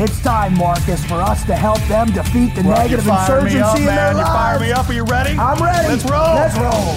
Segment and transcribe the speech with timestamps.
[0.00, 3.56] It's time, Marcus, for us to help them defeat the Well, negative you fire insurgency
[3.56, 4.14] me up, in man.
[4.14, 4.88] their You fire me up.
[4.88, 5.36] Are you ready?
[5.36, 5.88] I'm ready.
[5.88, 6.34] Let's roll.
[6.36, 6.94] Let's roll.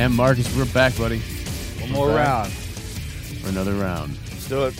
[0.00, 1.18] And Marcus, we're back, buddy,
[1.80, 2.16] One more Back.
[2.26, 2.52] round.
[2.52, 4.16] for another round.
[4.30, 4.74] Let's do it.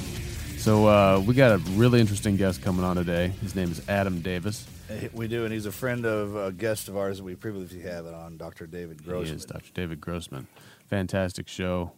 [0.59, 3.28] So uh, we got a really interesting guest coming on today.
[3.43, 4.66] His name is Adam Davis.
[5.12, 8.06] We do, and he's a friend of a guest of ours that we previously had
[8.06, 8.66] on, Dr.
[8.66, 9.27] David Grossman.
[9.27, 9.71] He is Dr.
[9.75, 10.47] David Grossman.
[10.88, 11.93] Fantastic show.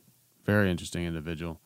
[0.45, 1.61] Very interesting individual.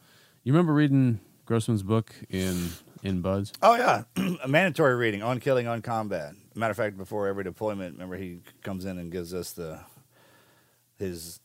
[0.45, 2.69] You remember reading Grossman's book in
[3.03, 3.53] in BUD/S?
[3.63, 4.05] Oh yeah,
[4.43, 6.35] a mandatory reading on killing, on combat.
[6.55, 9.81] Matter of fact, before every deployment, remember he comes in and gives us the
[10.99, 11.41] his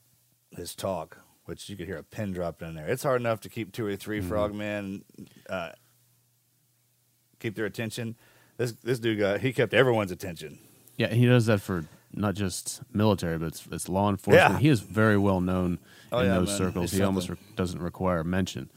[0.55, 2.87] his talk, which you could hear a pin drop in there.
[2.87, 5.03] It's hard enough to keep two or 3 frogmen
[5.49, 5.69] uh,
[7.39, 8.15] keep their attention.
[8.57, 10.59] This this dude got he kept everyone's attention.
[10.97, 14.53] Yeah, he does that for not just military, but it's, it's law enforcement.
[14.55, 14.59] Yeah.
[14.59, 15.79] He is very well known
[16.11, 16.57] Oh, in yeah, those man.
[16.57, 16.91] circles.
[16.91, 18.69] He's he almost re- doesn't require mention.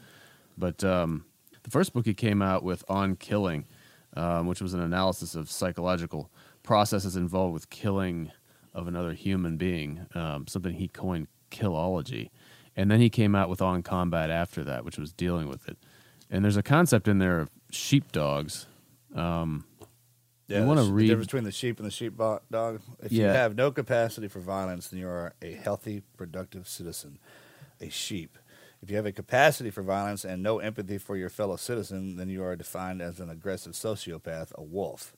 [0.57, 1.25] But um,
[1.63, 3.65] the first book he came out with on killing,
[4.15, 6.29] um, which was an analysis of psychological
[6.63, 8.31] processes involved with killing
[8.73, 12.29] of another human being, um, something he coined killology.
[12.75, 15.77] And then he came out with on combat after that, which was dealing with it.
[16.31, 18.65] And there's a concept in there of sheepdogs.
[19.15, 19.65] Um,
[20.47, 22.81] Yeah, You wanna the sh- the read- difference between the sheep and the sheepdog.
[23.01, 27.17] If you have no capacity for violence, then you are a healthy, productive citizen.
[27.79, 28.37] A sheep.
[28.83, 32.27] If you have a capacity for violence and no empathy for your fellow citizen, then
[32.27, 35.15] you are defined as an aggressive sociopath, a wolf.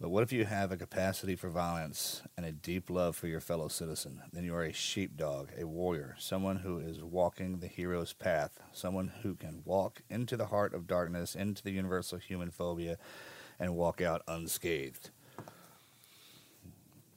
[0.00, 3.40] But what if you have a capacity for violence and a deep love for your
[3.40, 4.22] fellow citizen?
[4.32, 9.10] Then you are a sheepdog, a warrior, someone who is walking the hero's path, someone
[9.24, 12.98] who can walk into the heart of darkness, into the universal human phobia,
[13.58, 15.10] and walk out unscathed.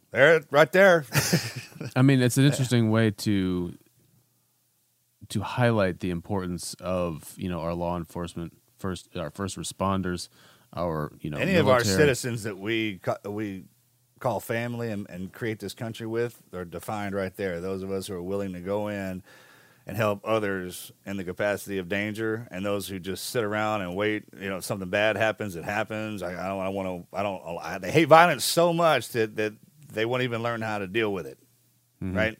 [0.10, 1.06] There, right there.
[1.96, 3.78] I mean, it's an interesting way to
[5.30, 10.30] to highlight the importance of you know our law enforcement first, our first responders,
[10.76, 13.66] our you know Any of our citizens that we we
[14.20, 17.62] call family and, and create this country with are defined right there.
[17.62, 19.22] Those of us who are willing to go in
[19.86, 23.96] and help others in the capacity of danger, and those who just sit around and
[23.96, 24.24] wait.
[24.38, 26.22] You know, something bad happens, it happens.
[26.22, 26.62] I, I don't.
[26.62, 27.18] I want to.
[27.18, 27.42] I don't.
[27.62, 29.54] I, they hate violence so much that that
[29.92, 31.38] they won't even learn how to deal with it.
[32.04, 32.18] Mm-hmm.
[32.18, 32.38] Right.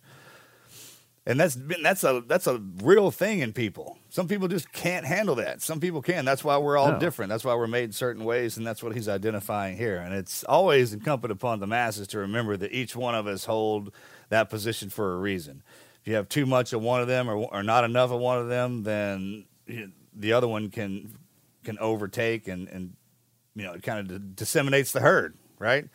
[1.30, 3.98] And that's been, that's a that's a real thing in people.
[4.10, 5.62] Some people just can't handle that.
[5.62, 6.24] Some people can.
[6.24, 7.00] That's why we're all No.
[7.00, 7.28] different.
[7.30, 9.98] That's why we're made certain ways, and that's what he's identifying here.
[9.98, 13.92] And it's always incumbent upon the masses to remember that each one of us hold
[14.30, 15.64] that position for a reason.
[16.02, 18.38] If you have too much of one of them, or, or not enough of one
[18.38, 19.48] of them, then
[20.16, 21.12] the other one can
[21.66, 22.94] can overtake, and and
[23.54, 25.90] you know it kind of disseminates the herd, right?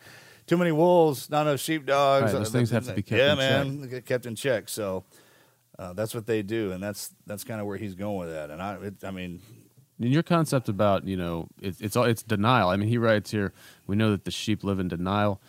[0.45, 2.25] Too many wolves, not enough sheepdogs.
[2.25, 3.65] Right, those Uh, things have to be kept yeah, in check.
[3.79, 4.69] man, get kept in check.
[4.69, 5.05] So
[5.83, 8.49] uh, that's what they do, and that's that's kind of where he's going with that.
[8.49, 9.41] And I, it, I mean,
[9.99, 12.69] in your concept about you know it, it's all it's denial.
[12.69, 13.53] I mean, he writes here.
[13.85, 15.41] We know that the sheep live in denial.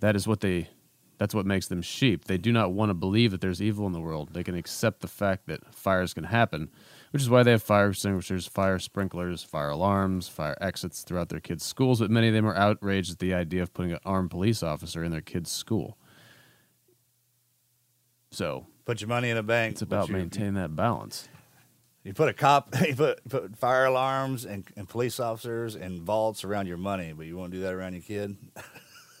[0.00, 0.70] That is what they.
[1.18, 2.24] That's what makes them sheep.
[2.24, 4.34] They do not want to believe that there's evil in the world.
[4.34, 6.68] They can accept the fact that fires can happen,
[7.10, 11.40] which is why they have fire extinguishers, fire sprinklers, fire alarms, fire exits throughout their
[11.40, 12.00] kids' schools.
[12.00, 15.02] But many of them are outraged at the idea of putting an armed police officer
[15.02, 15.96] in their kids' school.
[18.30, 19.72] So put your money in a bank.
[19.72, 21.28] it's about maintaining that balance.
[22.04, 26.44] You put a cop, you put, put fire alarms and, and police officers and vaults
[26.44, 28.36] around your money, but you won't do that around your kid.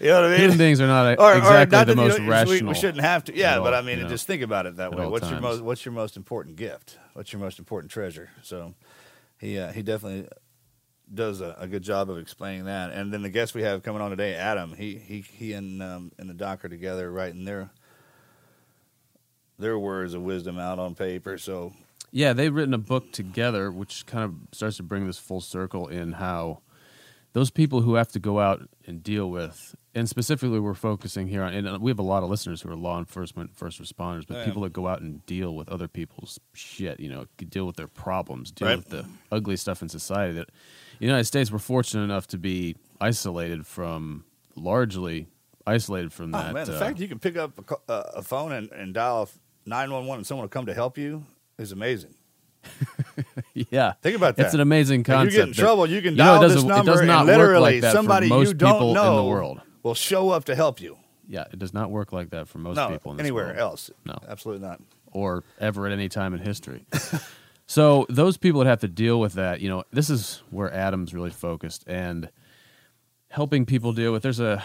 [0.00, 0.58] you know what I mean?
[0.58, 2.68] Beings are not Or- or exactly not the you most don't- we- rational.
[2.68, 3.34] We shouldn't have to.
[3.34, 5.04] Yeah, at but I mean, you know, just think about it that way.
[5.04, 6.98] all What's your most What's your most important gift?
[7.14, 8.30] What's your most important treasure?
[8.42, 8.74] So,
[9.38, 10.28] he uh, he definitely
[11.14, 12.90] does a, a good job of explaining that.
[12.90, 16.12] And then the guest we have coming on today, Adam, he he he and um,
[16.18, 17.70] and the doc are together writing their
[19.58, 21.38] their words of wisdom out on paper.
[21.38, 21.72] So
[22.10, 25.88] Yeah, they've written a book together, which kind of starts to bring this full circle
[25.88, 26.60] in how
[27.34, 31.42] those people who have to go out and deal with, and specifically we're focusing here
[31.42, 34.38] on, and we have a lot of listeners who are law enforcement, first responders, but
[34.38, 34.44] Yeah.
[34.46, 37.86] people that go out and deal with other people's shit, you know, deal with their
[37.86, 38.76] problems, deal Right.
[38.78, 40.32] with the ugly stuff in society.
[40.32, 40.48] That
[40.98, 44.24] the United States, we're fortunate enough to be isolated from,
[44.56, 45.26] largely
[45.66, 46.54] isolated from Oh that.
[46.54, 47.58] man, the uh, fact you can pick up
[47.88, 49.28] a, uh, a phone and, and dial
[49.68, 51.24] nine one one and someone will come to help you
[51.58, 52.14] is amazing.
[53.54, 54.46] yeah, Think about that.
[54.46, 55.32] It's an amazing If concept.
[55.32, 57.18] you get in trouble, you can you know, dial it this number It does not
[57.20, 59.60] and literally work like that somebody for most you don't people know in the world.
[59.82, 60.96] will show up to help you.
[61.26, 63.58] Yeah, it does not work like that for most no, people in this anywhere world.
[63.58, 63.90] else.
[64.04, 64.18] No.
[64.28, 64.80] absolutely not.
[65.12, 66.86] or ever at any time in history.
[67.66, 71.12] so those people that have to deal with that, you know, this is where Adam's
[71.14, 72.30] really focused and
[73.28, 74.22] helping people deal with.
[74.22, 74.62] There's a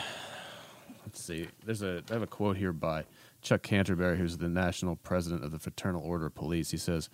[1.05, 3.03] let's see, there's a I have a quote here by
[3.43, 6.71] Chuck Canterbury, who's the national president of the Fraternal Order of Police.
[6.71, 7.09] He says.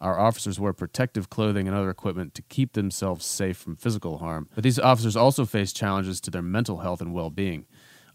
[0.00, 4.48] Our officers wear protective clothing and other equipment to keep themselves safe from physical harm.
[4.54, 7.64] But these officers also face challenges to their mental health and well being.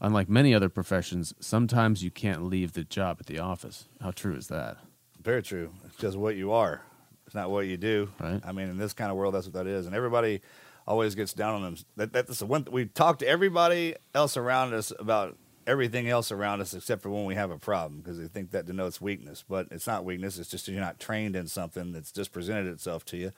[0.01, 3.88] Unlike many other professions, sometimes you can't leave the job at the office.
[4.01, 4.77] How true is that?
[5.22, 5.72] Very true.
[5.86, 6.82] It's just what you are.
[7.25, 8.10] It's not what you do.
[8.20, 8.41] Right.
[8.44, 9.86] I mean, in this kind of world, that's what that is.
[9.86, 10.41] And everybody
[10.88, 11.75] always gets down on them.
[11.98, 12.65] That, that's the one.
[12.72, 15.38] We talk to everybody else around us about
[15.68, 18.66] everything else around us except for when we have a problem because they think that
[18.66, 19.44] denotes weakness.
[19.48, 20.38] But it's not weakness.
[20.38, 23.32] It's just you're not trained in something that's just presented itself to you.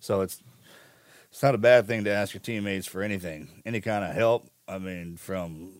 [0.00, 0.42] So it's
[1.30, 4.48] it's not a bad thing to ask your teammates for anything, any kind of help.
[4.68, 5.72] I mean, from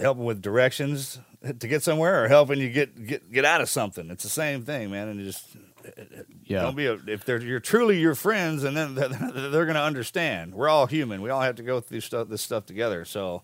[0.00, 4.10] helping with directions to get somewhere or helping you get get get out of something.
[4.10, 5.08] It's the same thing, man.
[5.08, 5.56] And just
[6.44, 6.62] Yeah.
[6.62, 10.54] don't be a, if they're you're truly your friends, and then they're, going to understand.
[10.54, 11.22] We're all human.
[11.22, 13.04] We all have to go through stuff this stuff together.
[13.04, 13.42] So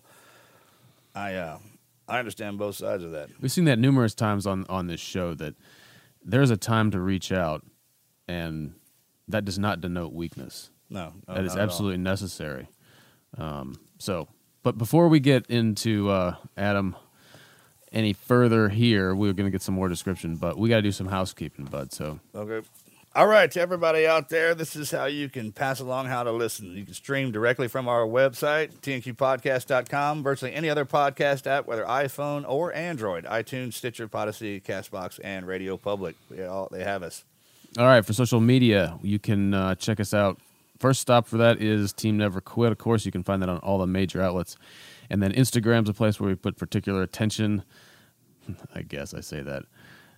[1.15, 1.57] I uh,
[2.07, 3.29] I understand both sides of that.
[3.41, 5.55] We've seen that numerous times on on this show that
[6.23, 7.65] there's a time to reach out,
[8.27, 8.75] and
[9.27, 10.69] that does not denote weakness.
[10.89, 11.63] No, no that is not at all.
[11.65, 12.67] absolutely necessary.
[13.37, 14.27] Um, so,
[14.63, 16.95] but before we get into uh, Adam
[17.91, 20.91] any further here, we're going to get some more description, but we got to do
[20.91, 21.91] some housekeeping, bud.
[21.91, 22.65] So, Okay.
[23.15, 26.31] All right, to everybody out there, this is how you can pass along how to
[26.31, 26.77] listen.
[26.77, 32.47] You can stream directly from our website, tnqpodcast.com, virtually any other podcast app, whether iPhone
[32.47, 36.15] or Android, iTunes, Stitcher, Podyssey, Castbox, and Radio Public.
[36.29, 37.23] They, all, they have us.
[37.79, 40.37] All right, for social media, you can uh, check us out.
[40.79, 42.71] First stop for that is Team Never Quit.
[42.71, 44.55] Of course, you can find that on all the major outlets.
[45.09, 47.63] And then Instagram's a place where we put particular attention.
[48.75, 49.63] I guess I say that.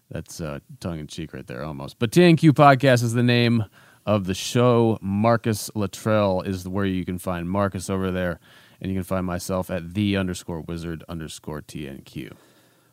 [0.09, 1.97] That's uh, tongue in cheek right there, almost.
[1.97, 3.65] But TNQ Podcast is the name
[4.05, 4.97] of the show.
[5.01, 8.39] Marcus Luttrell is where you can find Marcus over there,
[8.81, 12.33] and you can find myself at the underscore wizard underscore TNQ.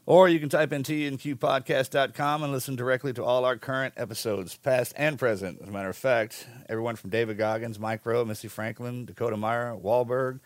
[0.06, 4.94] Or you can type in tnqpodcast.com and listen directly to all our current episodes, past
[4.96, 5.60] and present.
[5.60, 9.76] As a matter of fact, everyone from David Goggins, Mike Rowe, Missy Franklin, Dakota Meyer,
[9.76, 10.40] Wahlberg.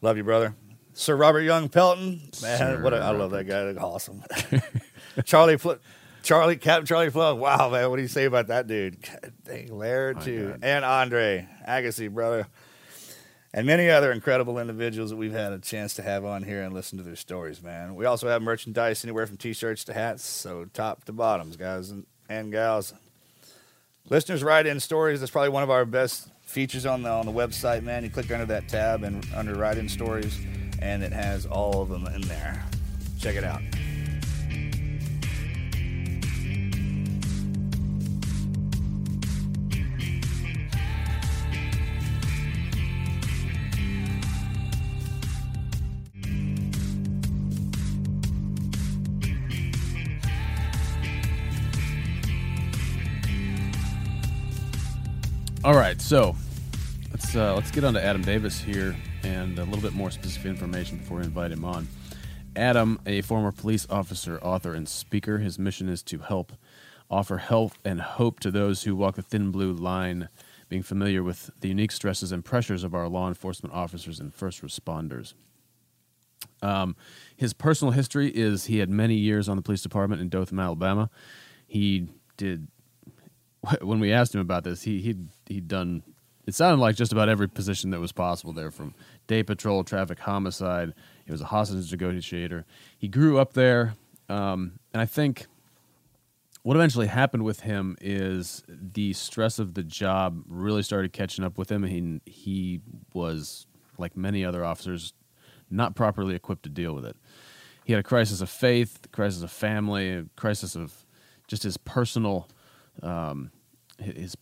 [0.00, 0.54] Love you, brother.
[0.94, 2.20] Sir Robert Young Pelton.
[2.42, 3.64] Man, Sir what a, I love that guy.
[3.64, 4.22] That's awesome.
[5.24, 5.72] Charlie Fl-
[6.22, 7.38] Charlie Captain Charlie Flood.
[7.38, 9.02] Wow, man, what do you say about that dude?
[9.02, 10.60] God dang, Laird too, God.
[10.62, 12.46] and Andre Agassi, brother,
[13.52, 16.72] and many other incredible individuals that we've had a chance to have on here and
[16.72, 17.60] listen to their stories.
[17.62, 21.90] Man, we also have merchandise anywhere from t-shirts to hats, so top to bottoms, guys
[21.90, 22.94] and, and gals.
[24.08, 25.20] Listeners write in stories.
[25.20, 28.04] That's probably one of our best features on the on the website, man.
[28.04, 30.38] You click under that tab and under write in stories,
[30.84, 32.62] and it has all of them in there.
[33.18, 33.62] Check it out.
[55.64, 56.36] All right, so
[57.10, 60.46] let's uh, let's get on to Adam Davis here and a little bit more specific
[60.46, 61.88] information before we invite him on.
[62.56, 66.52] Adam, a former police officer, author, and speaker, his mission is to help
[67.10, 70.28] offer help and hope to those who walk the thin blue line,
[70.68, 74.62] being familiar with the unique stresses and pressures of our law enforcement officers and first
[74.62, 75.34] responders.
[76.62, 76.96] Um,
[77.36, 81.10] his personal history is he had many years on the police department in Dothan, Alabama.
[81.66, 82.68] He did
[83.82, 86.02] when we asked him about this, he he'd he'd done.
[86.46, 88.94] It sounded like just about every position that was possible there, from
[89.26, 90.92] day patrol, traffic homicide.
[91.24, 92.66] He was a hostage negotiator.
[92.98, 93.94] He grew up there,
[94.28, 95.46] um, and I think
[96.62, 101.58] what eventually happened with him is the stress of the job really started catching up
[101.58, 101.82] with him.
[101.82, 102.80] He he
[103.12, 103.66] was
[103.98, 105.12] like many other officers,
[105.70, 107.16] not properly equipped to deal with it.
[107.84, 111.04] He had a crisis of faith, crisis of family, crisis of
[111.46, 112.48] just his personal
[113.02, 113.50] um,
[113.98, 114.36] his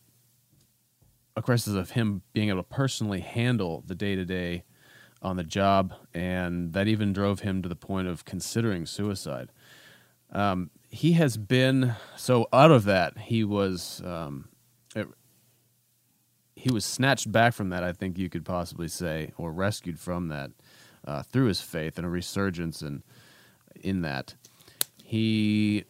[1.36, 4.64] a crisis of him being able to personally handle the day to day
[5.22, 9.50] on the job, and that even drove him to the point of considering suicide.
[10.32, 13.16] Um, he has been so out of that.
[13.18, 14.48] He was um,
[14.96, 15.08] it-
[16.54, 17.82] he was snatched back from that.
[17.82, 20.50] I think you could possibly say, or rescued from that
[21.04, 23.02] uh, through his faith and a resurgence and
[23.80, 24.34] in that.
[25.02, 25.84] He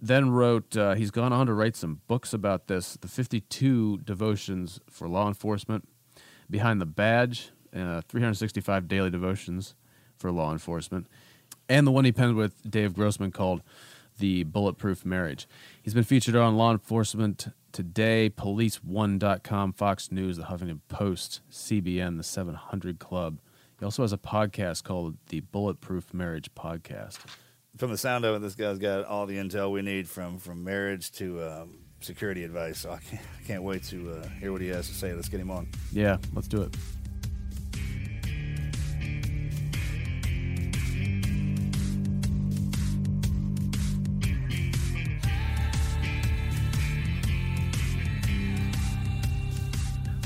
[0.00, 4.80] then wrote uh, he's gone on to write some books about this the 52 devotions
[4.88, 5.88] for law enforcement
[6.50, 9.74] behind the badge uh, 365 daily devotions
[10.16, 11.06] for law enforcement
[11.68, 13.62] and the one he penned with dave grossman called
[14.18, 15.48] the bulletproof marriage.
[15.82, 22.22] He's been featured on law enforcement today police1.com fox news the huffington post cbn the
[22.22, 23.40] 700 club.
[23.78, 27.18] He also has a podcast called the bulletproof marriage podcast
[27.76, 30.62] From the sound of it, this guy's got all the intel we need from from
[30.62, 32.78] marriage to um, security advice.
[32.78, 35.12] So I can't, I can't wait to uh, hear what he has to say.
[35.12, 35.68] Let's get him on.
[35.92, 36.74] yeah let's do it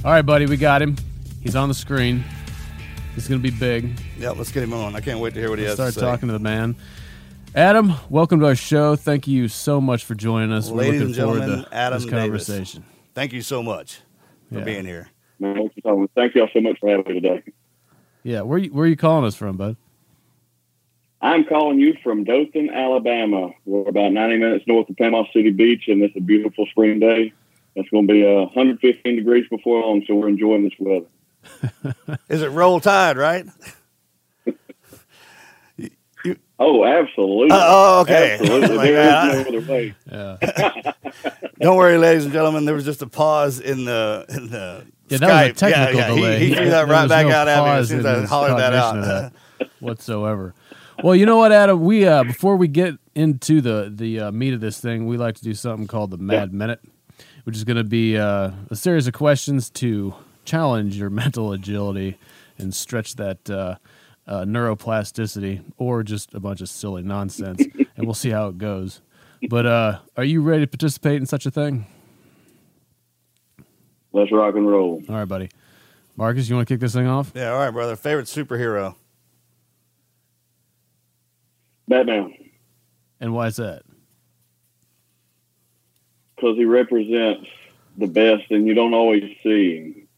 [0.04, 0.96] All right, buddy, we got him.
[1.42, 2.24] He's on the screen.
[3.14, 3.98] He's going to be big.
[4.16, 4.94] Yeah, let's get him on.
[4.94, 6.00] I can't wait to hear what he Let's has start to say.
[6.00, 6.76] Start talking to the man.
[7.58, 8.94] Adam, welcome to our show.
[8.94, 10.70] Thank you so much for joining us.
[10.70, 12.20] We're Ladies looking and gentlemen, forward to Adam this Davis.
[12.46, 12.84] conversation.
[13.14, 13.98] Thank you so much
[14.52, 14.64] for Yeah.
[14.64, 15.08] being here.
[15.40, 16.12] Man, thanks.
[16.14, 17.42] Thank y'all so much for having me today.
[18.22, 19.74] Yeah, where you, where are you calling us from, bud?
[21.20, 23.50] I'm calling you from Dothan, Alabama.
[23.64, 27.32] We're about 90 minutes north of Panama City Beach, and it's a beautiful spring day.
[27.74, 32.16] It's going to be uh, 115 degrees before long, so we're enjoying this weather.
[32.28, 33.46] Is it roll tide, right?
[36.60, 37.48] Oh, absolutely.
[37.52, 38.34] Oh, okay.
[38.40, 38.76] Absolutely.
[38.76, 39.34] Like There that.
[39.34, 39.94] is no other way.
[40.10, 40.92] Yeah,
[41.60, 42.64] Don't worry, ladies and gentlemen.
[42.64, 46.08] There was just a pause in the in the yeah that was a technical yeah,
[46.08, 46.14] yeah.
[46.14, 46.38] delay.
[46.40, 48.10] He, he threw that right back no out at me as pause soon as in
[48.14, 48.98] I his hollered that out.
[48.98, 49.32] of that
[49.80, 50.54] whatsoever.
[51.02, 51.80] Well, you know what, Adam?
[51.84, 55.36] We uh, before we get into the the uh, meat of this thing, we like
[55.36, 56.80] to do something called the Mad Minute.
[57.44, 62.18] which is going to be uh, a series of questions to challenge your mental agility
[62.58, 63.48] and stretch that
[64.28, 67.62] uh, neuroplasticity, or just a bunch of silly nonsense,
[67.96, 69.00] and we'll see how it goes.
[69.48, 71.86] But uh, are you ready to participate in such a thing?
[74.12, 75.02] Let's rock and roll.
[75.08, 75.48] All right, buddy.
[76.16, 77.32] Marcus, you want to kick this thing off?
[77.34, 77.94] Yeah, all right, brother.
[77.96, 78.94] Favorite superhero?
[81.86, 82.34] Batman,
[83.20, 83.82] And why is that?
[86.36, 87.48] because he represents
[87.96, 90.08] the best, and you don't always see him.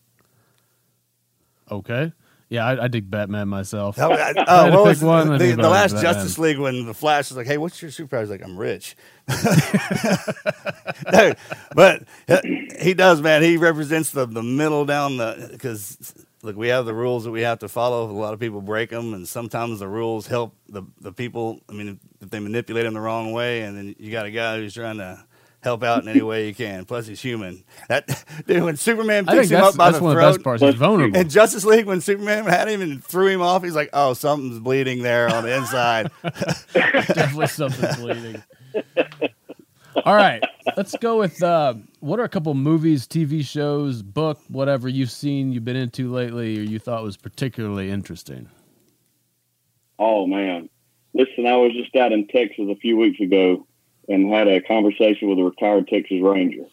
[1.71, 2.12] Okay.
[2.50, 3.97] Yeah, I, I dig Batman myself.
[3.99, 6.14] Oh, I- oh, what was one, the, the about last Batman.
[6.14, 8.97] Justice League when the Flash was like, "Hey, what's your superpower?" He's like, "I'm rich."
[11.12, 11.37] Dude,
[11.75, 12.02] but
[12.80, 13.42] he does, man.
[13.42, 17.42] He represents the the middle down the because look, we have the rules that we
[17.42, 18.11] have to follow.
[18.11, 21.61] A lot of people break them, and sometimes the rules help the the people.
[21.69, 24.57] I mean, if they manipulate them the wrong way, and then you got a guy
[24.57, 25.25] who's trying to.
[25.62, 26.87] Help out in any way you can.
[26.87, 27.64] Plus, he's human.
[27.88, 28.07] That
[28.47, 30.62] dude, when Superman picks him up by that's the one of throat, the best parts.
[30.62, 31.19] He's vulnerable.
[31.19, 34.59] in Justice League, when Superman had him and threw him off, he's like, "Oh, something's
[34.59, 36.11] bleeding there on the inside."
[36.73, 38.43] Definitely something's bleeding.
[40.07, 40.43] All right,
[40.79, 45.52] let's go with uh, what are a couple movies, TV shows, book, whatever you've seen,
[45.52, 48.49] you've been into lately, or you thought was particularly interesting.
[49.99, 50.71] Oh man,
[51.12, 53.67] listen, I was just out in Texas a few weeks ago
[54.11, 56.64] and had a conversation with a retired Texas Ranger,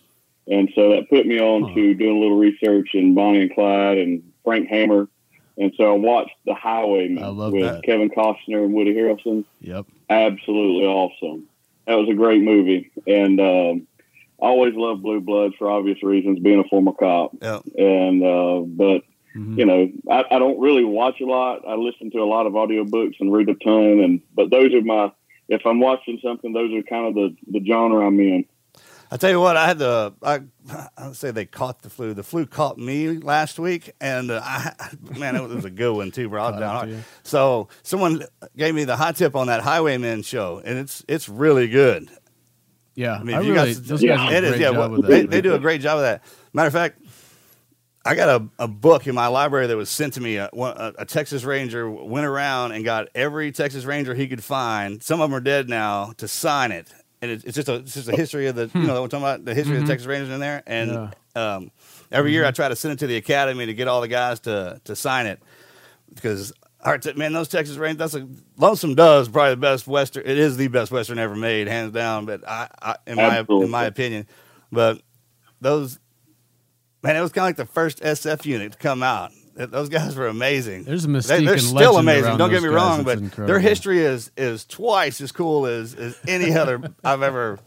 [0.48, 3.98] and so that put me on to doing a little research in Bonnie and Clyde
[4.00, 5.08] and Frank Hammer,
[5.58, 7.84] and so I watched The Highwaymen with that.
[7.84, 9.46] Kevin Costner and Woody Harrelson.
[9.62, 9.86] Yep.
[10.10, 11.48] Absolutely awesome.
[11.86, 13.88] That was a great movie, and um,
[14.41, 17.32] I always loved Blue Bloods for obvious reasons, being a former cop.
[17.41, 17.60] Yeah.
[17.77, 19.03] And uh, but
[19.36, 19.60] Mm-hmm.
[19.60, 21.62] you know, I, I don't really watch a lot.
[21.67, 24.82] I listen to a lot of audiobooks and read a ton, and but those are
[24.82, 25.12] my.
[25.50, 28.46] If I'm watching something, those are kind of the the genre I'm in.
[29.10, 30.42] I tell you what, I had the I,
[30.98, 32.13] I would say they caught the flu.
[32.13, 34.74] The flu caught me last week, and uh, I,
[35.18, 36.44] man, it was a good one too, bro.
[36.44, 36.89] I was Caught down up hard.
[36.89, 37.04] to you.
[37.24, 38.24] So someone
[38.58, 42.10] gave me the hot tip on that Highwaymen show, and it's it's really good.
[42.96, 44.60] Yeah, I mean, I you really, got those Yeah, guys do a it is.
[44.60, 46.24] Yeah, well, they, they do a great job of that.
[46.51, 47.00] Matter of fact,
[48.07, 50.37] I got a, a book in my library that was sent to me.
[50.37, 54.41] Uh, a, a, a Texas Ranger went around and got every Texas Ranger he could
[54.41, 55.03] find.
[55.03, 56.89] Some of them are dead now to sign it,
[57.22, 58.85] and it, it's just a it's just a history of the you hmm.
[58.87, 59.91] know what I'm talking about the history of the mm-hmm.
[59.91, 60.63] Texas Rangers in there.
[60.65, 61.72] And um,
[62.09, 62.55] every year I mm-hmm.
[62.55, 65.27] try to send it to the academy to get all the guys to to sign
[65.27, 65.41] it
[66.13, 66.53] because.
[66.85, 70.24] All right, man, those Texas Rangers, that's a Lonesome Dove's probably the best Western.
[70.25, 72.27] It is the best Western ever made, hands down.
[72.27, 74.27] But I, I in my in my opinion,
[74.72, 75.01] but
[75.59, 76.00] those
[77.03, 79.31] man, it was kind of like the first SF unit to come out.
[79.57, 80.83] Th- Those guys were amazing.
[80.83, 82.38] There's a They- mystique they're and still amazing.
[82.38, 83.48] Don't get me guys wrong, that's but incredible.
[83.48, 87.60] their history is is twice as cool as, as any other I've ever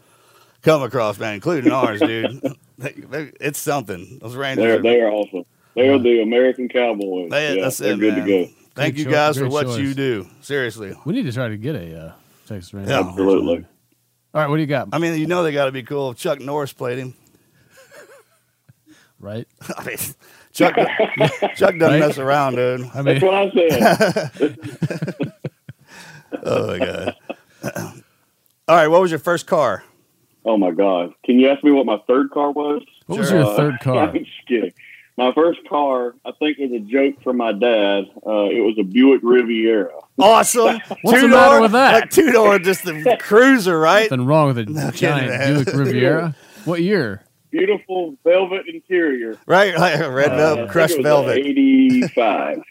[0.61, 2.41] come across, man, including ours, dude.
[2.77, 4.17] They- they- it's something.
[4.23, 4.63] Those Rangers.
[4.65, 5.43] They're are- they are awesome.
[5.75, 7.29] They are the American cowboys.
[7.29, 8.25] they- yeah, that's they're it, good man.
[8.27, 8.51] to go.
[8.73, 9.77] Thank Great you cho- guys for great what choice.
[9.79, 10.27] you do.
[10.41, 10.95] Seriously.
[11.05, 12.11] We need to try to get a uh,
[12.47, 12.89] Texas Ranger.
[12.89, 13.01] Yeah.
[13.01, 13.65] Absolutely.
[14.33, 14.87] All right, what do you got?
[14.93, 16.13] I mean, you know they got to be cool.
[16.15, 17.13] Chuck Norris played him.
[19.21, 19.47] Right?
[19.77, 19.97] I mean,
[20.51, 21.99] Chuck, Chuck doesn't Right?
[21.99, 22.89] mess around, dude.
[22.93, 23.49] I mean, That's what I
[24.39, 24.57] said.
[26.43, 27.15] Oh my god.
[28.67, 29.83] All right, what was your first car?
[30.45, 31.13] oh my God!
[31.23, 32.81] Can you ask me what my third car was?
[33.05, 33.39] what was Sure.
[33.41, 34.07] your Uh, third car?
[34.09, 34.71] I'm just kidding.
[35.17, 38.05] My first car, I think, was a joke from my dad.
[38.25, 39.91] Uh, it was a Buick Riviera.
[40.17, 40.79] Awesome.
[41.03, 41.29] What's the Two-door?
[41.29, 41.93] matter with that?
[41.93, 44.09] Like two door, just the cruiser, right?
[44.09, 45.53] Nothing wrong with a No kidding, giant man.
[45.63, 46.35] Buick Riviera.
[46.65, 47.23] What year?
[47.51, 49.37] Beautiful velvet interior.
[49.45, 51.37] Right, like red Uh, velvet, think crushed it was velvet.
[51.37, 52.61] 85.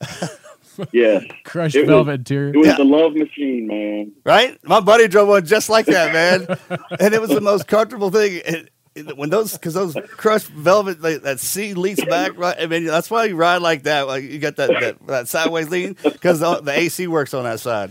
[0.92, 1.24] yes.
[1.44, 2.50] Crushed It was- velvet interior.
[2.54, 2.76] It was Yeah.
[2.76, 4.12] the love machine, man.
[4.24, 4.58] Right?
[4.64, 6.46] My buddy drove one just like that, man,
[7.00, 8.34] and it was the most comfortable thing.
[8.44, 8.70] It, it-
[9.16, 12.54] when those, because those crushed velvet, like, that seat leans back, right?
[12.60, 14.06] I mean, that's why you ride like that.
[14.06, 17.58] Like you got that that, that sideways lean because the, the AC works on that
[17.58, 17.90] side.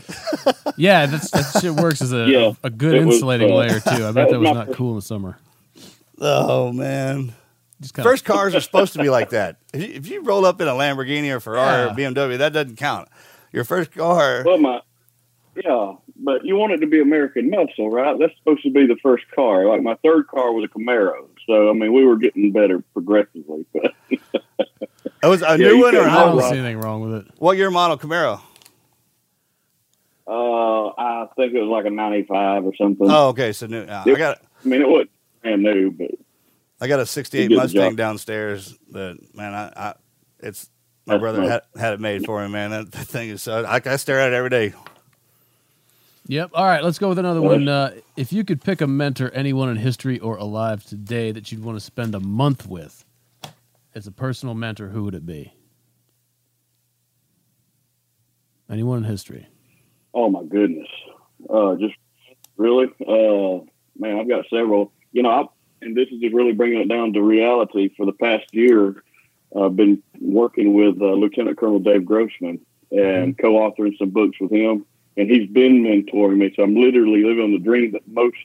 [0.78, 3.80] Yeah, that's, that shit works as a, Yeah, a good it was, insulating uh, layer
[3.82, 3.90] too.
[3.90, 5.38] I bet that that was was not cool in the summer.
[6.20, 7.34] Oh man.
[8.02, 9.58] First cars are supposed to be like that.
[9.74, 12.78] If you, if you roll up in a Lamborghini or Ferrari or BMW, that doesn't
[12.78, 13.10] count.
[13.52, 14.80] Your first car, Well, my,
[15.56, 18.18] yeah, but you want it to be American muscle, right?
[18.18, 19.66] That's supposed to be the first car.
[19.68, 21.28] Like my third car was a Camaro.
[21.46, 23.66] So, I mean, we were getting better progressively.
[23.74, 24.30] But it
[25.24, 27.32] was a Yeah, new one or couldn't I don't see anything wrong with it.
[27.38, 28.40] What year model Camaro?
[30.26, 33.08] uh, I think it was like a 95 or something.
[33.10, 33.52] Oh, okay.
[33.52, 33.84] So new.
[33.84, 34.18] uh, I Yep.
[34.18, 35.10] got I mean, it wasn't
[35.44, 36.12] brand new, but
[36.82, 38.78] I got a '68 You did the Mustang downstairs.
[38.92, 39.94] That man, I, I
[40.40, 40.70] it's
[41.06, 41.50] my That's brother nice.
[41.50, 42.52] had, had it made for him.
[42.52, 43.64] Man, that, that thing is so.
[43.64, 44.74] I, I stare at it every day.
[46.28, 46.52] Yep.
[46.54, 47.68] All right, let's go with another one.
[47.68, 51.62] Uh, if you could pick a mentor, anyone in history or alive today that you'd
[51.64, 53.04] want to spend a month with
[53.94, 55.54] as a personal mentor, who would it be?
[58.70, 59.48] Anyone in history?
[60.14, 60.88] Oh my goodness.
[61.50, 61.96] Uh, just
[62.56, 63.66] really, uh,
[64.00, 64.94] man, I've got several.
[65.14, 65.46] You know, I,
[65.82, 67.90] and this is just really bringing it down to reality.
[67.96, 69.04] For the past year,
[69.56, 72.60] I've been working with uh, Lieutenant Colonel Dave Grossman
[72.92, 74.86] and co-authoring some books with him,
[75.18, 76.54] and he's been mentoring me.
[76.56, 78.38] So I'm literally living the dream that most,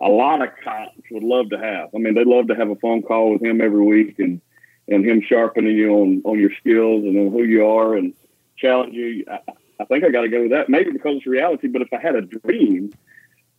[0.00, 1.90] a lot of cops would love to have.
[1.94, 4.40] I mean, they'd love to have a phone call with him every week and
[4.86, 8.14] and him sharpening you on on your skills and on who you are and
[8.56, 9.24] challenge you.
[9.30, 9.40] I,
[9.80, 10.68] I think I got to go with that.
[10.68, 12.92] Maybe because it's reality, but if I had a dream,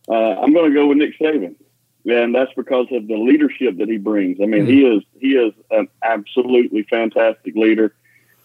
[0.08, 1.56] uh, I'm going to go with Nick Saban,
[2.06, 4.38] and that's because of the leadership that he brings.
[4.40, 7.94] I mean, he is he is an absolutely fantastic leader.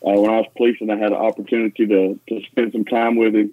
[0.05, 3.35] Uh, when I was policing, I had an opportunity to to spend some time with
[3.35, 3.51] him,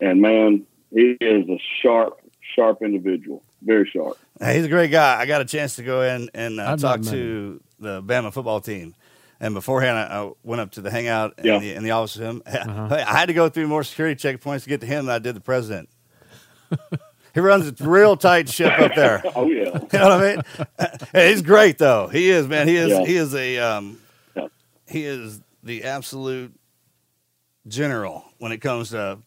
[0.00, 2.18] and man, he is a sharp,
[2.54, 3.42] sharp individual.
[3.62, 4.18] Very sharp.
[4.40, 5.18] Hey, he's a great guy.
[5.18, 8.94] I got a chance to go in and uh, talk to the Bama football team.
[9.40, 11.58] And beforehand, I, I went up to the hangout in, Yeah.
[11.58, 12.42] the, in the office with him.
[12.46, 15.34] I had to go through more security checkpoints to get to him than I did
[15.36, 15.88] the president.
[17.36, 19.22] he runs a real tight ship up there.
[19.36, 19.64] Oh yeah.
[19.92, 20.42] You know what I mean?
[21.12, 22.08] Hey, he's great though.
[22.08, 22.66] He is man.
[22.66, 23.04] He is Yeah.
[23.04, 23.98] he is a um,
[24.34, 24.48] Yeah.
[24.88, 26.52] he is the absolute
[27.68, 29.18] general when it comes to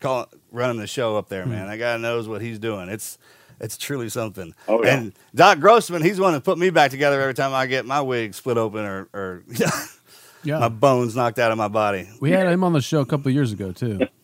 [0.00, 1.50] call, running the show up there, Hmm.
[1.50, 1.66] man.
[1.68, 2.88] That guy knows what he's doing.
[2.88, 3.18] It's
[3.58, 4.54] it's truly something.
[4.68, 4.98] Oh, yeah.
[4.98, 7.86] And Doc Grossman, he's the one that put me back together every time I get
[7.86, 9.42] my wig split open or, or
[10.44, 10.58] Yeah.
[10.60, 12.06] my bones knocked out of my body.
[12.20, 14.00] we had him on the show a couple of years ago too.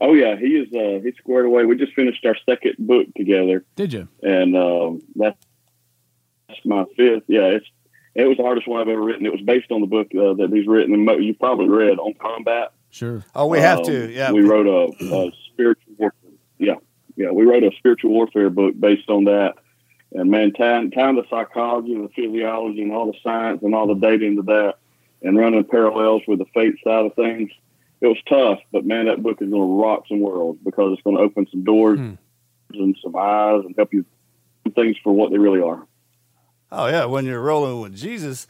[0.00, 0.36] Oh yeah.
[0.36, 0.72] He is.
[0.72, 1.64] Uh, he's squared away.
[1.64, 3.64] We just finished our second book together.
[3.76, 4.08] Did you?
[4.22, 5.36] and um, that's,
[6.48, 7.24] that's my fifth.
[7.28, 7.66] Yeah, it's
[8.14, 9.26] it was the hardest one I've ever written.
[9.26, 12.14] It was based on the book uh, that he's written, and you probably read on
[12.14, 12.72] combat.
[12.90, 13.22] Sure.
[13.34, 14.10] Oh, we have Um, to.
[14.12, 14.32] Yeah.
[14.32, 15.92] we wrote a, a spiritual.
[15.98, 16.74] warfare- Yeah,
[17.16, 19.54] yeah, we wrote a spiritual warfare book based on that.
[20.12, 23.86] And man, tying, tying the psychology and the physiology and all the science and all
[23.86, 24.76] the data into that,
[25.22, 27.50] and running parallels with the faith side of things,
[28.00, 28.58] it was tough.
[28.72, 31.46] But man, that book is going to rock some worlds because it's going to open
[31.50, 32.14] some doors Hmm.
[32.74, 34.04] and some eyes and help you
[34.64, 35.86] see things for what they really are.
[36.70, 38.46] Oh yeah, when you're rolling with Jesus,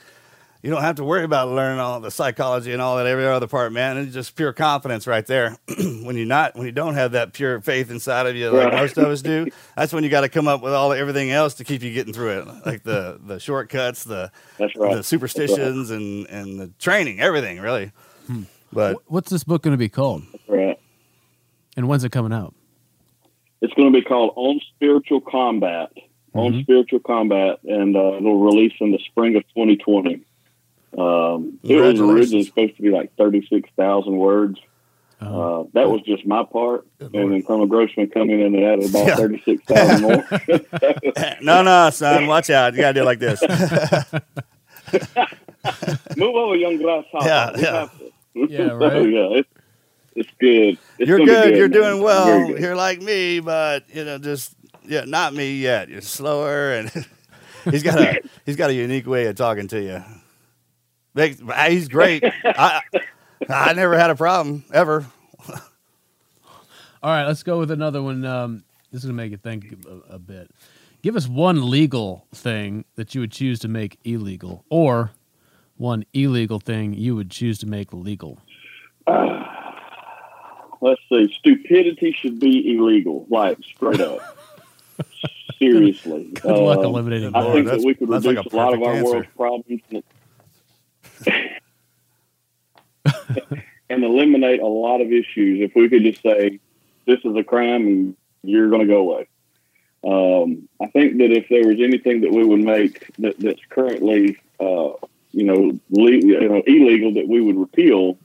[0.61, 3.47] you don't have to worry about learning all the psychology and all that every other
[3.47, 3.97] part, man.
[3.97, 5.57] It's just pure confidence right there.
[6.03, 8.75] when you're not, when you don't have that pure faith inside of you, like Right.
[8.75, 11.55] most of us do, that's when you got to come up with all everything else
[11.55, 14.73] to keep you getting through it, like the the shortcuts, the right.
[14.97, 17.93] the superstitions, and and the training, everything really.
[18.27, 18.43] Hmm.
[18.73, 20.23] But What's this book going to be called?
[20.47, 20.79] Right.
[21.77, 22.55] And when's it coming out?
[23.61, 25.91] It's going to be called On Spiritual Combat.
[26.35, 30.21] On Spiritual Combat, and uh, it'll release in the spring of 2020.
[30.97, 34.61] Um, it was originally supposed to be like 36,000 words.
[35.21, 35.63] Oh.
[35.63, 37.33] Uh, that was just my part, Good and Lord.
[37.33, 39.17] then Colonel Grossman coming in and added about Yeah.
[39.17, 40.25] 36,000 more.
[41.43, 42.75] no, no, son, watch out.
[42.75, 43.43] You got to do it like this.
[46.17, 47.27] Move over, young grasshopper.
[47.27, 48.11] Yeah, We
[48.49, 48.59] yeah.
[48.59, 48.85] have to.
[48.85, 49.11] Yeah, So, right.
[49.11, 49.49] yeah, it's,
[50.15, 50.79] it's good.
[50.99, 51.57] It's you're gonna good.
[51.57, 51.81] You're man.
[51.83, 52.47] doing well.
[52.49, 52.61] good.
[52.61, 55.89] You're like me, but you know, just yeah, not me yet.
[55.89, 56.91] You're slower, and
[57.71, 60.03] he's got a he's got a unique way of talking to you.
[61.15, 62.23] Makes- He's great.
[62.45, 62.81] I
[63.49, 65.07] I never had a problem ever.
[67.03, 68.25] All right, let's go with another one.
[68.25, 70.51] Um, this is going to make you think a, a bit.
[71.03, 75.13] Give us one legal thing that you would choose to make illegal, or
[75.79, 78.39] one illegal thing you would choose to make legal.
[80.81, 84.21] let's see, stupidity should be illegal, like straight up.
[85.59, 86.31] Seriously.
[86.35, 87.53] Good luck Um, eliminating I that.
[87.53, 89.05] think That's- that we could that's like reduce a a lot of our answer.
[89.13, 89.83] world's problems
[93.91, 96.61] and eliminate a lot of issues if we could just say,
[97.07, 99.27] this is a crime and you're going to go away.
[100.05, 104.37] Um, I think that if there was anything that we would make that, that's currently,
[104.61, 104.91] uh,
[105.39, 108.19] you know, le- you know, illegal that we would repeal,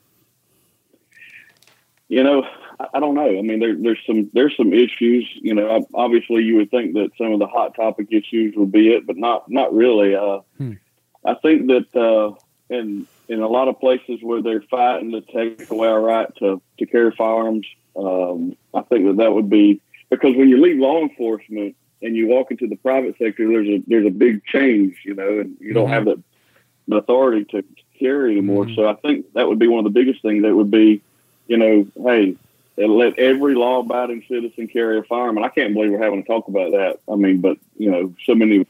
[2.09, 2.43] you know,
[2.79, 3.37] I, I don't know.
[3.37, 5.29] I mean, there, there's some there's some issues.
[5.35, 8.71] You know, ob- obviously you would think that some of the hot topic issues would
[8.71, 10.15] be it, but not not really.
[10.15, 10.73] Uh, Hmm.
[11.25, 12.35] I think that uh,
[12.69, 16.61] in in a lot of places where they're fighting to take away our right to
[16.79, 20.99] to carry firearms, um, I think that that would be because when you leave law
[21.01, 25.13] enforcement and you walk into the private sector, there's a there's a big change, you
[25.13, 25.93] know, and you don't Mhm.
[25.93, 26.19] have that
[26.87, 27.63] the authority to
[27.99, 28.65] carry anymore.
[28.65, 28.75] Mhm.
[28.75, 30.43] So I think that would be one of the biggest things.
[30.43, 31.01] That would be,
[31.47, 32.35] you know, hey,
[32.77, 35.37] let every law-abiding citizen carry a firearm.
[35.37, 36.99] And I can't believe we're having to talk about that.
[37.11, 38.65] I mean, but you know, so many.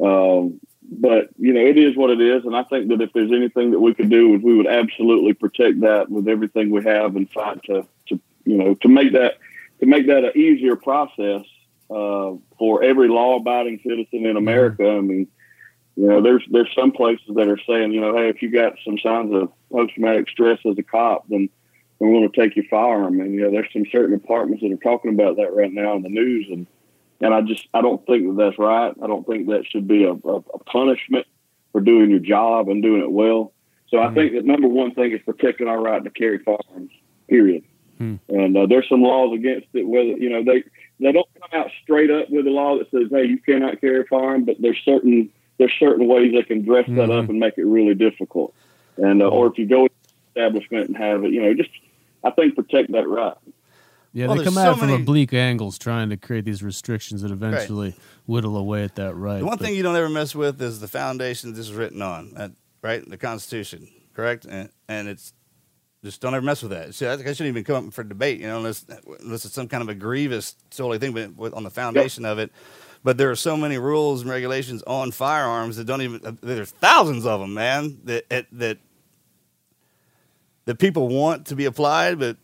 [0.00, 3.30] Um, but you know, it is what it is, and I think that if there's
[3.30, 7.30] anything that we could do, we would absolutely protect that with everything we have and
[7.30, 9.38] fight to to you know, to make that
[9.80, 11.44] to make that an easier process
[11.90, 14.88] uh, for every law-abiding citizen in America.
[14.88, 15.28] I mean,
[15.96, 18.74] you know, there's there's some places that are saying, you know, hey, if you got
[18.84, 21.50] some signs of post-traumatic stress as a cop, then
[21.98, 23.20] we want to take your firearm.
[23.20, 26.02] And you know, there's some certain departments that are talking about that right now in
[26.02, 26.66] the news, and
[27.20, 28.94] and I just I don't think that that's right.
[29.02, 31.26] I don't think that should be a, a, a punishment
[31.72, 33.52] for doing your job and doing it well.
[33.88, 36.90] So I think that number one thing is protecting our right to carry firearms.
[37.28, 37.64] Period.
[37.98, 38.16] Hmm.
[38.30, 39.86] And uh, there's some laws against it.
[39.86, 40.64] Whether you know they
[40.98, 44.00] they don't come out straight up with a law that says hey you cannot carry
[44.00, 45.30] a firearm, but there's certain
[45.62, 48.52] there's certain ways they can dress that up and make it really difficult.
[48.96, 49.94] And uh, or if you go to
[50.28, 51.70] establishment and have it, you know, just
[52.24, 53.36] I think protect that right.
[54.12, 56.44] Yeah, Well, they there's come so at it from many- oblique angles, trying to create
[56.44, 57.94] these restrictions that eventually
[58.26, 59.38] whittle away at that right.
[59.38, 62.02] The one But- thing you don't ever mess with is the foundation this is written
[62.02, 63.08] on, right?
[63.08, 64.44] The Constitution, correct?
[64.44, 65.32] And, and it's
[66.04, 66.94] just don't ever mess with that.
[66.94, 68.84] See, I think I shouldn't even come up for debate, you know, unless
[69.20, 72.50] unless it's some kind of a grievous solely thing, but on the foundation of it.
[73.04, 76.38] But there are so many rules and regulations on firearms that don't even.
[76.40, 77.98] There's thousands of them, man.
[78.04, 78.78] That that
[80.66, 82.36] that, people want to be applied, but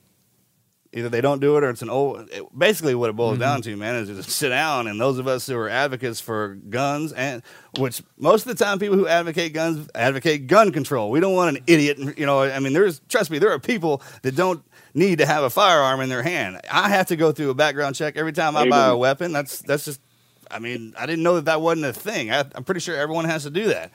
[0.92, 2.29] either they don't do it or it's an old.
[2.33, 4.88] It, basically, what it boils down to, man, is to just sit down.
[4.88, 7.42] And those of us who are advocates for guns, and
[7.79, 11.12] which most of the time people who advocate guns advocate gun control.
[11.12, 12.18] We don't want an idiot.
[12.18, 15.44] You know, I mean, there's trust me, there are people that don't need to have
[15.44, 16.61] a firearm in their hand.
[16.68, 19.33] I have to go through a background check every time I buy a weapon.
[19.33, 20.01] That's that's just.
[20.50, 22.30] I mean, I didn't know that that wasn't a thing.
[22.30, 23.90] I, I'm pretty sure everyone has to do that,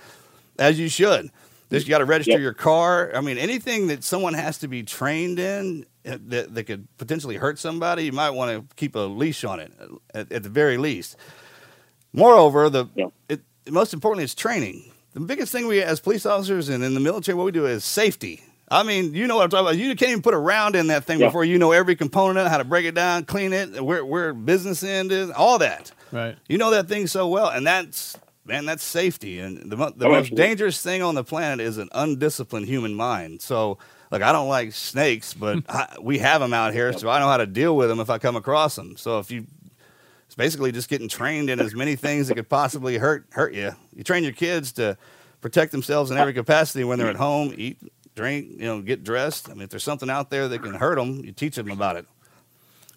[0.59, 1.29] as you should.
[1.71, 2.41] Just you got to register Yep.
[2.41, 3.11] your car.
[3.15, 7.37] I mean, anything that someone has to be trained in uh, that, that could potentially
[7.37, 9.71] hurt somebody, you might want to keep a leash on it
[10.13, 11.15] at, at the very least.
[12.13, 13.07] Moreover, the Yeah.
[13.29, 14.91] it, most importantly is training.
[15.13, 17.83] The biggest thing we as police officers and in the military, what we do is
[17.83, 18.43] safety.
[18.73, 19.77] I mean, you know what I'm talking about.
[19.77, 21.27] You can't even put a round in that thing Yeah.
[21.27, 24.83] before you know every component, how to break it down, clean it, where where business
[24.83, 25.91] end is, all that.
[26.11, 26.35] right.
[26.49, 29.39] You know that thing so well, and that's man, that's safety.
[29.39, 30.35] And the the Oh, most absolutely.
[30.35, 33.41] dangerous thing on the planet is an undisciplined human mind.
[33.41, 33.77] So,
[34.11, 37.27] like, I don't like snakes, but I, we have them out here, so I know
[37.27, 38.97] how to deal with them if I come across them.
[38.97, 39.45] So if you
[40.25, 43.71] it's basically just getting trained in as many things that could possibly hurt hurt you.
[43.95, 44.97] You train your kids to
[45.41, 47.77] protect themselves in every capacity when they're at home, eat,
[48.15, 49.49] drink, you know, get dressed.
[49.49, 51.95] I mean, if there's something out there that can hurt them, you teach them about
[51.97, 52.05] it.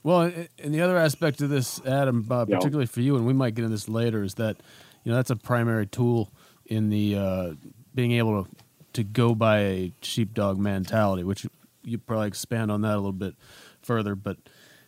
[0.03, 2.57] Well, and the other aspect of this, Adam, uh, Yeah.
[2.57, 4.57] particularly for you, and we might get into this later, is that
[5.05, 6.31] you know that's a primary tool
[6.67, 7.53] in the uh,
[7.95, 8.51] being able to
[8.93, 11.47] to go by a sheepdog mentality, which
[11.83, 13.35] you probably expand on that a little bit
[13.83, 14.15] further.
[14.15, 14.37] But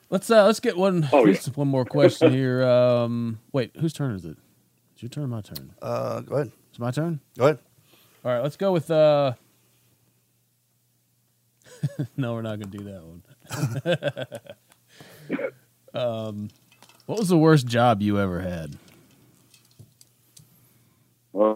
[0.08, 1.36] let's uh, let's get one Oh, yeah.
[1.56, 2.62] one more question here.
[2.68, 4.36] Um, wait, whose turn is it?
[4.92, 5.72] It's your turn, or my turn.
[5.82, 6.52] Uh, go ahead.
[6.70, 7.20] It's my turn.
[7.36, 7.58] Go ahead.
[8.24, 8.90] All right, let's go with.
[8.90, 9.32] Uh...
[12.16, 13.22] no, we're not going to do that one.
[15.94, 16.48] um,
[17.06, 18.76] what was the worst job you ever had?
[21.38, 21.54] Uh,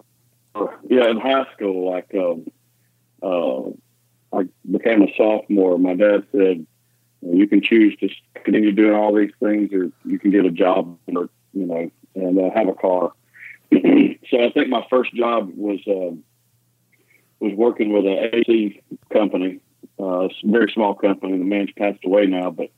[0.89, 2.47] yeah, in high school, like um,
[3.23, 3.71] uh,
[4.37, 5.79] I became a sophomore.
[5.79, 6.67] My dad said,
[7.23, 8.09] "You can choose to
[8.43, 12.39] continue doing all these things, or you can get a job, or you know, and
[12.39, 13.13] uh, have a car."
[13.73, 16.23] so I think my first job was um
[17.41, 18.81] was working with an AC
[19.13, 19.61] company,
[20.01, 21.39] uh, a very small company.
[21.39, 22.71] The man's passed away now, but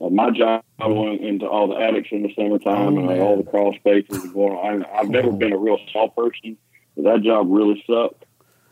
[0.00, 3.20] uh, my job I went into all the attics in the summertime Oh, and man.
[3.20, 4.52] all the crawl spaces and going.
[4.56, 4.84] on.
[4.84, 6.56] I, I've never been a real small person,
[6.96, 8.24] but that job really sucked.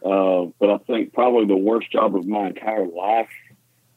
[0.05, 3.31] Uh, but I think probably the worst job of my entire life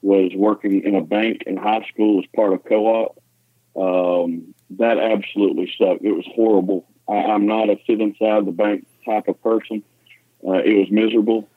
[0.02, 3.22] was working in a bank in high school as part of co-op.
[3.76, 6.04] Um, that absolutely sucked.
[6.04, 6.88] It was horrible.
[7.10, 9.84] I, I'm not a sit inside the bank type of person.
[10.48, 11.48] Uh, it was miserable,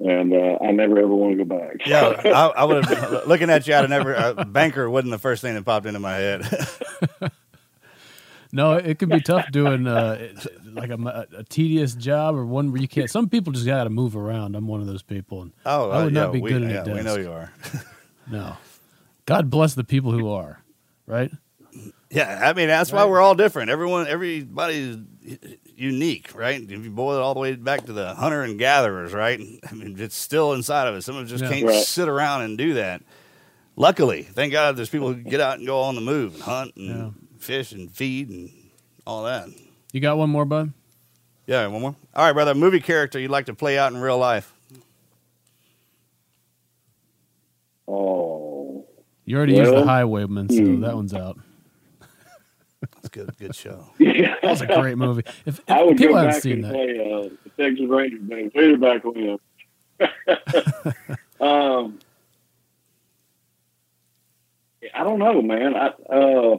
[0.00, 1.86] and uh, I never ever want to go back.
[1.86, 3.74] Yeah, I, I would have looking at you.
[3.74, 4.14] I'd have never.
[4.14, 6.42] A banker wasn't the first thing that popped into my head.
[8.52, 10.28] No, it can be tough doing uh,
[10.72, 13.10] like a, a tedious job or one where you can't.
[13.10, 14.54] Some people just got to move around.
[14.54, 16.62] I'm one of those people, and Oh, I would uh, not yeah, be we, good
[16.62, 16.96] at yeah, a desk.
[16.96, 17.52] we know you are.
[18.28, 18.56] No,
[19.26, 20.62] God bless the people who are.
[21.06, 21.30] Right?
[22.10, 23.70] Yeah, I mean that's why we're all different.
[23.70, 24.96] Everyone, everybody's
[25.74, 26.60] unique, right?
[26.62, 29.40] If you boil it all the way back to the hunter and gatherers, right?
[29.68, 31.04] I mean, it's still inside of us.
[31.04, 31.50] Someone just Yeah.
[31.50, 31.84] can't Right.
[31.84, 33.02] sit around and do that.
[33.74, 36.76] Luckily, thank God, there's people who get out and go on the move and hunt
[36.76, 37.10] and Yeah.
[37.38, 38.50] fish and feed and
[39.06, 39.48] all that.
[39.92, 40.72] You got one more, bud?
[41.46, 41.96] Yeah, one more.
[42.14, 42.54] All right, brother.
[42.54, 44.52] Movie character you'd like to play out in real life?
[47.88, 48.86] Oh,
[49.24, 50.80] You already used the highwayman, so hmm.
[50.80, 51.38] that one's out.
[52.94, 53.36] That's good.
[53.38, 53.90] Good show.
[53.98, 54.36] yeah.
[54.42, 55.22] That was a great movie.
[55.44, 57.86] If, if I would people go haven't back seen and that, play uh, the Texas
[57.88, 58.50] Rangers, man.
[58.54, 59.38] Way back when.
[61.40, 61.98] um,
[64.94, 65.74] I don't know, man.
[65.74, 66.58] I uh,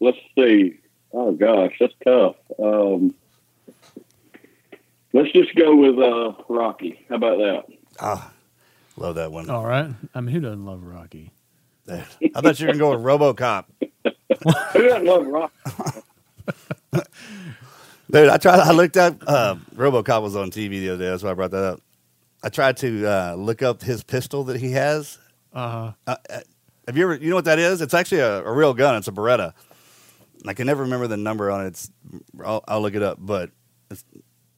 [0.00, 0.78] let's see.
[1.12, 2.36] Oh gosh, that's tough.
[2.58, 3.14] Um,
[5.12, 7.04] let's just go with uh, Rocky.
[7.08, 7.64] How about that?
[8.00, 8.32] Ah,
[8.96, 9.50] love that one.
[9.50, 9.90] All right.
[10.14, 11.32] I mean, who doesn't love Rocky?
[11.90, 12.00] I
[12.40, 13.64] thought you were gonna go with RoboCop.
[14.72, 15.52] Who doesn't love Rocky?
[18.10, 18.60] Dude, I tried.
[18.60, 19.16] I looked up.
[19.26, 21.10] Uh, RoboCop was on TV the other day.
[21.10, 21.80] That's why I brought that up.
[22.42, 25.18] I tried to uh, look up his pistol that he has.
[25.52, 25.92] Uh-huh.
[26.06, 26.40] Uh, uh,
[26.86, 27.14] have you ever?
[27.14, 27.80] You know what that is?
[27.80, 28.96] It's actually a, a real gun.
[28.96, 29.54] It's a Beretta.
[30.46, 31.68] I can never remember the number on it.
[31.68, 31.90] It's,
[32.44, 33.18] I'll, I'll look it up.
[33.20, 33.50] But
[33.90, 34.04] it's,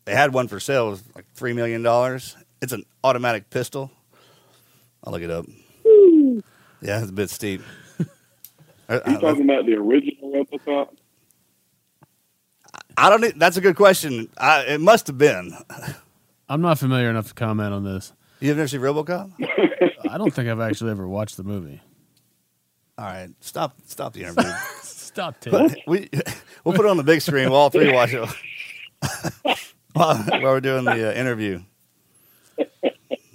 [0.07, 0.89] they had one for sale.
[0.89, 2.37] It was like three million dollars.
[2.63, 3.91] It's an automatic pistol.
[5.05, 5.45] I'll look it up.
[6.81, 7.63] Yeah, it's a bit steep.
[8.89, 10.89] I, You talking about the original RoboCop?
[12.97, 13.25] I don't.
[13.25, 14.29] e- That's a good question.
[14.39, 15.53] I, it must have been.
[16.49, 18.13] I'm not familiar enough to comment on this.
[18.41, 19.33] You've never seen RoboCop?
[20.11, 21.81] I don't think I've actually ever watched the movie.
[22.99, 23.77] All right, stop.
[23.87, 24.53] Stop the interview.
[24.83, 25.71] Stop, Tim.
[25.87, 26.09] we
[26.65, 27.49] we'll put it on the big screen.
[27.49, 28.21] We'll all three watch it
[29.93, 31.61] while, while we're doing the uh, interview.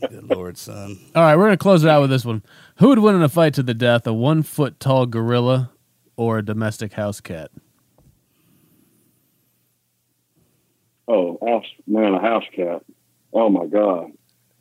[0.01, 0.97] Good lord, son.
[1.15, 2.43] All right, we're gonna close it out with this one.
[2.77, 5.71] Who would win in a fight to the death, a one foot tall gorilla
[6.15, 7.51] or a domestic house cat?
[11.07, 12.83] Oh, house man, a house cat.
[13.33, 14.11] Oh my god!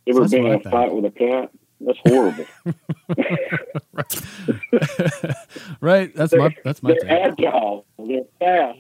[0.09, 0.70] Ever That's been in a think.
[0.70, 1.51] fight with a cat?
[1.81, 2.46] That's horrible.
[5.81, 6.14] Right?
[6.14, 7.33] That's my that's my They're take.
[7.40, 7.87] agile.
[7.98, 8.79] They're fast.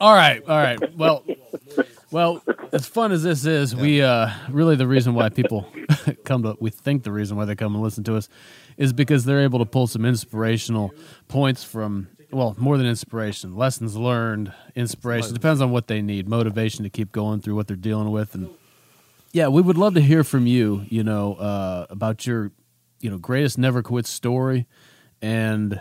[0.00, 0.96] All right, all right.
[0.96, 1.24] Well,
[2.10, 2.42] well,
[2.72, 5.66] as fun as this is, we uh really the reason why people
[6.24, 8.28] come to we think the reason why they come and listen to us
[8.76, 10.92] is because they're able to pull some inspirational
[11.28, 15.30] points from well, more than inspiration, lessons learned, inspiration.
[15.30, 18.36] It depends on what they need, motivation to keep going through what they're dealing with.
[18.36, 18.50] And
[19.32, 22.52] yeah, we would love to hear from you, you know, uh about your
[23.00, 24.66] you know, greatest never quit story
[25.22, 25.80] and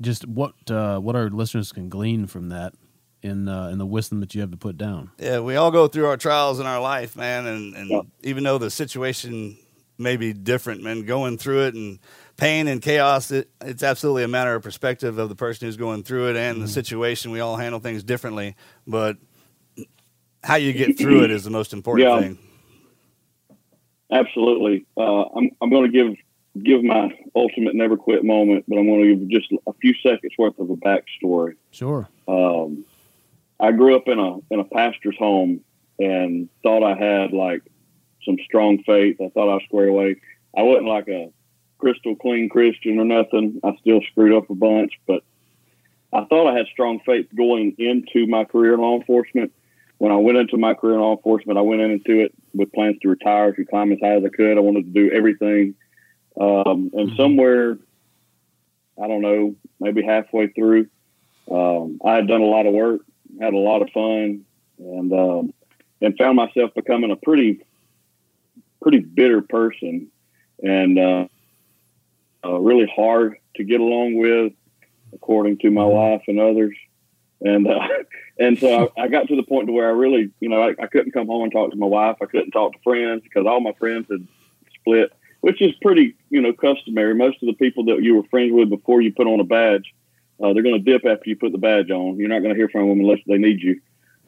[0.00, 2.74] just what uh what our listeners can glean from that
[3.22, 5.10] in uh, in the wisdom that you have to put down.
[5.18, 8.58] Yeah, we all go through our trials in our life, man, and, and even though
[8.58, 9.56] the situation
[9.98, 11.98] may be different, man, going through it and
[12.36, 16.04] pain and chaos, it, it's absolutely a matter of perspective of the person who's going
[16.04, 17.32] through it and the situation.
[17.32, 18.54] We all handle things differently,
[18.86, 19.16] but
[20.44, 22.20] how you get through it is the most important Yeah.
[22.20, 22.38] thing.
[24.10, 24.86] Absolutely.
[24.96, 26.16] Uh, I'm I'm going to give
[26.64, 30.32] give my ultimate never quit moment, but I'm going to give just a few seconds
[30.38, 31.54] worth of a backstory.
[31.72, 32.08] Sure.
[32.26, 32.84] Um,
[33.60, 35.60] I grew up in a in a pastor's home
[35.98, 37.62] and thought I had like
[38.24, 39.16] some strong faith.
[39.20, 40.20] I thought I was square away.
[40.56, 41.32] I wasn't like a
[41.78, 43.60] crystal clean Christian or nothing.
[43.64, 45.22] I still screwed up a bunch, but
[46.12, 49.52] I thought I had strong faith going into my career in law enforcement.
[49.98, 52.96] When I went into my career in law enforcement, I went into it with plans
[53.02, 54.56] to retire, to climb as high as I could.
[54.56, 55.74] I wanted to do everything.
[56.40, 57.78] Um, and somewhere,
[59.02, 60.86] I don't know, maybe halfway through,
[61.50, 63.00] um, I had done a lot of work,
[63.40, 64.44] had a lot of fun,
[64.78, 65.54] and um,
[66.00, 67.64] and found myself becoming a pretty
[68.80, 70.08] pretty bitter person,
[70.62, 71.26] and uh,
[72.44, 74.52] uh, really hard to get along with,
[75.12, 76.76] according to my wife and others.
[77.40, 77.86] And uh,
[78.38, 80.74] and so I, I got to the point to where I really, you know, I,
[80.80, 82.16] I couldn't come home and talk to my wife.
[82.22, 84.26] I couldn't talk to friends because all my friends had
[84.74, 87.14] split, which is pretty, you know, customary.
[87.14, 89.94] Most of the people that you were friends with before you put on a badge,
[90.42, 92.16] uh, they're going to dip after you put the badge on.
[92.16, 93.80] You're not going to hear from them unless they need you.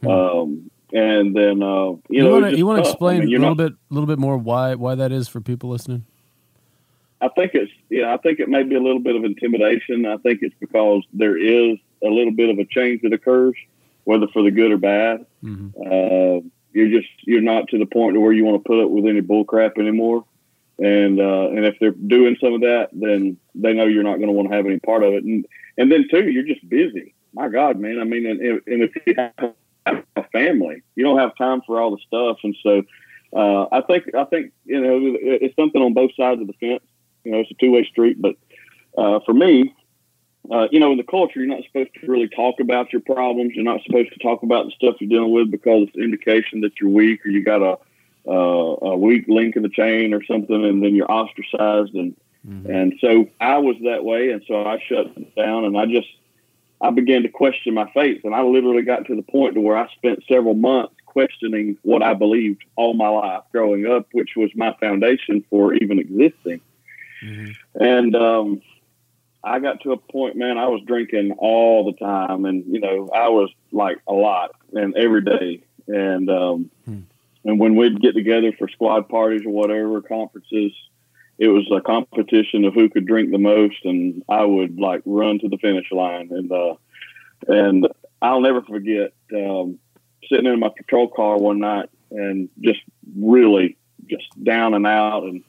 [0.09, 2.89] Um, and then, uh, you, You, know, wanna, you want to tough.
[2.89, 5.29] I explain mean, a little not- bit a little bit more why why that is
[5.29, 6.05] for people listening?
[7.21, 10.07] I think it's yeah, I think it may be a little bit of intimidation.
[10.07, 13.55] I think it's because there is a little bit of a change that occurs,
[14.05, 15.27] whether for the good or bad.
[15.45, 16.41] Uh,
[16.73, 19.05] you're just you're not to the point to where you want to put up with
[19.07, 20.25] any bull crap anymore.
[20.81, 24.29] And uh, and if they're doing some of that, then they know you're not going
[24.29, 25.25] to want to have any part of it.
[25.25, 27.15] And and then too, you're just busy.
[27.35, 28.01] My God, man.
[28.01, 31.91] I mean, and, and if you have a family, you don't have time for all
[31.91, 32.39] the stuff.
[32.43, 32.83] And so,
[33.37, 36.83] uh, I think I think you know it's something on both sides of the fence.
[37.25, 38.17] You know, it's a two way street.
[38.19, 38.37] But
[38.97, 39.75] uh, for me,
[40.51, 43.53] uh, you know, in the culture, you're not supposed to really talk about your problems.
[43.55, 46.63] You're not supposed to talk about the stuff you're dealing with because it's an indication
[46.63, 47.77] that you're weak or you got a
[48.27, 51.95] uh, a weak link in the chain or something, and then you're ostracized.
[51.95, 52.17] And
[52.71, 56.09] and so I was that way, and so I shut down, and I just
[56.81, 59.77] I began to question my faith, and I literally got to the point to where
[59.77, 64.51] I spent several months questioning what I believed all my life growing up, which was
[64.55, 66.61] my foundation for even existing.
[67.75, 68.63] And um,
[69.45, 73.09] I got to a point, man, I was drinking all the time, and you know,
[73.15, 76.71] I was like a lot and every day, and um,
[77.45, 80.73] and when we'd get together for squad parties or whatever conferences,
[81.39, 85.39] it was a competition of who could drink the most, and I would like run
[85.39, 86.29] to the finish line.
[86.31, 86.75] And uh,
[87.49, 87.89] and
[88.21, 89.79] I'll never forget um,
[90.29, 92.81] sitting in my patrol car one night and just
[93.17, 95.43] really just down and out, and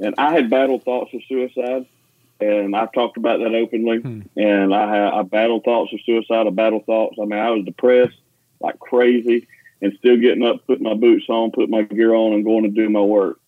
[0.00, 1.86] and I had battled thoughts of suicide,
[2.40, 3.98] and I've talked about that openly.
[3.98, 4.20] Hmm.
[4.36, 6.46] And I had I battled thoughts of suicide.
[6.46, 7.16] I battled thoughts.
[7.20, 8.20] I mean, I was depressed
[8.60, 9.46] like crazy,
[9.80, 12.70] and still getting up, putting my boots on, putting my gear on, and going to
[12.70, 13.38] do my work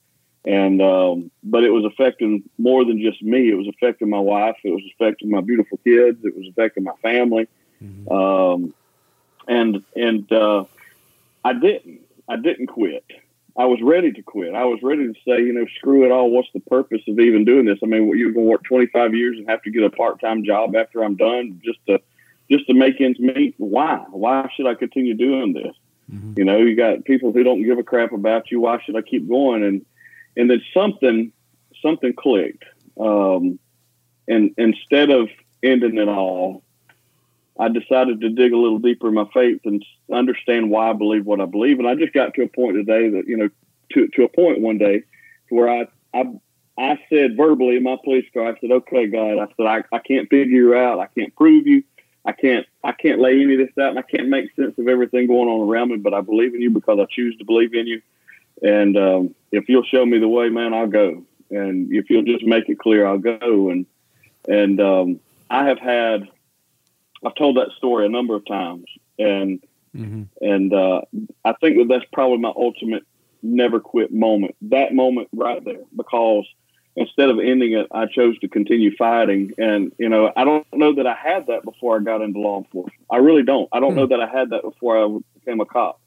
[0.44, 3.50] and um, but it was affecting more than just me.
[3.50, 4.56] It was affecting my wife.
[4.64, 6.24] It was affecting my beautiful kids.
[6.24, 7.46] It was affecting my family.
[8.10, 8.74] Um,
[9.46, 10.64] and and uh,
[11.44, 12.00] I didn't.
[12.28, 13.04] I didn't quit.
[13.58, 14.54] I was ready to quit.
[14.54, 16.30] I was ready to say, you know, screw it all.
[16.30, 17.80] What's the purpose of even doing this?
[17.82, 20.76] I mean, you're going to work 25 years and have to get a part-time job
[20.76, 22.00] after I'm done just to
[22.50, 23.56] just to make ends meet.
[23.58, 23.96] Why?
[24.10, 25.74] Why should I continue doing this?
[26.36, 28.60] You know, you got people who don't give a crap about you.
[28.60, 29.64] Why should I keep going?
[29.64, 29.86] And
[30.36, 31.32] and then something
[31.82, 32.64] something clicked.
[32.98, 33.58] Um,
[34.28, 35.28] and instead of
[35.62, 36.62] ending it all,
[37.58, 41.26] I decided to dig a little deeper in my faith and understand why I believe
[41.26, 41.78] what I believe.
[41.78, 43.48] And I just got to a point today that you know,
[43.92, 45.02] to to a point one day,
[45.50, 46.24] where I I
[46.78, 49.98] I said verbally in my police car, I said, "Okay, God," I said, "I, I
[49.98, 51.00] can't figure you out.
[51.00, 51.82] I can't prove you.
[52.24, 54.88] I can't I can't lay any of this out, and I can't make sense of
[54.88, 55.96] everything going on around me.
[55.96, 58.02] But I believe in you because I choose to believe in you.
[58.62, 61.24] And um, if you'll show me the way, man, I'll go.
[61.50, 63.70] And if you'll just make it clear, I'll go.
[63.70, 63.86] And
[64.48, 66.28] and um, I have had
[67.24, 68.86] I've told that story a number of times,
[69.18, 69.62] and
[70.40, 71.02] and uh,
[71.44, 73.04] I think that that's probably my ultimate
[73.42, 74.54] never quit moment.
[74.62, 76.46] That moment right there, because
[76.96, 79.52] instead of ending it, I chose to continue fighting.
[79.58, 82.58] And you know, I don't know that I had that before I got into law
[82.58, 83.06] enforcement.
[83.10, 83.68] I really don't.
[83.72, 84.12] I don't know hmm.
[84.12, 86.00] that I had that before I became a cop.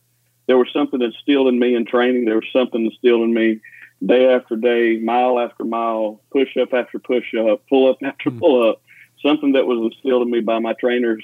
[0.48, 2.26] There was something instilled in me in training.
[2.26, 3.60] There was something instilled in me
[4.06, 8.40] day after day, mile after mile, push up after push up, pull up after hmm.
[8.40, 8.82] pull up.
[9.22, 11.24] Something that was instilled in me by my trainers,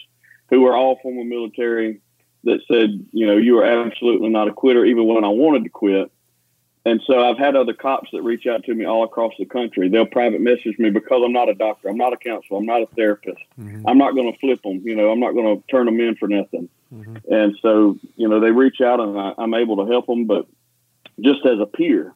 [0.50, 2.00] who were all former military,
[2.46, 5.70] that said, you know, you are absolutely not a quitter, even when I wanted to
[5.70, 6.10] quit.
[6.86, 9.90] And so I've had other cops that reach out to me all across the country.
[9.90, 12.82] They'll private message me because I'm not a doctor, I'm not a counselor, I'm not
[12.82, 13.42] a therapist.
[13.60, 13.88] Mm-hmm.
[13.88, 14.82] I'm not going to flip them.
[14.84, 16.70] You know, I'm not going to turn them in for nothing.
[16.94, 17.34] Mm-hmm.
[17.34, 20.48] And so, you know, they reach out and I, I'm able to help them, but
[21.20, 22.14] just as a peer.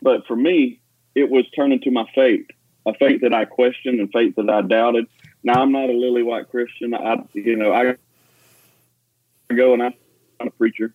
[0.00, 0.80] But for me,
[1.14, 2.46] it was turning to my faith,
[2.86, 5.06] a faith that I questioned and faith that I doubted.
[5.42, 6.94] Now I'm not a lily white Christian.
[6.94, 7.96] I, you know, I
[9.54, 9.94] go and I'm
[10.40, 10.94] not a preacher.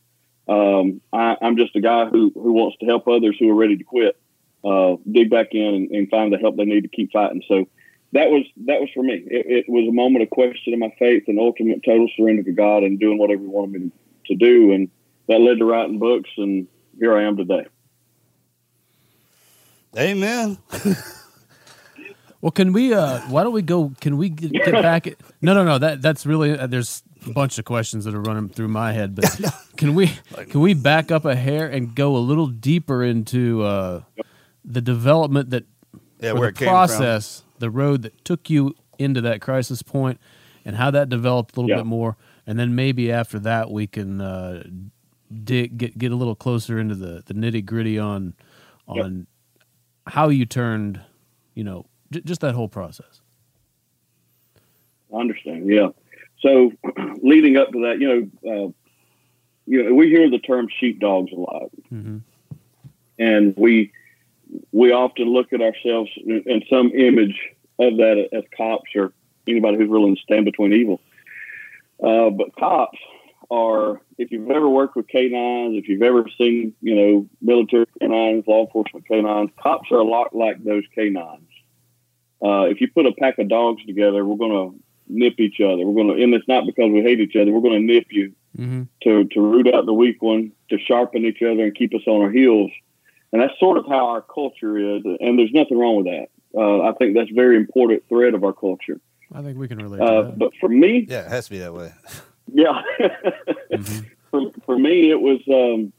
[0.50, 3.78] Um, I, I'm just a guy who, who wants to help others who are ready
[3.78, 4.20] to quit,
[4.66, 7.44] uh, dig back in and, and find the help they need to keep fighting.
[7.48, 7.68] So
[8.14, 9.14] that was, that was for me.
[9.14, 12.84] It, it was a moment of questioning my faith and ultimate total surrender to God
[12.84, 14.74] and doing whatever he wanted me to, to do.
[14.74, 14.90] And
[15.28, 16.32] that led to writing books.
[16.38, 17.68] And here I am today.
[19.98, 20.58] Amen.
[22.42, 22.94] Well, can we?
[22.94, 23.92] uh Why don't we go?
[24.00, 25.08] Can we get, get back?
[25.08, 25.78] At, no, no, no.
[25.78, 26.58] That that's really.
[26.58, 29.26] Uh, there's a bunch of questions that are running through my head, but
[29.78, 30.12] can we?
[30.50, 34.02] Can we back up a hair and go a little deeper into uh
[34.66, 35.66] the development that,
[36.20, 36.74] Yeah, where the it came from.
[36.74, 40.20] process, the road that took you into that crisis point,
[40.66, 41.78] and how that developed a little Yeah.
[41.84, 44.64] bit more, and then maybe after that we can uh
[45.44, 48.34] dig get get a little closer into the the nitty gritty on
[48.88, 49.28] on
[50.08, 51.00] how you turned,
[51.54, 53.22] you know, j- just that whole process.
[55.14, 55.68] I understand.
[55.70, 55.90] Yeah.
[56.42, 56.72] So
[57.22, 58.72] leading up to that, you know, uh,
[59.66, 61.70] you know, we hear the term sheepdogs a lot,
[63.20, 63.92] and we
[64.72, 67.40] we often look at ourselves in, in some image
[67.78, 69.14] of that as cops or
[69.48, 71.00] anybody who's willing to stand between evil.
[72.04, 72.98] Uh, but cops
[73.52, 78.46] are, if you've ever worked with canines, if you've ever seen, you know, military canines,
[78.48, 81.48] law enforcement canines, cops are a lot like those canines.
[82.44, 84.80] Uh, if you put a pack of dogs together, we're going to
[85.10, 85.86] nip each other.
[85.86, 87.52] We're going to, and it's not because we hate each other.
[87.52, 88.34] We're going to nip you
[89.04, 92.22] to to root out the weak one, to sharpen each other and keep us on
[92.22, 92.72] our heels.
[93.32, 95.04] And that's sort of how our culture is.
[95.20, 96.28] And there's nothing wrong with that.
[96.56, 99.00] Uh, I think that's a very important thread of our culture.
[99.34, 100.40] I think we can relate Uh, to that.
[100.40, 101.92] but for me, Yeah, it has to be that way.
[102.52, 102.82] yeah.
[104.32, 105.94] for, for me, it was um,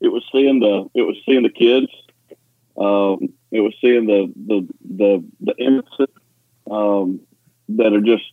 [0.00, 1.88] it was seeing the it was seeing the kids.
[2.78, 6.10] Um, it was seeing the the the the innocent
[6.70, 7.20] um,
[7.70, 8.24] that are just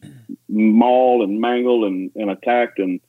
[0.50, 2.80] mauled and mangled and, and attacked.
[2.80, 3.00] And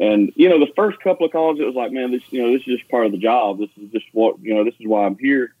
[0.00, 2.52] and you know the first couple of calls it was like man this you know
[2.52, 3.58] this is just part of the job.
[3.58, 5.54] This is just what you know this is why I'm here.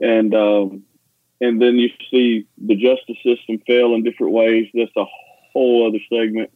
[0.00, 0.84] And um,
[1.40, 4.68] and then you see the justice system fail in different ways.
[4.72, 5.06] That's a
[5.52, 6.50] whole other segment.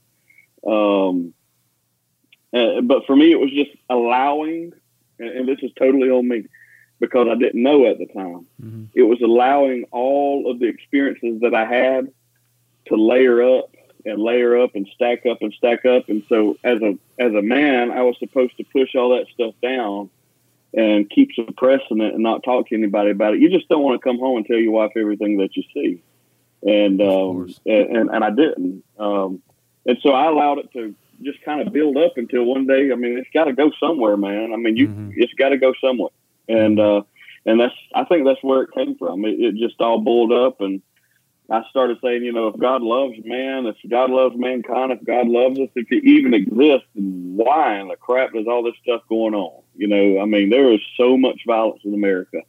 [0.66, 1.34] Um,
[2.52, 4.72] uh, but for me, it was just allowing,
[5.18, 6.46] and, and this is totally on me,
[6.98, 8.46] because I didn't know at the time.
[8.94, 12.12] It was allowing all of the experiences that I had
[12.90, 13.74] to layer up
[14.04, 16.08] and layer up and stack up and stack up.
[16.08, 19.54] And so as a as a man, I was supposed to push all that stuff
[19.62, 20.10] down
[20.72, 23.40] and keep suppressing it and not talk to anybody about it.
[23.40, 26.02] You just don't want to come home and tell your wife everything that you see.
[26.62, 28.84] And um, and, and and I didn't.
[28.98, 29.42] Um,
[29.86, 32.92] and so I allowed it to just kind of build up until one day.
[32.92, 34.52] I mean, it's got to go somewhere, man.
[34.52, 36.10] I mean, you it's got to go somewhere.
[36.48, 37.02] And uh,
[37.46, 39.24] and that's I think that's where it came from.
[39.24, 40.82] It, it just all boiled up and.
[41.50, 45.26] I started saying, you know, if God loves man, if God loves mankind, if God
[45.26, 49.34] loves us, if He even exists, why in the crap does all this stuff going
[49.34, 49.62] on?
[49.74, 52.42] You know, I mean, there is so much violence in America.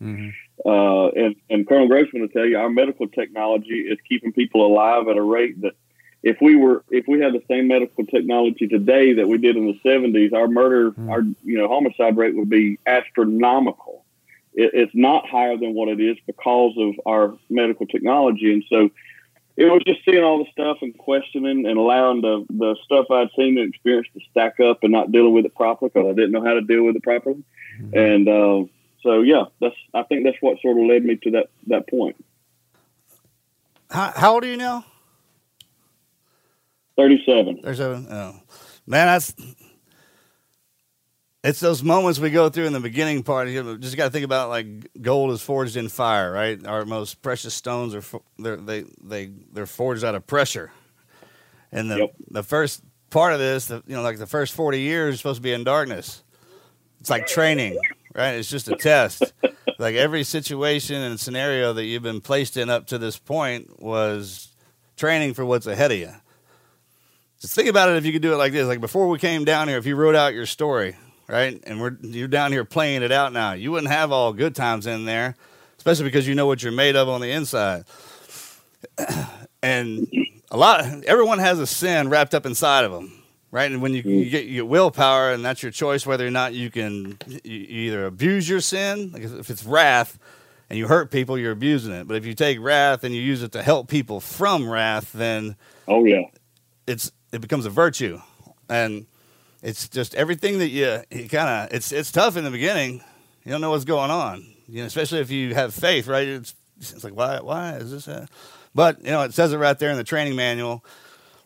[0.64, 5.08] Uh, and, and Colonel Grossman will tell you, our medical technology is keeping people alive
[5.08, 5.74] at a rate that
[6.22, 9.66] if we were, if we had the same medical technology today that we did in
[9.66, 14.01] the 70s, our murder, our, you know, homicide rate would be astronomical
[14.54, 18.54] it, it's not higher than what it is because of our medical technology.
[18.54, 18.89] And so
[19.58, 23.30] it was just seeing all the stuff and questioning and allowing the, the stuff I'd
[23.36, 26.32] seen and experienced to stack up and not dealing with it properly because I didn't
[26.32, 27.43] know how to deal with it properly.
[27.93, 28.64] And uh,
[29.04, 32.24] so, yeah, that's I think that's what sort of led me to that, that point.
[33.89, 34.86] How, how old are you now?
[36.97, 37.62] 37.
[37.64, 38.08] 37.
[38.10, 38.39] Oh.
[38.88, 39.34] Man, that's
[41.43, 43.49] it's those moments we go through in the beginning part.
[43.49, 44.67] You just got to think about like
[45.01, 46.63] gold is forged in fire, right?
[46.65, 48.03] Our most precious stones are
[48.37, 50.71] they're, they they they're forged out of pressure.
[51.71, 55.15] And the the first part of this, the, you know, like the first forty years,
[55.15, 56.23] is supposed to be in darkness.
[56.99, 57.79] It's like training,
[58.13, 58.33] right?
[58.33, 59.33] It's just a test.
[59.79, 64.49] like every situation and scenario that you've been placed in up to this point was
[64.95, 66.11] training for what's ahead of you.
[67.39, 68.67] Just think about it if you could do it like this.
[68.67, 70.95] Like before we came down here, if you wrote out your story,
[71.32, 71.63] right?
[71.65, 73.53] And we're you're down here playing it out now.
[73.53, 75.36] You wouldn't have all good times in there,
[75.77, 77.86] especially because you know what you're made of on the inside.
[79.63, 80.07] and
[80.51, 83.71] a lot, everyone has a sin wrapped up inside of them, right?
[83.71, 86.69] And when you, you get your willpower, and that's your choice whether or not you
[86.69, 90.19] can you either abuse your sin, like if it's wrath,
[90.69, 92.07] and you hurt people, you're abusing it.
[92.07, 95.55] But if you take wrath and you use it to help people from wrath, then
[95.88, 96.23] oh yeah,
[96.86, 98.19] it's it becomes a virtue,
[98.67, 99.05] and
[99.62, 103.03] it's just everything that you, you kind of it's it's tough in the beginning.
[103.43, 106.28] You don't know what's going on, you know, especially if you have faith, right?
[106.28, 108.07] It's it's like why why is this?
[108.07, 108.28] A...
[108.74, 110.84] But you know, it says it right there in the training manual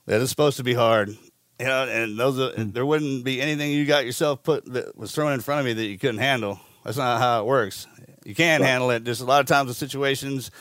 [0.06, 1.10] that it's supposed to be hard.
[1.60, 2.72] You know, and those are, hmm.
[2.72, 5.74] there wouldn't be anything you got yourself put that was thrown in front of you
[5.76, 6.60] that you couldn't handle.
[6.84, 7.88] That's not how it works.
[8.26, 9.04] You can handle it.
[9.04, 10.52] Just a lot of times in situations,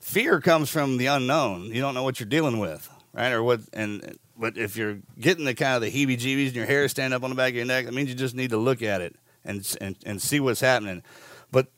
[0.00, 1.66] fear comes from the unknown.
[1.66, 3.30] You don't know what you're dealing with, right?
[3.30, 6.88] Or what and but if you're getting the kind of the heebie-jeebies and your hair
[6.88, 8.82] stand up on the back of your neck, that means you just need to look
[8.82, 9.14] at it
[9.44, 11.02] and and, and see what's happening.
[11.52, 11.68] But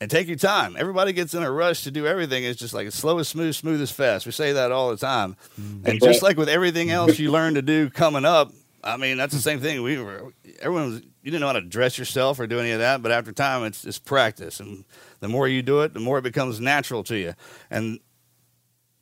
[0.00, 0.76] and take your time.
[0.78, 2.44] Everybody gets in a rush to do everything.
[2.44, 4.26] It's just like slow as smooth, smooth as fast.
[4.26, 5.36] We say that all the time.
[5.60, 5.86] Mm-hmm.
[5.86, 9.34] And just like with everything else you learn to do coming up, I mean that's
[9.34, 9.82] the same thing.
[9.82, 12.78] We were everyone was you didn't know how to dress yourself or do any of
[12.78, 14.84] that, but after time it's it's practice, and
[15.20, 17.34] the more you do it, the more it becomes natural to you.
[17.70, 17.98] And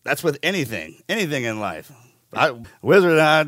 [0.04, 1.92] that's with anything, anything in life.
[2.32, 3.46] I, Wizard and I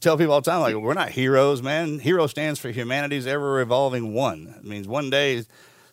[0.00, 1.98] tell people all the time, like, we're not heroes, man.
[1.98, 4.54] Hero stands for humanity's ever evolving one.
[4.58, 5.44] It means one day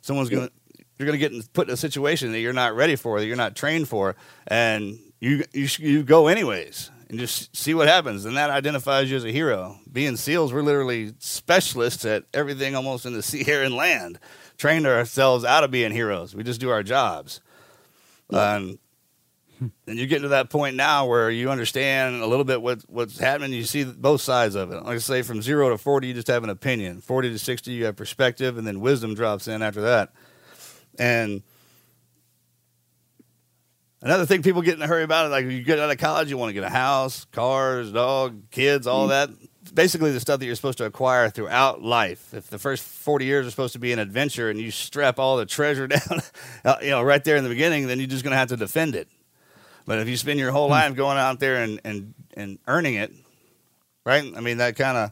[0.02, 0.54] someone's going to,
[0.98, 3.26] you're going to get in- put in a situation that you're not ready for, that
[3.26, 4.16] you're not trained for,
[4.48, 8.26] and you, you, you go anyways and just see what happens.
[8.26, 9.80] And that identifies you as a hero.
[9.92, 14.20] Being SEALs, we're literally specialists at everything almost in the sea, air, and land.
[14.58, 16.36] Trained ourselves out of being heroes.
[16.36, 17.42] We just do our jobs.
[18.32, 18.80] Um,
[19.60, 23.18] and you get to that point now where you understand a little bit what, what's
[23.18, 23.54] happening.
[23.54, 24.84] You see both sides of it.
[24.84, 27.02] Like I say, from zero to 40, you just have an opinion.
[27.02, 30.12] 40 to 60, you have perspective, and then wisdom drops in after that.
[31.00, 31.44] And
[34.02, 36.30] another thing people get in a hurry about it, like you get out of college,
[36.30, 39.30] you want to get a house, cars, dog, kids, all that.
[39.74, 42.34] Basically, the stuff that you're supposed to acquire throughout life.
[42.34, 45.36] If the first 40 years are supposed to be an adventure and you strap all
[45.36, 46.22] the treasure down,
[46.64, 48.58] uh, you know, right there in the beginning, then you're just going to have to
[48.58, 49.10] defend it.
[49.88, 50.74] But if you spend your whole hmm.
[50.74, 53.12] life going out there and, and, and earning it,
[54.06, 54.24] right?
[54.36, 55.12] I mean, that kind of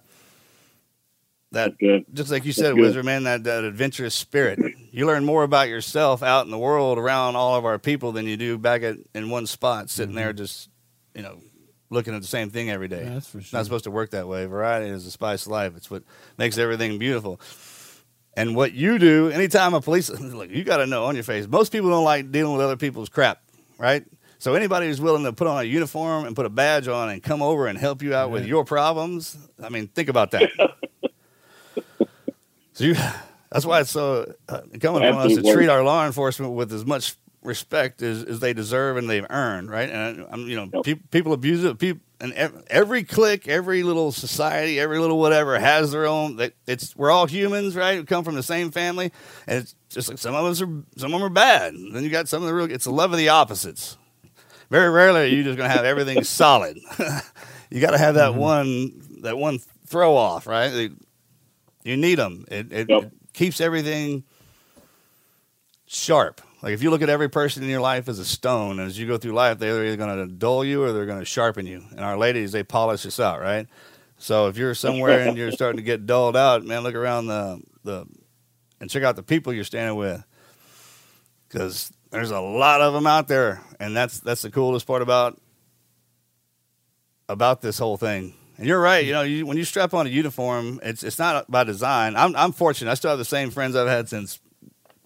[1.51, 2.75] that just like you said.
[2.75, 4.59] Wizard man, that, that adventurous spirit.
[4.91, 8.27] You learn more about yourself out in the world around all of our people than
[8.27, 10.37] you do back at in one spot, sitting there mm-hmm.
[10.37, 10.69] just
[11.13, 11.39] you know
[11.89, 13.03] looking at the same thing every day.
[13.03, 13.57] Yeah, that's for sure.
[13.57, 14.45] not supposed to work that way.
[14.45, 15.73] Variety is the spice of life.
[15.77, 16.03] It's what
[16.37, 17.39] makes everything beautiful.
[18.37, 21.47] And what you do, anytime a police look, you got to know on your face.
[21.47, 23.41] Most people don't like dealing with other people's crap,
[23.77, 24.03] right?
[24.45, 27.23] So anybody who's willing to put on a uniform and put a badge on and
[27.23, 30.51] come over and help you out with your problems, I mean, think about that.
[32.73, 32.93] so you,
[33.51, 36.85] That's why it's so uh, incumbent upon us to treat our law enforcement with as
[36.85, 39.89] much respect as, as they deserve and they've earned, right?
[39.89, 40.83] And I'm, you know, Yep.
[40.83, 41.79] peop people abuse it.
[41.79, 46.35] People, and ev- every clique, every little society, every little whatever has their own.
[46.35, 47.97] they- It's we're all humans, right?
[47.97, 49.11] We come from the same family,
[49.47, 50.67] and it's just like some of us are
[50.97, 51.73] some of them are bad.
[51.93, 52.71] Then you got some of the real.
[52.71, 53.97] It's the love of the opposites.
[54.69, 56.77] Very rarely are you just going to have everything solid.
[57.69, 58.39] you got to have that mm-hmm.
[58.39, 60.91] one that one throw off, right?
[61.83, 62.45] You need them.
[62.49, 63.03] It, it, Yep.
[63.03, 64.23] it keeps everything
[65.85, 66.41] sharp.
[66.61, 68.97] Like if you look at every person in your life as a stone, and as
[68.97, 71.67] you go through life, they're either going to dull you or they're going to sharpen
[71.67, 71.83] you.
[71.91, 73.67] And our ladies, they polish us out, right?
[74.17, 77.61] So if you're somewhere and you're starting to get dulled out, man, look around the
[77.83, 78.05] the
[78.79, 80.23] and check out the people you're standing with,
[81.47, 85.39] because there's a lot of them out there, and that's that's the coolest part about
[87.27, 88.33] about this whole thing.
[88.57, 89.05] And you're right.
[89.05, 92.15] You know, you, when you strap on a uniform, it's it's not by design.
[92.15, 92.89] I'm I'm fortunate.
[92.89, 94.39] I still have the same friends I've had since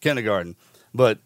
[0.02, 0.56] kindergarten,
[0.94, 1.18] but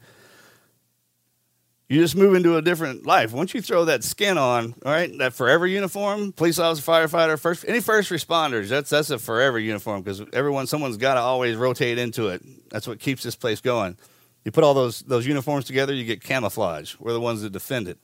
[1.89, 3.33] you just move into a different life.
[3.33, 7.65] Once you throw that skin on, all right, that forever uniform, police officer, firefighter, first
[7.67, 11.97] any first responders, that's that's a forever uniform because everyone, someone's got to always rotate
[11.97, 12.41] into it.
[12.69, 13.97] That's what keeps this place going.
[14.45, 16.95] You put all those those uniforms together, you get camouflage.
[16.99, 17.97] We're the ones that defend it,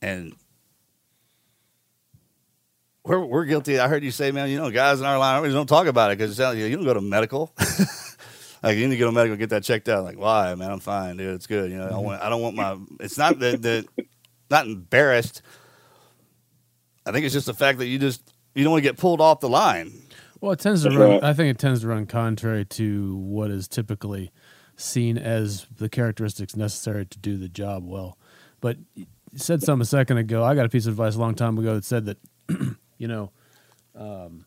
[0.00, 0.34] and
[3.04, 3.78] we're we're guilty.
[3.78, 6.12] I heard you say, man, you know, guys in our line always don't talk about
[6.12, 7.52] it because you don't go to medical.
[8.62, 10.04] Like you need to go to medical, get that checked out.
[10.04, 10.70] Like, why, man?
[10.70, 11.34] I'm fine, dude.
[11.34, 11.70] It's good.
[11.70, 12.22] You know, I don't want.
[12.22, 12.76] I don't want my.
[13.00, 13.86] It's not that that
[14.50, 15.42] not embarrassed.
[17.06, 19.20] I think it's just the fact that you just you don't want to get pulled
[19.20, 19.92] off the line.
[20.40, 21.22] Well, it tends to run.
[21.22, 24.30] I think it tends to run contrary to what is typically
[24.78, 28.16] seen as the characteristics necessary to do the job well.
[28.60, 30.44] But you said something a second ago.
[30.44, 32.18] I got a piece of advice a long time ago that said that,
[32.98, 33.30] you know,
[33.94, 34.44] um,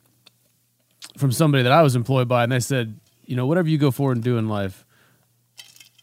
[1.17, 3.91] from somebody that I was employed by, and they said, you know, whatever you go
[3.91, 4.85] forward and do in life,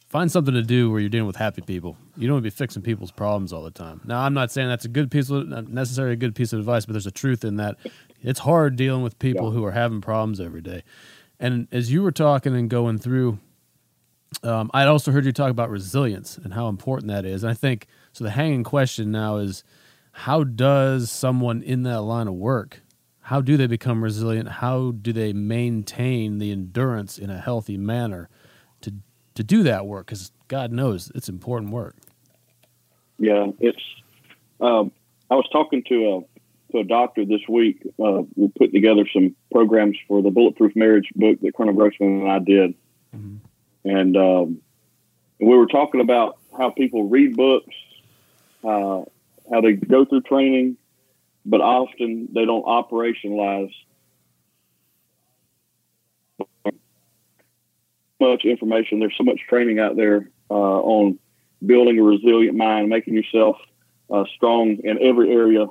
[0.08, 1.96] find something to do where you're dealing with happy people.
[2.16, 4.02] You don't want to be fixing people's problems all the time.
[4.04, 6.58] Now, I'm not saying that's a good piece of, not necessarily a good piece of
[6.58, 7.76] advice, but there's a truth in that.
[8.22, 10.82] It's hard dealing with people who are having problems every day.
[11.40, 13.38] And as you were talking and going through,
[14.42, 17.42] um, I'd also heard you talk about resilience and how important that is.
[17.42, 18.24] And I think so.
[18.24, 19.64] The hanging question now is,
[20.12, 22.80] how does someone in that line of work?
[23.22, 24.48] How do they become resilient?
[24.48, 28.28] How do they maintain the endurance in a healthy manner
[28.80, 28.94] to
[29.34, 30.06] to do that work?
[30.06, 31.96] Because God knows it's important work.
[33.18, 33.82] Yeah, it's.
[34.60, 34.92] Um,
[35.30, 37.82] I was talking to a to a doctor this week.
[38.02, 42.30] Uh, we put together some programs for the Bulletproof Marriage book that Colonel Grossman and
[42.30, 42.74] I did,
[43.88, 44.60] and um,
[45.40, 47.74] we were talking about how people read books,
[48.64, 49.02] uh,
[49.50, 50.76] how they go through training,
[51.44, 53.72] but often they don't operationalize
[58.20, 59.00] much information.
[59.00, 61.18] There's so much training out there uh, on
[61.64, 63.56] building a resilient mind, making yourself
[64.10, 65.66] uh, strong in every area.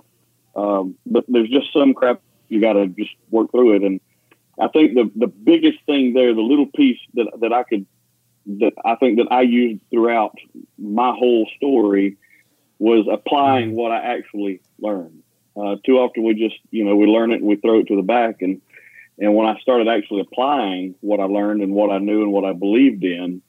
[0.56, 3.84] Um, but there's just some crap you got to just work through it.
[3.84, 4.00] And
[4.60, 7.86] I think the the biggest thing there, the little piece that that I could
[8.48, 10.36] that I think that I used throughout
[10.78, 12.18] my whole story
[12.80, 15.24] was applying what I actually learned.
[15.56, 17.96] Uh, too often we just you know we learn it and we throw it to
[17.96, 18.62] the back and
[19.20, 22.46] and when I started actually applying what I learned and what I knew and what
[22.46, 23.42] I believed in,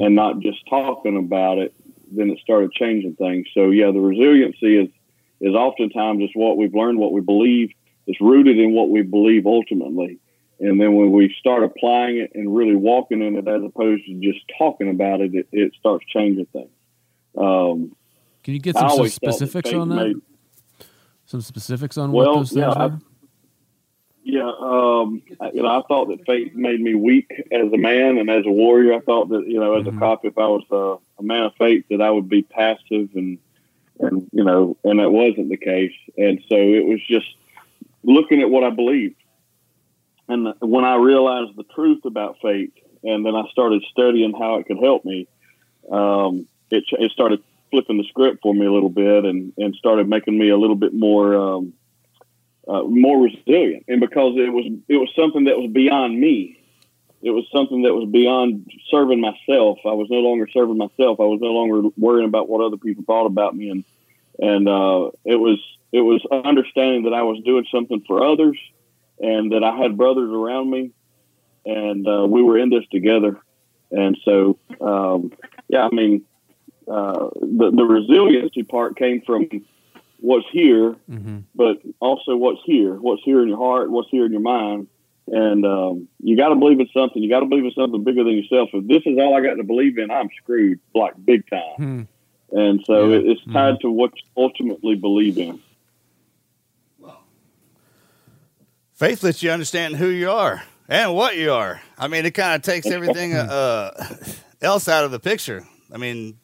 [0.00, 1.74] and not just talking about it,
[2.10, 3.48] then it started changing things.
[3.52, 4.88] So yeah, the resiliency is
[5.40, 7.72] is oftentimes just what we've learned, what we believe.
[8.06, 10.18] It's rooted in what we believe ultimately.
[10.62, 14.14] And then when we start applying it and really walking in it as opposed to
[14.20, 16.70] just talking about it, it, it starts changing things.
[17.36, 17.96] Um,
[18.44, 19.94] Can you get some, some always thought that specifics on that?
[20.06, 20.16] made-
[21.26, 22.90] some specifics on Well, what those things yeah, I-
[24.22, 28.18] Yeah, um, I- you know, I thought that faith made me weak as a man
[28.18, 28.92] and as a warrior.
[28.94, 31.54] I thought that you know, as a cop, if I was a, a man of
[31.56, 33.38] faith, that I would be passive and
[33.98, 35.94] and you know, and that wasn't the case.
[36.16, 37.26] And so it was just
[38.04, 39.16] looking at what I believed.
[40.32, 42.72] And when I realized the truth about faith,
[43.04, 45.28] and then I started studying how it could help me,
[45.90, 50.08] um, it, it started flipping the script for me a little bit, and and started
[50.08, 51.34] making me a little bit more.
[51.36, 51.74] Um,
[52.68, 56.60] uh, more resilient, and because it was it was something that was beyond me.
[57.20, 59.78] It was something that was beyond serving myself.
[59.84, 61.18] I was no longer serving myself.
[61.18, 63.84] I was no longer worrying about what other people thought about me, and
[64.38, 65.58] and uh, it was
[65.90, 68.56] it was understanding that I was doing something for others,
[69.22, 70.90] and that I had brothers around me,
[71.64, 73.40] and uh, we were in this together.
[73.90, 75.32] And so, um,
[75.68, 76.24] yeah, I mean,
[76.88, 79.48] uh, the the resiliency part came from
[80.18, 80.96] what's here,
[81.54, 84.88] but also what's here, what's here in your heart, what's here in your mind,
[85.28, 87.22] And um, you got to believe in something.
[87.22, 88.70] You got to believe in something bigger than yourself.
[88.72, 91.76] If this is all I got to believe in, I'm screwed, like big time.
[91.76, 92.02] Hmm.
[92.58, 93.18] And so Yeah.
[93.18, 95.60] it, it's tied to what you ultimately believe in.
[99.02, 101.82] Faith lets you understand who you are and what you are.
[101.98, 103.90] I mean, it kind of takes everything uh,
[104.60, 105.66] else out of the picture.
[105.92, 106.38] I mean,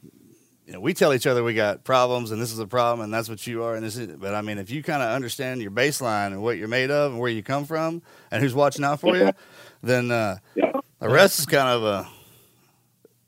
[0.67, 3.15] you know, we tell each other we got problems and this is a problem and
[3.15, 4.09] that's what you are and this is.
[4.17, 7.13] But I mean, if you kind of understand your baseline and what you're made of
[7.13, 8.03] and where you come from
[8.33, 9.31] and who's watching out for you,
[9.85, 12.09] then uh, the rest is kind of a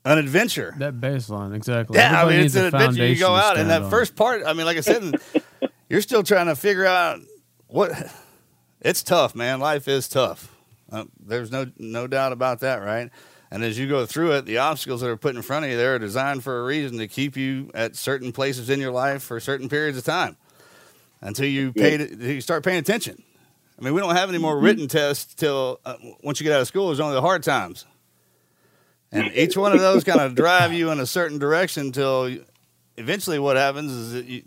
[0.03, 0.75] an adventure.
[0.77, 1.97] That baseline, exactly.
[1.97, 3.05] Yeah, I mean, it's an adventure.
[3.05, 3.89] You go out, and that on.
[3.89, 5.13] first part, I mean, like I said,
[5.89, 7.21] you're still trying to figure out
[7.67, 7.93] what.
[8.81, 9.59] It's tough, man.
[9.59, 10.53] Life is tough.
[10.91, 13.09] Uh, there's no no doubt about that, right?
[13.51, 15.77] And as you go through it, the obstacles that are put in front of you,
[15.77, 19.39] they're designed for a reason to keep you at certain places in your life for
[19.39, 20.37] certain periods of time
[21.21, 23.21] until you pay until you start paying attention.
[23.77, 26.61] I mean, we don't have any more written tests till uh, once you get out
[26.61, 26.87] of school.
[26.87, 27.85] There's only the hard times.
[29.11, 32.37] And each one of those kind of drive you in a certain direction until
[32.95, 34.43] eventually what happens is that you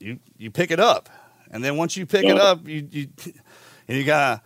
[0.00, 1.08] you you pick it up.
[1.50, 3.08] And then once you pick it up, you you
[3.88, 4.42] and you gotta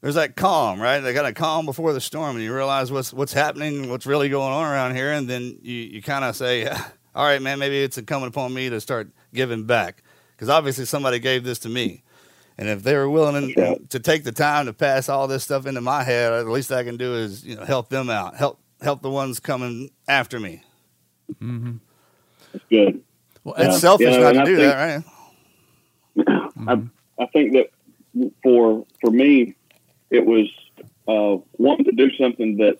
[0.00, 1.00] there's that calm, right?
[1.00, 4.28] They got a calm before the storm, and you realize what's what's happening, what's really
[4.28, 6.66] going on around here, and then you, you kind of say,
[7.14, 10.02] "All right, man, maybe it's incumbent upon me to start giving back,"
[10.36, 12.04] because obviously somebody gave this to me,
[12.56, 15.66] and if they were willing to, to take the time to pass all this stuff
[15.66, 18.60] into my head, the least I can do is you know help them out, help
[18.80, 20.62] help the ones coming after me.
[21.42, 21.76] Mm-hmm.
[22.52, 23.02] That's good.
[23.42, 25.04] Well, It's selfish Yeah, not to I do think- that, right?
[26.26, 26.82] I,
[27.18, 27.70] I think that
[28.42, 29.54] for for me,
[30.10, 30.48] it was
[31.06, 32.78] uh, wanting to do something that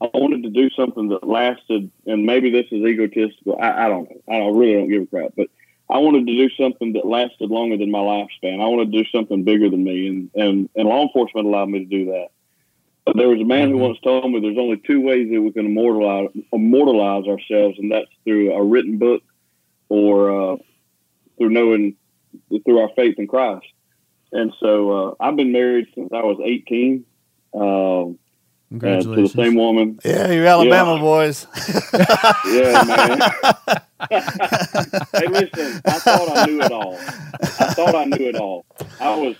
[0.00, 3.58] I wanted to do something that lasted, and maybe this is egotistical.
[3.60, 4.20] I, I don't know.
[4.28, 5.48] I don't, really don't give a crap, but
[5.90, 8.62] I wanted to do something that lasted longer than my lifespan.
[8.62, 11.80] I wanted to do something bigger than me, and and, and law enforcement allowed me
[11.80, 12.28] to do that.
[13.04, 15.50] But there was a man who once told me there's only two ways that we
[15.50, 19.22] can immortalize immortalize ourselves, and that's through a written book
[19.88, 20.56] or uh,
[21.38, 21.96] through knowing
[22.64, 23.66] through our faith in Christ.
[24.32, 27.04] And so uh, I've been married since I was 18
[27.54, 28.18] um,
[28.70, 29.98] and to the same woman.
[30.04, 31.46] Yeah, you Alabama boys.
[32.46, 33.20] Yeah, man.
[34.10, 36.98] hey, listen, I thought I knew it all.
[36.98, 38.66] I thought I knew it all.
[39.00, 39.36] I was,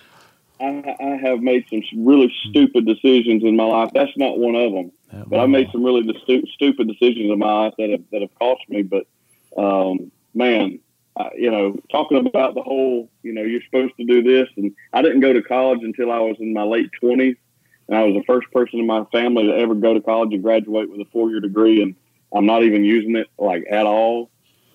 [0.59, 3.91] I, I have made some really stupid decisions in my life.
[3.93, 4.91] That's not one of them.
[5.27, 8.33] But I made some really stu- stupid decisions in my life that have, that have
[8.35, 8.83] cost me.
[8.83, 9.07] But,
[9.57, 10.79] um, man,
[11.19, 14.47] I, you know, talking about the whole, you know, you're supposed to do this.
[14.55, 17.35] And I didn't go to college until I was in my late 20s.
[17.87, 20.41] And I was the first person in my family to ever go to college and
[20.41, 21.81] graduate with a four year degree.
[21.81, 21.95] And
[22.33, 24.29] I'm not even using it like at all.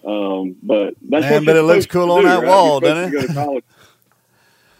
[0.04, 2.48] Um, but that's Man, but it looks cool to on do, that right?
[2.48, 3.64] wall, doesn't supposed to go to college.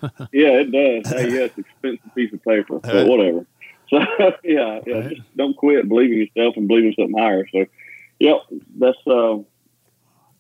[0.33, 1.13] yeah, it does.
[1.13, 3.47] Hey, yeah, it's an expensive piece of paper, but whatever.
[3.91, 3.99] So
[4.43, 5.87] yeah, yeah, just don't quit.
[5.87, 7.47] believing yourself and believe in something higher.
[7.53, 7.67] So,
[8.19, 8.39] yep,
[8.79, 9.37] that's uh,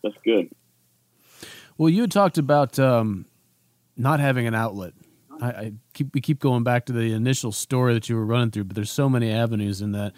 [0.02, 0.50] that's good.
[1.76, 3.26] Well, you had talked about um,
[3.96, 4.94] not having an outlet.
[5.40, 8.50] I, I keep we keep going back to the initial story that you were running
[8.50, 10.12] through, but there's so many avenues in that.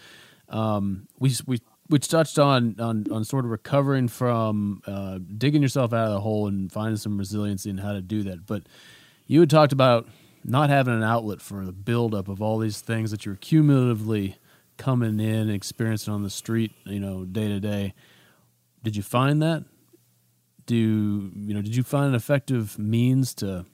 [0.49, 5.93] Um, we we we touched on on on sort of recovering from uh, digging yourself
[5.93, 8.45] out of the hole and finding some resiliency and how to do that.
[8.45, 8.63] But
[9.25, 10.07] you had talked about
[10.43, 14.37] not having an outlet for the buildup of all these things that you're cumulatively
[14.77, 17.93] coming in experiencing on the street, you know, day to day.
[18.83, 19.65] Did you find that?
[20.67, 21.61] Do you know?
[21.61, 23.65] Did you find an effective means to?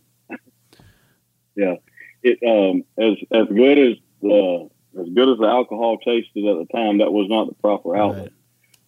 [1.56, 1.76] Yeah,
[2.22, 4.70] it um as as good as the
[5.00, 8.32] as good as the alcohol tasted at the time, that was not the proper outlet.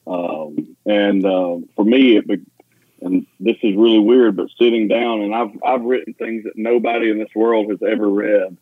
[0.08, 2.26] Um, and um, for me, it
[3.02, 7.10] and this is really weird, but sitting down and I've I've written things that nobody
[7.10, 8.56] in this world has ever read,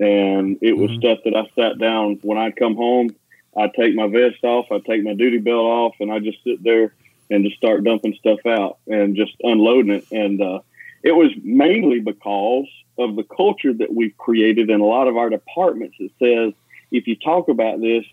[0.00, 3.14] and it was stuff that I sat down when I'd come home.
[3.54, 6.62] I'd take my vest off, I'd take my duty belt off, and I just sit
[6.64, 6.94] there
[7.32, 10.06] and just start dumping stuff out and just unloading it.
[10.12, 10.60] And uh,
[11.02, 12.68] it was mainly because
[12.98, 15.96] of the culture that we've created in a lot of our departments.
[15.98, 16.52] It says
[16.90, 18.04] if you talk about this,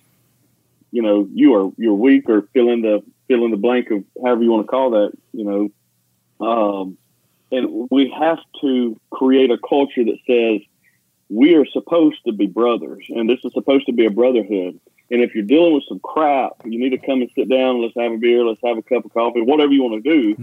[0.92, 4.04] you know, you are you're weak or fill in the fill in the blank of
[4.24, 5.70] however you want to call that, you know.
[6.46, 6.98] Um,
[7.52, 10.62] and we have to create a culture that says
[11.30, 14.80] we are supposed to be brothers, and this is supposed to be a brotherhood.
[15.12, 17.82] And if you're dealing with some crap, you need to come and sit down.
[17.82, 18.46] Let's have a beer.
[18.46, 19.42] Let's have a cup of coffee.
[19.42, 20.36] Whatever you want to do,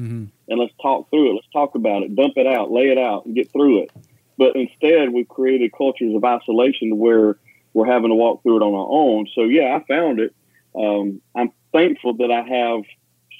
[0.48, 1.34] and let's talk through it.
[1.34, 2.16] Let's talk about it.
[2.16, 2.72] Dump it out.
[2.72, 3.92] Lay it out, and get through it.
[4.38, 7.36] But instead, we've created cultures of isolation where
[7.72, 9.28] we're having to walk through it on our own.
[9.34, 10.34] So yeah, I found it.
[10.74, 12.82] Um, I'm thankful that I have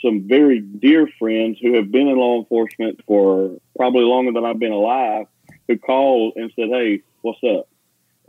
[0.03, 4.59] some very dear friends who have been in law enforcement for probably longer than I've
[4.59, 5.27] been alive,
[5.69, 7.69] who called and said, "Hey, what's up?"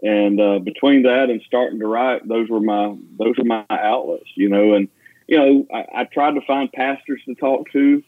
[0.03, 4.29] And uh, between that and starting to write, those were my those were my outlets,
[4.35, 4.73] you know.
[4.73, 4.89] And
[5.27, 8.03] you know, I, I tried to find pastors to talk to,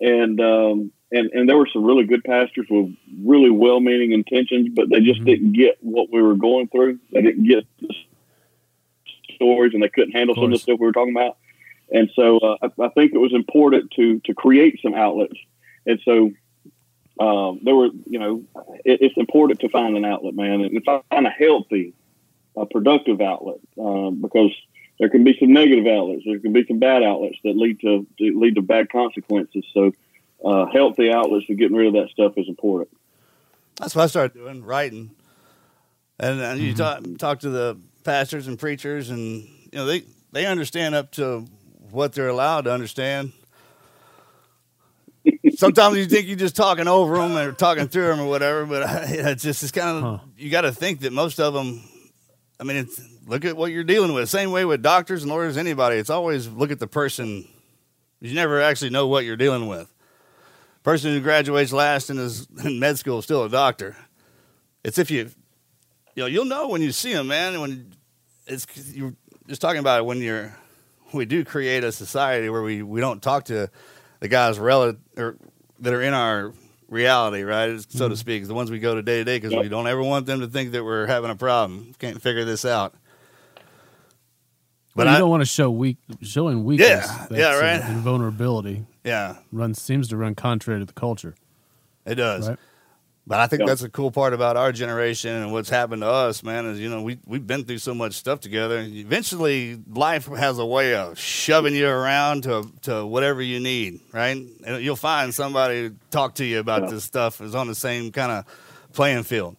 [0.00, 4.88] and um, and and there were some really good pastors with really well-meaning intentions, but
[4.90, 7.00] they just didn't get what we were going through.
[7.12, 7.92] They didn't get the
[9.34, 11.36] stories, and they couldn't handle some of the stuff we were talking about.
[11.90, 15.34] And so uh, I, I think it was important to to create some outlets.
[15.84, 16.30] And so
[17.18, 18.42] um, there were, you know,
[18.84, 21.94] it, it's important to find an outlet, man, and find a healthy,
[22.56, 24.50] a productive outlet um, because
[24.98, 28.06] there can be some negative outlets, there can be some bad outlets that lead to,
[28.18, 29.64] to lead to bad consequences.
[29.72, 29.92] So,
[30.44, 32.90] uh, healthy outlets and getting rid of that stuff is important.
[33.78, 35.10] That's what I started doing, writing,
[36.18, 36.76] and, and you Mm-hmm.
[36.76, 41.46] talk talk to the pastors and preachers, and you know they they understand up to
[41.90, 43.32] what they're allowed to understand.
[45.56, 48.82] Sometimes you think you're just talking over them or talking through them or whatever, but
[49.10, 51.82] it's just it's kind of you got to think that most of them.
[52.58, 54.30] I mean, it's, look at what you're dealing with.
[54.30, 55.96] Same way with doctors and lawyers, anybody.
[55.96, 57.46] It's always look at the person.
[58.20, 59.92] You never actually know what you're dealing with.
[60.82, 63.96] Person who graduates last in his in med school is still a doctor.
[64.82, 65.30] It's if you,
[66.14, 67.60] you know, you'll know when you see them, man.
[67.60, 67.92] When
[68.46, 69.14] it's you're
[69.46, 70.56] just talking about it when you're,
[71.12, 73.70] we do create a society where we we don't talk to
[74.24, 75.36] the guys or er,
[75.80, 76.54] that are in our
[76.88, 78.14] reality, right, so to mm-hmm.
[78.14, 80.40] speak, the ones we go to day to day because we don't ever want them
[80.40, 82.94] to think that we're having a problem, can't figure this out.
[84.96, 87.06] But But you I- don't want to show weak, showing weakness.
[87.06, 87.82] Yeah, yeah, right.
[87.82, 88.86] and vulnerability.
[89.04, 91.34] Yeah, runs seems to run contrary to the culture.
[92.06, 92.48] It does.
[92.48, 92.58] Right?
[93.26, 96.42] But I think that's a cool part about our generation and what's happened to us,
[96.42, 98.80] man, is, you know, we, we've been through so much stuff together.
[98.80, 104.36] Eventually, life has a way of shoving you around to, to whatever you need, right?
[104.66, 108.12] And you'll find somebody to talk to you about this stuff is on the same
[108.12, 108.44] kind of
[108.92, 109.56] playing field.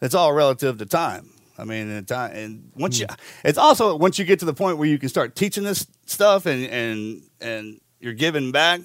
[0.00, 1.30] It's all relative to time.
[1.58, 3.14] I mean, and time, and once you, hmm.
[3.44, 6.46] it's also once you get to the point where you can start teaching this stuff
[6.46, 8.80] and and and you're giving back,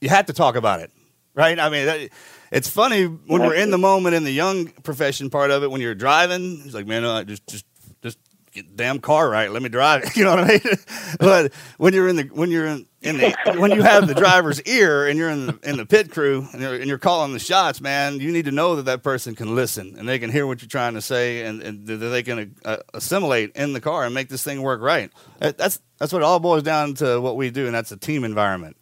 [0.00, 0.90] you have to talk about it,
[1.34, 1.56] right?
[1.56, 2.10] I mean, that,
[2.50, 5.70] it's funny when we're in the moment in the young profession part of it.
[5.70, 7.64] When you're driving, it's like, man, uh, just just
[8.02, 8.18] just
[8.52, 9.50] get the damn car right.
[9.50, 10.16] Let me drive it.
[10.16, 10.60] You know what I mean?
[11.20, 14.62] but when you're in the when you're in, in the when you have the driver's
[14.62, 17.38] ear and you're in the in the pit crew and you're, and you're calling the
[17.38, 20.46] shots, man, you need to know that that person can listen and they can hear
[20.46, 24.04] what you're trying to say and, and that they can uh, assimilate in the car
[24.04, 25.10] and make this thing work right.
[25.38, 27.20] That's that's what it all boils down to.
[27.20, 28.76] What we do, and that's a team environment.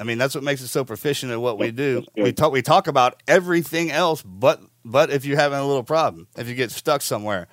[0.00, 2.06] I mean, that's what makes us so proficient at what we do.
[2.16, 6.26] We talk we talk about everything else, but but if you're having a little problem,
[6.38, 7.48] if you get stuck somewhere,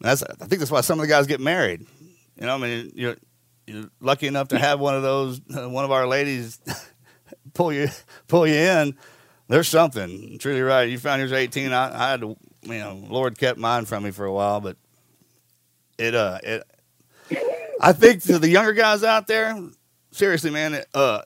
[0.00, 1.86] that's I think that's why some of the guys get married.
[2.40, 3.16] You know, I mean, you're
[3.66, 6.58] you're lucky enough to have one of those, one of our ladies
[7.54, 7.88] pull you
[8.26, 8.96] pull you in.
[9.48, 10.88] There's something truly right.
[10.88, 11.72] You found yours 18.
[11.72, 14.78] I, I had to, you know, Lord kept mine from me for a while, but
[15.98, 16.64] it uh it.
[17.82, 19.60] I think to the younger guys out there,
[20.10, 21.20] seriously, man, it, uh,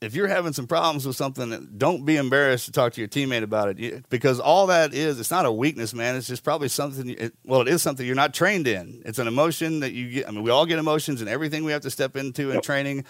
[0.00, 3.42] if you're having some problems with something, don't be embarrassed to talk to your teammate
[3.42, 6.16] about it because all that is, it's not a weakness, man.
[6.16, 9.02] It's just probably something, it, well, it is something you're not trained in.
[9.04, 10.28] It's an emotion that you get.
[10.28, 13.04] I mean, we all get emotions and everything we have to step into in training,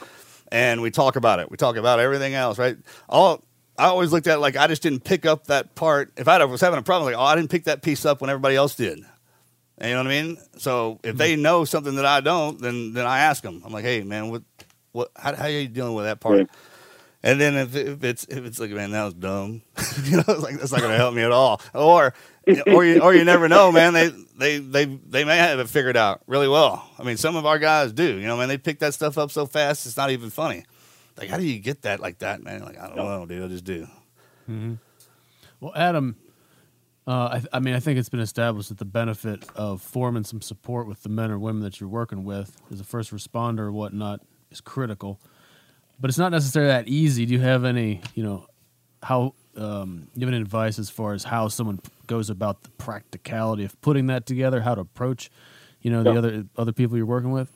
[0.50, 1.48] and we talk about it.
[1.48, 2.76] We talk about everything else, right?
[3.08, 3.44] All,
[3.78, 6.12] I always looked at it like I just didn't pick up that part.
[6.16, 8.30] If I was having a problem, like, oh, I didn't pick that piece up when
[8.30, 8.98] everybody else did.
[8.98, 10.38] You know what I mean?
[10.58, 11.42] So if they mm-hmm.
[11.42, 13.62] know something that I don't, then then I ask them.
[13.64, 14.42] I'm like, hey, man, what,
[14.90, 16.50] what, how, how are you dealing with that part?
[17.22, 19.62] And then if, if it's if it's like, man, that was dumb,
[20.04, 21.60] you know, it's like that's not going to help me at all.
[21.74, 22.14] Or
[22.66, 23.92] or you or you never know, man.
[23.92, 24.08] They
[24.38, 26.88] they they they may have it figured out really well.
[26.98, 28.16] I mean, some of our guys do.
[28.18, 30.64] You know, man, they pick that stuff up so fast, it's not even funny.
[31.18, 32.62] Like, how do you get that like that, man?
[32.64, 33.44] Like, I don't know, dude.
[33.44, 33.86] I just do.
[34.46, 34.74] hmm
[35.60, 36.16] Well, Adam,
[37.06, 40.40] uh, I, I mean, I think it's been established that the benefit of forming some
[40.40, 43.72] support with the men or women that you're working with as a first responder or
[43.72, 45.20] whatnot is critical.
[46.00, 47.26] But it's not necessarily that easy.
[47.26, 48.46] Do you have any, you know,
[49.02, 54.06] how um, any advice as far as how someone goes about the practicality of putting
[54.06, 55.30] that together, how to approach,
[55.82, 56.18] you know, the Yeah.
[56.18, 57.52] other other people you're working with?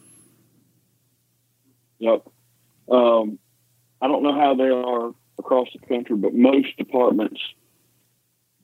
[1.98, 2.26] Yep.
[2.90, 3.38] Um,
[4.02, 7.40] I don't know how they are across the country, but most departments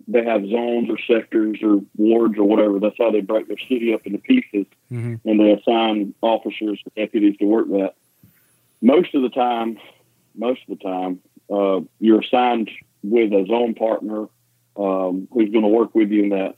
[0.08, 2.80] they have zones or sectors or wards or whatever.
[2.80, 5.14] That's how they break their city up into pieces, Mm-hmm.
[5.28, 7.94] and they assign officers deputies to work that.
[8.80, 9.78] Most of the time,
[10.34, 11.20] most of the time,
[11.52, 12.70] uh, you're assigned
[13.02, 14.26] with a zone partner
[14.76, 16.56] um, who's going to work with you in that.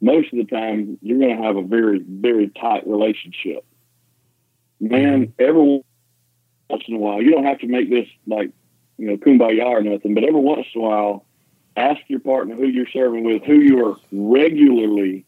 [0.00, 3.64] Most of the time, you're going to have a very, very tight relationship.
[4.80, 5.82] Man, every
[6.68, 8.50] once in a while, you don't have to make this like,
[8.98, 11.24] you know, kumbaya or nothing, but every once in a while,
[11.76, 15.24] ask your partner who you're serving with, who you are regularly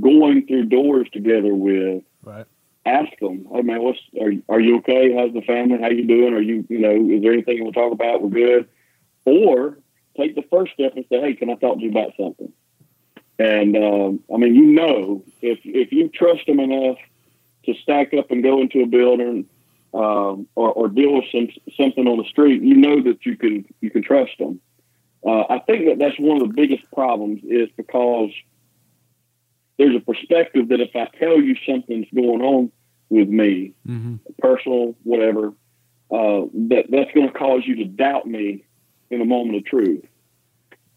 [0.00, 2.02] going through doors together with.
[2.22, 2.46] Right.
[2.86, 5.14] Ask them, hey man, what's are are you okay?
[5.14, 5.78] How's the family?
[5.80, 6.32] How you doing?
[6.34, 8.22] Are you you know is there anything we'll talk about?
[8.22, 8.68] We're good.
[9.26, 9.78] Or
[10.16, 12.52] take the first step and say, hey, can I talk to you about something?
[13.38, 16.98] And um, I mean, you know, if if you trust them enough
[17.64, 19.46] to stack up and go into a building
[19.94, 23.64] um, or, or deal with some something on the street, you know that you can
[23.80, 24.60] you can trust them.
[25.24, 28.30] Uh, I think that that's one of the biggest problems is because
[29.80, 32.70] there's a perspective that if I tell you something's going on
[33.08, 34.16] with me, Mm-hmm.
[34.38, 35.54] personal, whatever,
[36.10, 38.64] uh, that that's going to cause you to doubt me
[39.08, 40.04] in a moment of truth.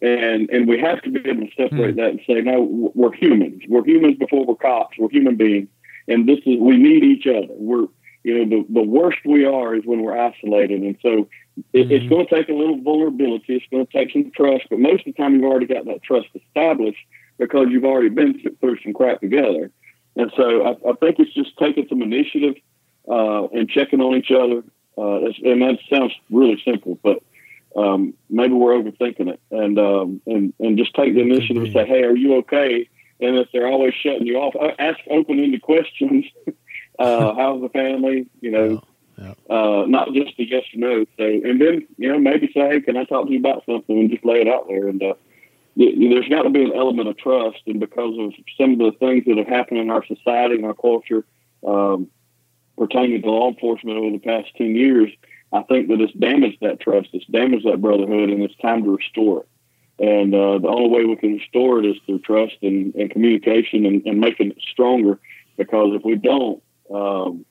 [0.01, 3.63] And and we have to be able to separate that and say, no, we're humans.
[3.69, 4.97] We're humans before we're cops.
[4.99, 5.69] We're human beings,
[6.09, 7.47] and this is we need each other.
[7.51, 7.87] We're
[8.25, 11.29] you know the the worst we are is when we're isolated, and so
[11.71, 13.55] it, it's going to take a little vulnerability.
[13.55, 16.03] It's going to take some trust, but most of the time you've already got that
[16.03, 17.05] trust established
[17.37, 19.71] because you've already been through some crap together.
[20.15, 22.55] And so I, I think it's just taking some initiative
[23.07, 24.63] uh, and checking on each other.
[24.97, 27.23] Uh, and that sounds really simple, but
[27.75, 29.39] um, maybe we're overthinking it.
[29.51, 32.87] And um, and and just take the initiative and say, "Hey, are you okay?"
[33.19, 36.25] And if they're always shutting you off, uh, ask open-ended questions.
[36.99, 38.27] uh, how's the family?
[38.41, 38.83] You know,
[39.49, 41.05] uh, not just a yes or no.
[41.17, 43.99] So, and then you know maybe say, "Hey, can I talk to you about something?"
[43.99, 44.87] And just lay it out there.
[44.87, 45.13] And uh,
[45.75, 49.25] there's got to be an element of trust, and because of some of the things
[49.25, 51.25] that have happened in our society and our culture
[51.65, 52.07] um,
[52.77, 55.11] pertaining to law enforcement over the past ten years,
[55.51, 57.09] I think that it's damaged that trust.
[57.13, 59.49] It's damaged that brotherhood, and it's time to restore it.
[59.99, 63.85] And uh, the only way we can restore it is through trust and, and communication
[63.85, 65.19] and, and making it stronger.
[65.55, 67.45] Because if we don't, um,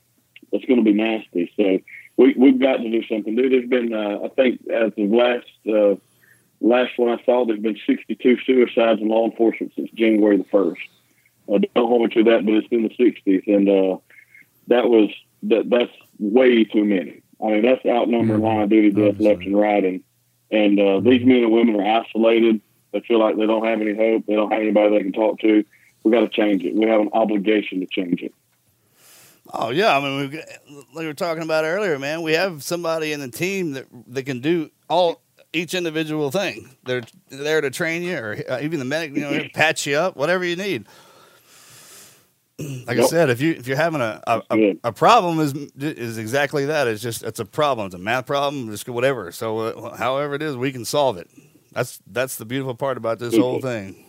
[0.51, 1.53] it's going to be nasty.
[1.57, 1.79] So
[2.17, 3.37] we, we've got to do something.
[3.37, 5.95] Dude, there's been, uh, I think, as of last uh,
[6.63, 10.81] last one I saw, there's been 62 suicides in law enforcement since January the first.
[11.53, 13.99] Uh, don't hold me to that, but it's in the 60s, and uh,
[14.69, 15.11] that was
[15.45, 15.69] that.
[15.69, 17.21] That's way too many.
[17.43, 20.05] I mean, that's outnumbering line of duty death left and right, and
[20.51, 22.61] and uh, these men and women are isolated.
[22.93, 24.27] They feel like they don't have any hope.
[24.27, 25.65] They don't have anybody they can talk to.
[26.05, 26.75] We got to change it.
[26.75, 28.33] We have an obligation to change it.
[29.53, 32.23] Oh yeah, I mean, we've got, like we were talking about earlier, man.
[32.23, 35.22] We have somebody in the team that that can do all
[35.53, 36.75] each individual thing.
[36.85, 40.17] They're there to train you, or uh, even the medic, you know, patch you up,
[40.17, 40.87] whatever you need.
[42.59, 46.19] Like I said, if you if you're having a a, a, a problem is is
[46.19, 46.87] exactly that.
[46.87, 47.87] It's just it's a problem.
[47.87, 48.71] It's a math problem.
[48.71, 49.33] Just whatever.
[49.33, 51.29] So uh, however it is, we can solve it.
[51.73, 54.05] That's that's the beautiful part about this whole thing.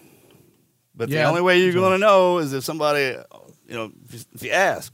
[0.95, 3.17] But the only way you're going to know is if somebody,
[3.67, 4.93] you know, if if you ask.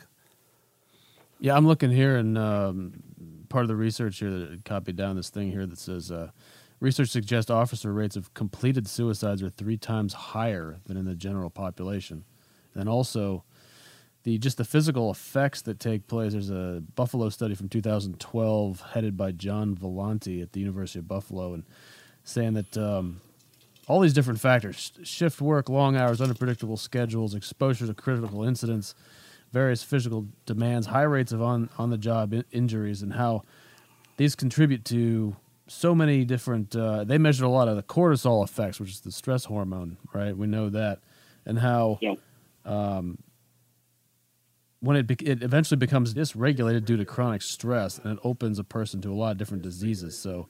[1.41, 3.01] Yeah, I'm looking here, and um,
[3.49, 6.29] part of the research here that copied down this thing here that says uh,
[6.79, 11.49] research suggests officer rates of completed suicides are three times higher than in the general
[11.49, 12.23] population,
[12.73, 13.43] and also
[14.23, 16.33] the just the physical effects that take place.
[16.33, 21.53] There's a Buffalo study from 2012 headed by John Violanti at the University of Buffalo,
[21.53, 21.63] and
[22.23, 23.21] saying that um,
[23.87, 28.93] all these different factors shift work, long hours, unpredictable schedules, exposure to critical incidents,
[29.51, 33.43] various physical demands, high rates of on, on the job in- injuries, and how
[34.17, 35.35] these contribute to
[35.67, 36.75] so many different.
[36.75, 40.35] Uh, they measured a lot of the cortisol effects, which is the stress hormone, right?
[40.35, 40.99] We know that,
[41.45, 41.99] and how
[42.65, 43.17] um,
[44.81, 48.63] when it, bec it eventually becomes dysregulated due to chronic stress, and it opens a
[48.63, 50.17] person to a lot of different diseases.
[50.17, 50.47] So,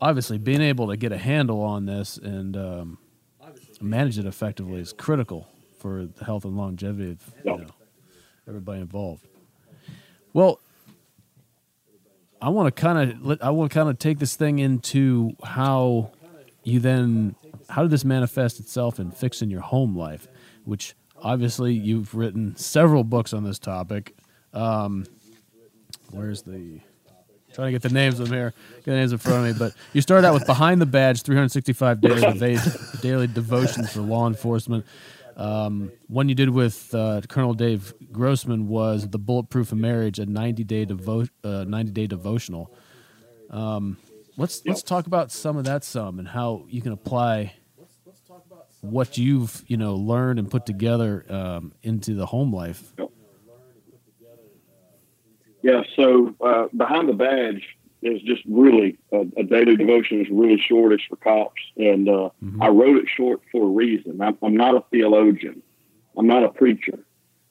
[0.00, 2.98] obviously, being able to get a handle on this and um,
[3.80, 5.48] manage it effectively is critical
[5.78, 7.66] for the health and longevity of you know,
[8.50, 9.24] everybody involved.
[10.32, 10.60] Well,
[12.42, 16.10] I want to kind of I want to kind of take this thing into how
[16.64, 17.36] you then
[17.68, 20.26] how did this manifest itself in fixing your home life,
[20.64, 24.16] which obviously you've written several books on this topic.
[24.52, 25.06] Um,
[26.10, 26.80] where's the
[27.52, 29.58] trying to get the names of them here, get the names in front of me.
[29.58, 32.58] But you started out with Behind the Badge, 365 daily,
[33.00, 34.86] daily devotions for law enforcement.
[35.36, 40.64] Um, one you did with uh, Colonel Dave Grossman was the Bulletproof Marriage, a 90
[40.64, 42.74] day devo- uh, 90 day devotional.
[43.50, 43.96] Um,
[44.36, 47.54] let's let's talk about some of that some and how you can apply
[48.80, 52.92] what you've you know learned and put together um, into the home life.
[55.62, 60.58] Yeah, so uh, behind the badge is just really a, a daily devotion is really
[60.58, 60.92] short.
[60.92, 62.30] It's for cops, and uh,
[62.60, 64.20] I wrote it short for a reason.
[64.22, 65.62] I'm, I'm not a theologian.
[66.16, 66.98] I'm not a preacher,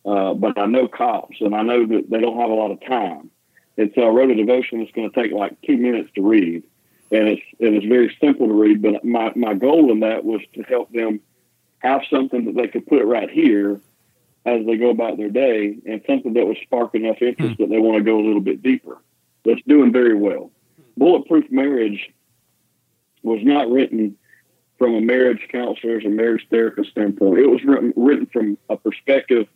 [0.06, 2.82] uh, but I know cops, and I know that they don't have a lot of
[2.82, 3.30] time.
[3.78, 6.64] And so I wrote a devotion that's going to take like two minutes to read.
[7.12, 8.82] and it's and it's very simple to read.
[8.82, 11.22] But my my goal in that was to help them
[11.80, 13.80] have something that they could put right here
[14.45, 17.78] as they go about their day, and something that would spark enough interest that they
[17.80, 18.97] want to go a little bit deeper.
[19.46, 20.52] That's doing very well.
[20.98, 22.14] Bulletproof Marriage
[23.24, 24.18] was not written
[24.78, 27.40] from a marriage counselor's or marriage therapist standpoint.
[27.40, 29.48] It was written, written from a perspective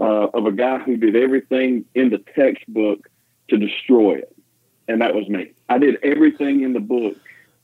[0.00, 3.08] uh, of a guy who did everything in the textbook
[3.48, 4.34] to destroy it,
[4.88, 5.52] and that was me.
[5.68, 7.16] I did everything in the book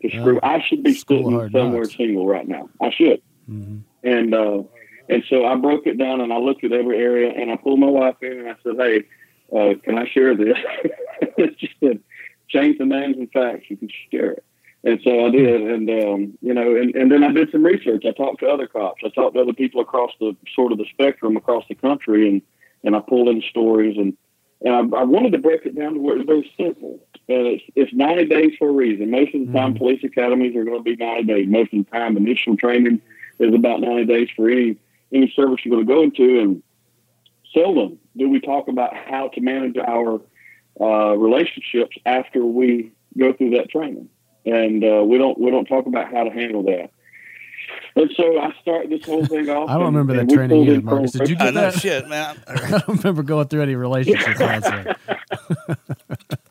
[0.03, 0.41] to screw.
[0.43, 2.69] I should be sitting somewhere single right now.
[2.81, 3.23] I should.
[4.05, 4.63] And uh,
[5.09, 7.81] and so I broke it down and I looked at every area and I pulled
[7.81, 9.03] my wife in and I said, "Hey,
[9.55, 10.57] uh, can I share this?"
[11.59, 12.01] she said,
[12.49, 13.65] "Change the names and facts.
[13.69, 14.45] You can share it."
[14.83, 18.05] And so I did, and um, you know, and, and then I did some research.
[18.07, 19.03] I talked to other cops.
[19.05, 22.43] I talked to other people across the sort of the spectrum across the country, and
[22.83, 24.17] and I pulled in stories, and
[24.63, 26.99] and I, I wanted to break it down to where it's very simple.
[27.29, 29.11] And it's it's 90 days for a reason.
[29.11, 31.47] Most of the time, police academies are going to be 90 days.
[31.47, 33.03] Most of the time, initial training
[33.39, 34.77] is about 90 days for any
[35.13, 36.63] any service you're going to go into, and
[37.53, 40.21] seldom do we talk about how to manage our
[40.81, 44.09] uh, relationships after we go through that training,
[44.47, 46.91] and uh, we don't we don't talk about how to handle that.
[47.97, 49.69] And so I start this whole thing off.
[49.69, 51.13] I don't and- remember that training pulled either, in Marcus.
[51.13, 51.75] Did you get I know that?
[51.75, 52.43] shit, man.
[52.49, 54.87] I don't remember going through any relationship counseling.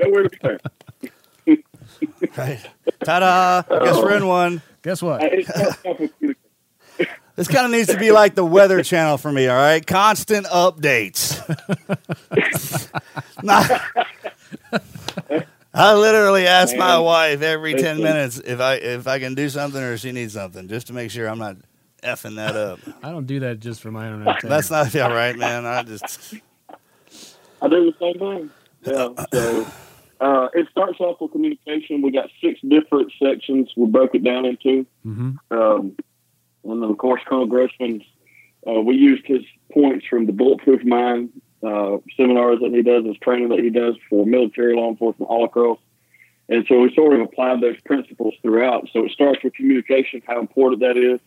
[0.01, 0.59] Nowhere to be found.
[2.37, 2.59] Right.
[3.03, 3.63] Ta-da!
[3.83, 4.61] Guess we're in one.
[4.83, 6.35] Guess what it starts off with communication.
[7.39, 9.47] This kind of needs to be like the Weather Channel for me.
[9.47, 11.39] All right, constant updates.
[13.43, 13.81] Not-
[15.73, 19.81] I literally ask my wife every ten minutes if I if I can do something
[19.81, 21.55] or if she needs something, just to make sure I'm not
[22.03, 22.79] effing that up.
[23.01, 24.49] I don't do that just for my own entertainment.
[24.49, 25.65] That's not all right, man.
[25.65, 26.33] I just
[27.61, 28.49] I do the same thing.
[28.83, 29.25] Yeah.
[29.31, 29.67] So
[30.19, 32.01] uh, it starts off with communication.
[32.01, 34.85] We got six different sections we broke it down into.
[35.05, 35.37] Mhm.
[35.51, 35.95] Um,
[36.63, 38.03] and then, of course, Colonel Grossman,
[38.67, 41.29] uh, we used his points from the Bulletproof Mind
[41.63, 45.45] uh, seminars that he does, his training that he does for military law enforcement all
[45.45, 45.79] across.
[46.47, 48.89] And so we sort of applied those principles throughout.
[48.91, 51.19] So it starts with communication, how important that is,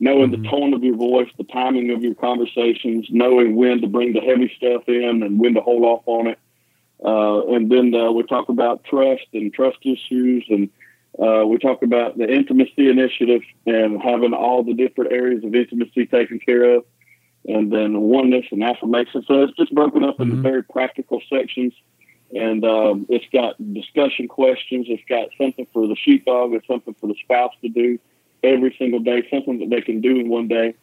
[0.00, 4.12] knowing the tone of your voice, the timing of your conversations, knowing when to bring
[4.12, 6.38] the heavy stuff in and when to hold off on it.
[7.04, 10.68] Uh, and then uh, we talk about trust and trust issues, and
[11.16, 16.06] uh, we talk about the intimacy initiative and having all the different areas of intimacy
[16.06, 16.84] taken care of,
[17.46, 19.24] and then oneness and affirmation.
[19.26, 21.72] So it's just broken up into very practical sections,
[22.34, 24.86] and um, it's got discussion questions.
[24.88, 26.52] It's got something for the sheepdog.
[26.52, 27.98] It's something for the spouse to do
[28.42, 29.26] every single day.
[29.30, 30.74] Something that they can do in one day.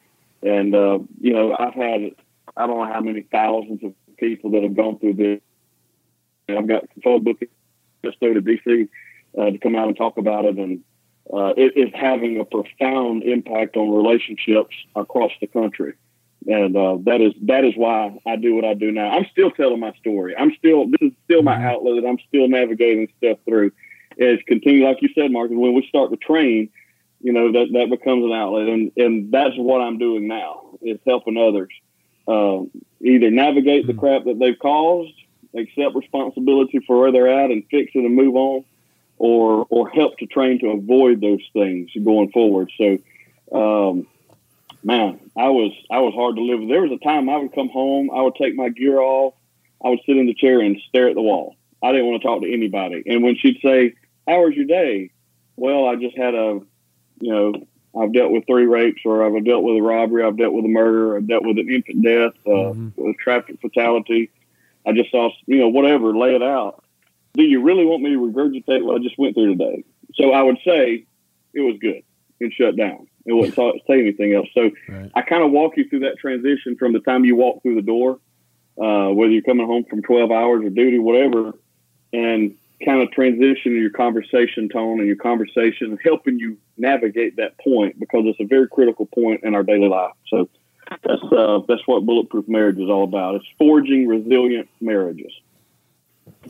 [0.43, 2.11] And uh, you know, I've had
[2.57, 5.41] I don't know how many thousands of people that have gone through this.
[6.47, 7.47] And I've got full booking
[8.05, 8.87] just go to DC
[9.37, 10.81] uh, to come out and talk about it, and
[11.33, 15.93] uh, it is having a profound impact on relationships across the country.
[16.47, 19.09] And uh, that is that is why I do what I do now.
[19.09, 20.35] I'm still telling my story.
[20.37, 22.05] I'm still this is still my outlet.
[22.05, 23.71] I'm still navigating stuff through.
[24.17, 25.57] It's continue like you said, Marcus.
[25.57, 26.69] When we start to train,
[27.19, 30.77] you know that that becomes an outlet, and and that's what I'm doing now.
[30.83, 31.71] Is helping others
[32.27, 32.61] uh,
[33.01, 35.13] either navigate the crap that they've caused,
[35.55, 38.65] accept responsibility for where they're at, and fix it and move on,
[39.17, 42.71] or or help to train to avoid those things going forward.
[42.77, 42.99] So,
[43.57, 44.07] um,
[44.83, 46.69] man, I was I was hard to live with.
[46.69, 49.33] There was a time I would come home, I would take my gear off,
[49.83, 51.55] I would sit in the chair and stare at the wall.
[51.83, 53.03] I didn't want to talk to anybody.
[53.05, 53.93] And when she'd say,
[54.27, 55.11] "How was your day?"
[55.57, 56.59] Well, I just had a,
[57.21, 57.53] you know,
[57.97, 60.69] I've dealt with three rapes, or I've dealt with a robbery, I've dealt with a
[60.69, 64.31] murder, I've dealt with an infant death, uh, a traffic fatality.
[64.85, 66.83] I just saw, you know, whatever, lay it out.
[67.35, 69.83] Do you really want me to regurgitate what I just went through today?
[70.15, 71.05] So I would say
[71.53, 72.03] it was good
[72.39, 73.07] and shut down.
[73.25, 74.47] It wouldn't talk, say anything else.
[74.53, 74.71] So
[75.15, 77.81] I kind of walk you through that transition from the time you walk through the
[77.81, 78.19] door,
[78.79, 81.53] uh, whether you're coming home from 12 hours or duty, whatever,
[82.13, 87.99] and kind of transition your conversation tone and your conversation helping you navigate that point
[87.99, 90.11] because it's a very critical point in our daily life.
[90.27, 90.49] So
[91.03, 93.35] that's uh, that's what bulletproof marriage is all about.
[93.35, 95.31] It's forging resilient marriages.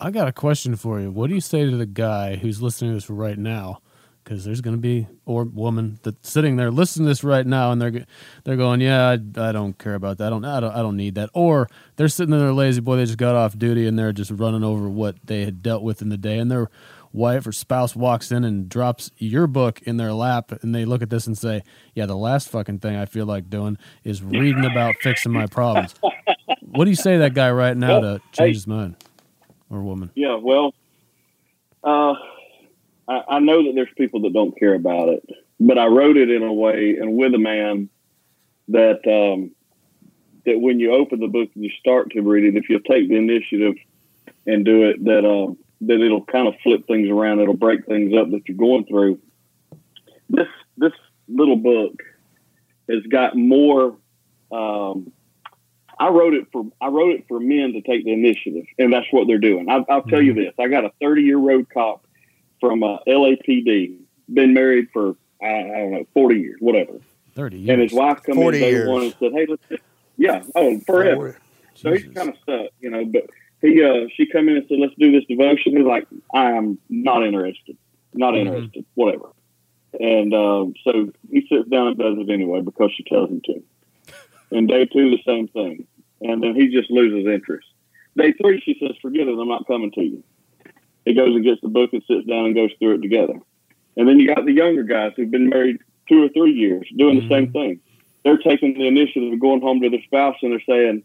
[0.02, 1.12] I got a question for you.
[1.12, 3.80] What do you say to the guy who's listening to this right now?
[4.24, 7.72] Because there's going to be or woman that's sitting there listening to this right now,
[7.72, 8.06] and they're
[8.44, 9.14] they're going, "Yeah, I,
[9.50, 10.28] I don't care about that.
[10.28, 12.96] I don't, I don't, I don't need that." Or they're sitting there lazy boy.
[12.96, 16.02] They just got off duty and they're just running over what they had dealt with
[16.02, 16.72] in the day, and their
[17.14, 21.04] wife or spouse walks in and drops your book in their lap, and they look
[21.04, 21.62] at this and say,
[21.94, 25.94] "Yeah, the last fucking thing I feel like doing is reading about fixing my problems."
[26.62, 28.96] what do you say to that guy right now to change his mind?
[29.70, 30.12] Or woman?
[30.16, 30.74] Yeah, well,
[31.84, 32.16] uh,
[33.08, 35.28] I, I know that there's people that don't care about it,
[35.60, 37.90] but I wrote it in a way and with a man
[38.70, 39.52] that um,
[40.46, 43.10] that when you open the book and you start to read it, if you'll take
[43.10, 43.76] the initiative
[44.46, 47.40] and do it, that um, that it'll kind of flip things around.
[47.40, 49.20] It'll break things up that you're going through.
[50.30, 50.48] This
[50.78, 50.94] this
[51.28, 52.02] little book
[52.90, 53.98] has got more.
[54.52, 55.12] Um,
[56.00, 59.08] I wrote it for I wrote it for men to take the initiative, and that's
[59.12, 59.70] what they're doing.
[59.70, 62.06] I, will tell you this: I got a 30 year road cop
[62.60, 63.98] from uh, LAPD,
[64.34, 66.94] been married for I, I, don't know 40 years, whatever.
[67.36, 67.70] 30 years.
[67.70, 68.90] And his wife come in day years.
[68.90, 69.84] one and said, "Hey, let's
[70.18, 71.38] yeah, oh forever."
[71.76, 73.06] So he's kind of stuck, you know.
[73.06, 73.30] But
[73.62, 76.78] he uh, she come in and said, "Let's do this devotion." He's like, "I am
[76.90, 77.78] not interested,
[78.14, 79.30] not interested, whatever."
[80.00, 83.64] And um, so he sits down and does it anyway because she tells him to.
[84.56, 85.88] And day two, the same thing.
[86.22, 87.68] And then he just loses interest.
[88.18, 90.24] Day three, she says, forget it, I'm not coming to you.
[91.04, 93.36] He goes and gets the book and sits down and goes through it together.
[93.98, 95.78] And then you got the younger guys who've been married
[96.08, 97.80] two or three years doing the same thing.
[98.24, 101.04] They're taking the initiative of going home to their spouse and they're saying,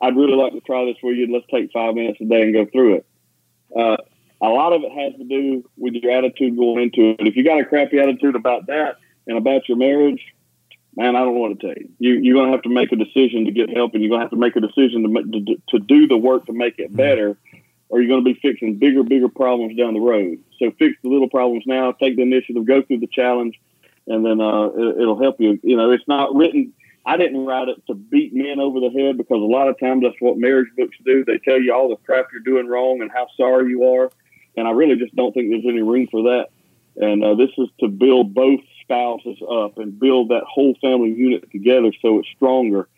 [0.00, 1.32] I'd really like to try this with you.
[1.32, 3.06] Let's take five minutes a day and go through it.
[3.76, 3.96] Uh,
[4.42, 7.26] a lot of it has to do with your attitude going into it.
[7.26, 8.96] If you got a crappy attitude about that
[9.26, 10.24] and about your marriage,
[10.96, 11.88] man, I don't know what to tell you.
[11.98, 14.20] you you're going to have to make a decision to get help, and you're going
[14.20, 16.94] to have to make a decision to, to to do the work to make it
[16.94, 17.36] better,
[17.88, 20.38] or you're going to be fixing bigger, bigger problems down the road.
[20.58, 21.92] So fix the little problems now.
[21.92, 22.66] Take the initiative.
[22.66, 23.60] Go through the challenge,
[24.06, 25.58] and then uh, it, it'll help you.
[25.62, 26.72] You know, it's not written.
[27.06, 30.02] I didn't write it to beat men over the head because a lot of times
[30.02, 31.24] that's what marriage books do.
[31.24, 34.10] They tell you all the crap you're doing wrong and how sorry you are
[34.56, 36.48] and I really just don't think there's any room for that.
[36.96, 41.50] And uh, this is to build both spouses up and build that whole family unit
[41.50, 42.88] together so it's stronger.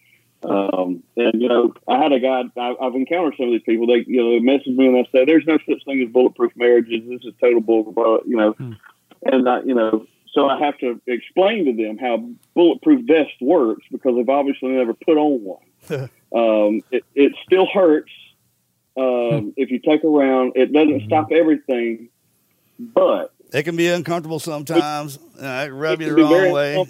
[0.45, 2.43] Um, and you know, I had a guy.
[2.57, 3.87] I, I've encountered some of these people.
[3.87, 6.53] They, you know, they message me and they say, "There's no such thing as bulletproof
[6.57, 7.09] marriages.
[7.09, 7.95] This is total bull."
[8.27, 8.57] You know,
[9.25, 13.85] and I, you know, so I have to explain to them how bulletproof vest works
[13.93, 15.63] because they've obviously never put on one.
[16.35, 18.11] um, it, it still hurts
[18.97, 20.53] um, if you take around.
[20.57, 22.09] It doesn't stop everything,
[22.79, 25.19] but It can be uncomfortable sometimes.
[25.19, 26.87] Uh, it can rub it you the wrong way.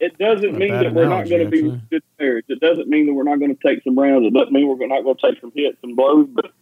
[0.00, 1.80] It doesn't mean that we're not going to be actually.
[1.90, 2.44] good marriage.
[2.48, 4.26] It doesn't mean that we're not going to take some rounds.
[4.26, 6.28] It doesn't mean we're not going to take some hits and blows.
[6.30, 6.52] But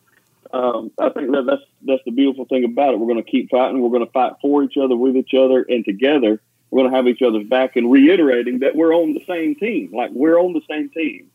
[0.52, 3.00] um, I think that that's that's the beautiful thing about it.
[3.00, 3.80] We're going to keep fighting.
[3.80, 6.40] We're going to fight for each other, with each other, and together.
[6.70, 9.92] We're going to have each other's back and reiterating that we're on the same team.
[9.92, 11.30] Like we're on the same team.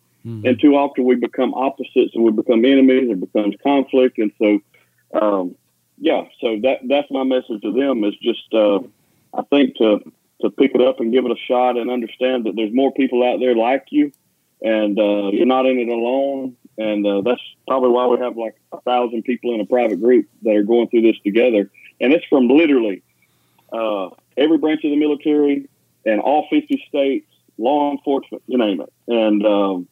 [0.46, 3.10] And too often we become opposites and we become enemies.
[3.10, 4.18] and becomes conflict.
[4.18, 4.60] And so,
[5.14, 5.56] um,
[5.98, 6.24] yeah.
[6.42, 8.80] So that that's my message to them is just uh,
[9.34, 10.00] I think to
[10.42, 13.24] to pick it up and give it a shot and understand that there's more people
[13.24, 14.12] out there like you,
[14.62, 16.56] and uh, you're not in it alone.
[16.78, 20.28] And uh, that's probably why we have like a thousand people in a private group
[20.44, 21.72] that are going through this together.
[22.00, 23.02] And it's from literally
[23.74, 25.68] uh, every branch of the military
[26.06, 28.94] and all 50 states, law enforcement, you name it.
[29.08, 29.88] And um,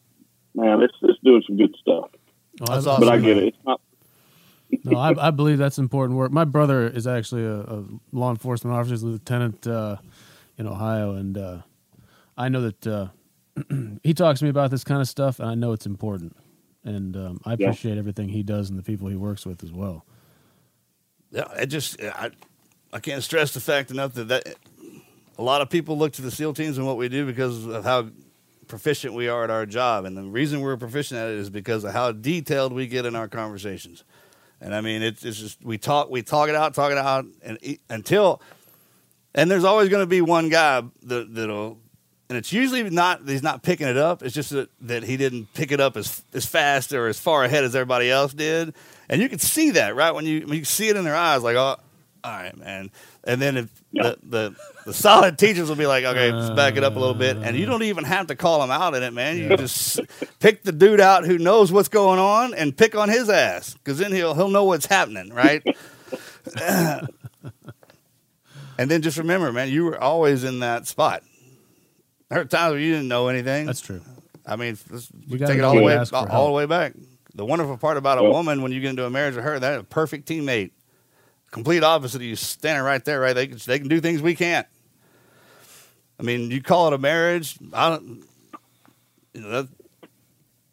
[0.54, 2.10] man, it's it's doing some good stuff.
[2.60, 3.04] Oh, That's awesome.
[3.04, 3.48] But I get it.
[3.48, 3.80] It's not.
[4.84, 6.30] No, I, I believe that's important work.
[6.32, 9.96] My brother is actually a, a law enforcement officer, lieutenant uh,
[10.58, 11.58] in Ohio, and uh,
[12.36, 13.08] I know that uh,
[14.02, 16.36] he talks to me about this kind of stuff, and I know it's important.
[16.84, 17.54] And um, I Yeah.
[17.54, 20.04] appreciate everything he does and the people he works with as well.
[21.32, 22.30] Yeah, it just I,
[22.92, 24.54] I can't stress the fact enough that, that
[25.36, 27.84] a lot of people look to the SEAL teams and what we do because of
[27.84, 28.08] how
[28.68, 31.82] proficient we are at our job, and the reason we're proficient at it is because
[31.84, 34.04] of how detailed we get in our conversations.
[34.60, 37.26] And I mean, it's, it's just we talk we talk it out, talk it out,
[37.42, 37.58] and
[37.90, 38.40] until
[39.34, 41.78] and there's always going to be one guy that that'll.
[42.28, 44.22] And it's usually not he's not picking it up.
[44.24, 47.44] It's just that, that he didn't pick it up as as fast or as far
[47.44, 48.74] ahead as everybody else did.
[49.08, 51.44] And you can see that right when you when you see it in their eyes,
[51.44, 51.76] like, oh,
[52.26, 52.90] all right, man.
[53.24, 56.82] And then if the, the the solid teachers will be like, okay, let's back it
[56.82, 57.70] up a little bit, and you uh.
[57.70, 59.38] don't even have to call them out in it, man.
[59.38, 60.00] You just
[60.40, 63.98] pick the dude out who knows what's going on and pick on his ass, because
[63.98, 65.62] then he'll he'll know what's happening, right?
[66.62, 67.08] and
[68.76, 71.22] then just remember, man, you were always in that spot.
[72.28, 73.66] There are times where you didn't know anything.
[73.66, 74.00] That's true.
[74.44, 76.52] I mean, let's We gotta take it all the way to ask for all, the
[76.52, 76.94] way back.
[77.34, 78.30] The wonderful part about a Yeah.
[78.30, 80.70] woman when you get into a marriage with her, that's a perfect teammate.
[81.56, 83.32] Complete opposite of you standing right there, right?
[83.32, 84.66] They can, they can do things we can't.
[86.20, 87.56] I mean, you call it a marriage.
[87.72, 88.22] I don't.
[89.32, 89.68] You know, that,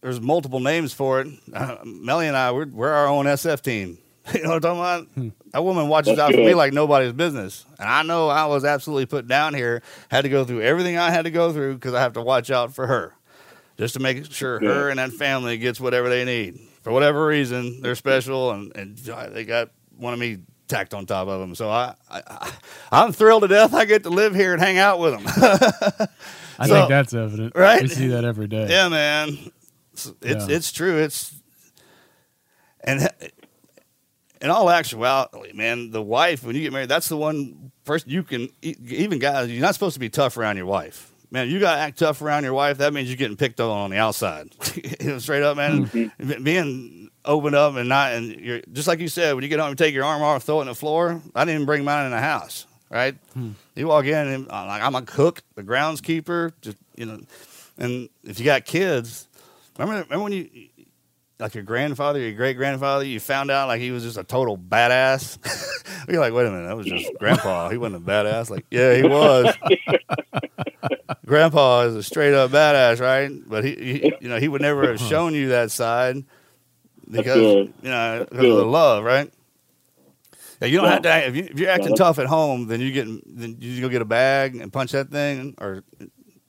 [0.01, 1.27] there's multiple names for it.
[1.53, 3.97] Uh, Melly and I, we're, we're our own SF team.
[4.33, 5.21] You know what I'm talking Hmm.
[5.21, 5.51] about?
[5.53, 7.65] That woman watches out for me like nobody's business.
[7.79, 9.81] And I know I was absolutely put down here,
[10.11, 12.51] had to go through everything I had to go through because I have to watch
[12.51, 13.13] out for her.
[13.77, 16.59] Just to make sure her and that family gets whatever they need.
[16.81, 18.97] For whatever reason, they're special and, and
[19.33, 21.55] they got one of me tacked on top of them.
[21.55, 22.51] So I, I
[22.91, 23.73] I'm thrilled to death.
[23.73, 25.23] I get to live here and hang out with them.
[26.59, 27.53] I So- think that's evident.
[27.55, 27.81] right?
[27.81, 28.67] We see that every day.
[28.69, 29.37] yeah, man.
[29.93, 30.55] It's it's, Yeah.
[30.55, 30.97] it's true.
[30.97, 31.33] It's
[32.83, 33.07] and
[34.41, 38.23] in all actuality, man, the wife when you get married, that's the one first you
[38.23, 39.49] can e- even guys.
[39.49, 41.11] You're not supposed to be tough around your wife.
[41.31, 42.77] Man, you got to act tough around your wife.
[42.77, 44.49] That means you're getting picked on on the outside.
[45.01, 45.85] You know, Straight up, man.
[45.87, 46.43] Mm-hmm.
[46.43, 46.92] Being
[47.25, 49.75] open up and not, and you're just like you said, when you get home, you
[49.75, 51.21] take your arm off, throw it on the floor.
[51.35, 53.15] I didn't even bring mine in the house, right?
[53.33, 53.51] Hmm.
[53.75, 57.21] You walk in and I'm like, I'm a cook, the groundskeeper, just you know.
[57.77, 59.27] And if you got kids,
[59.77, 60.49] remember, remember when you
[61.39, 64.57] like your grandfather, your great grandfather, you found out like he was just a total
[64.57, 65.37] badass.
[66.07, 67.69] You're like, wait a minute, that was just grandpa.
[67.69, 68.49] He wasn't a badass.
[68.49, 69.55] Like, yeah, he was.
[71.25, 73.31] grandpa is a straight up badass, right?
[73.47, 76.23] But he, he you know, he would never have shown you that side
[77.17, 79.31] because you know because of the love, right?
[80.61, 80.91] Yeah, you don't Yeah.
[80.93, 81.09] have to.
[81.09, 83.81] act- If, you, if you're acting that's- tough at home, then you get then you
[83.81, 85.83] go get a bag and punch that thing, or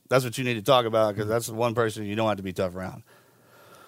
[0.09, 2.37] that's what you need to talk about because that's the one person you don't have
[2.37, 3.03] to be tough around.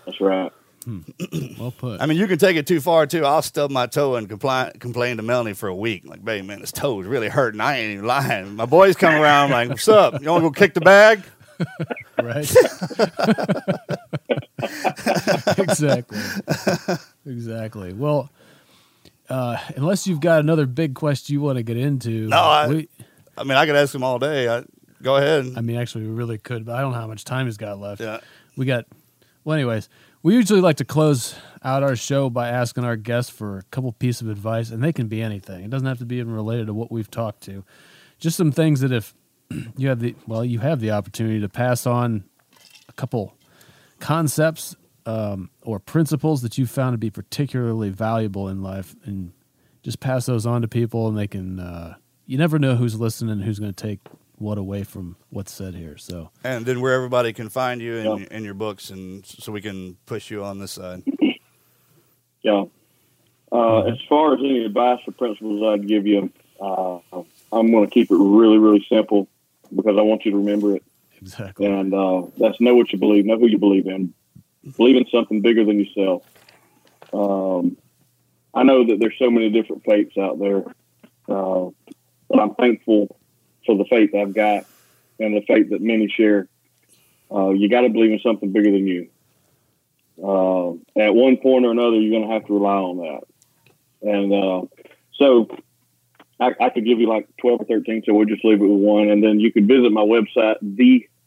[0.05, 0.53] That's right.
[0.85, 1.01] Hmm.
[1.59, 2.01] Well put.
[2.01, 3.25] I mean, you can take it too far too.
[3.25, 6.03] I'll stub my toe and compli complain to Melanie for a week.
[6.07, 7.61] Like, baby, man, this toe's really hurting.
[7.61, 8.55] I ain't even lying.
[8.57, 10.21] My boys come around like, "What's up?
[10.23, 11.23] You want to go kick the bag?"
[12.23, 12.47] right?
[15.59, 16.19] exactly.
[17.27, 17.93] Exactly.
[17.93, 18.31] Well,
[19.29, 22.89] uh, unless you've got another big quest you want to get into, No, I- we,
[23.37, 24.49] I mean, I could ask them all day.
[24.49, 24.65] I,
[25.03, 25.47] go ahead.
[25.57, 27.79] I mean, actually, we really could, but I don't know how much time he's got
[27.79, 28.01] left.
[28.01, 28.21] Yeah.
[28.57, 28.87] We got,
[29.45, 29.89] well, anyways,
[30.23, 33.93] we usually like to close out our show by asking our guests for a couple
[33.93, 35.65] pieces of advice, and they can be anything.
[35.65, 37.65] It doesn't have to be even related to what we've talked to.
[38.19, 39.15] Just some things that if
[39.77, 42.25] you have the, well, you have the opportunity to pass on
[42.89, 43.35] a couple
[44.01, 44.75] concepts
[45.07, 49.33] um, or principles that you found to be particularly valuable in life, and
[49.83, 51.59] just pass those on to people, and they can.
[51.61, 51.95] Uh,
[52.27, 54.01] you never know who's listening, who's going to take
[54.39, 55.97] what away from what's said here.
[55.97, 58.27] So, and then where everybody can find you in, Yeah.
[58.33, 61.03] in your books, and so we can push you on this side.
[62.43, 62.65] Yeah.
[63.53, 66.31] Uh, as far as any advice or principles I'd give you,
[66.61, 66.99] uh,
[67.53, 69.29] I'm going to keep it really, really simple
[69.75, 70.83] because I want you to remember it.
[71.21, 71.67] exactly.
[71.67, 74.13] And uh, that's know what you believe, know who you believe in,
[74.77, 76.23] believe in something bigger than yourself.
[77.13, 77.77] Um,
[78.55, 80.65] I know that there's so many different faiths out there,
[81.29, 81.71] uh,
[82.29, 83.17] but I'm thankful
[83.65, 84.65] for the faith I've got
[85.19, 86.49] and the faith that many share.
[87.31, 89.09] Uh, you got to believe in something bigger than you.
[90.23, 93.23] Uh, at one point or another, you're going to have to rely on that.
[94.03, 94.63] And uh,
[95.15, 95.49] so
[96.41, 98.81] I, I could give you like 12 or 13, so we'll just leave it with
[98.81, 99.09] one.
[99.09, 100.57] And then you could visit my website,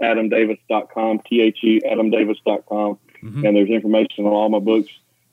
[0.01, 2.99] theadamdavis.com, T H E adamdavis.com.
[3.45, 4.89] And there's information on all my books.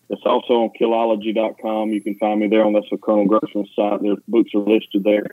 [0.09, 1.91] It's also on killology.com.
[1.91, 4.03] You can find me there on that's the Colonel Grossman's site.
[4.03, 5.27] Their books are listed there.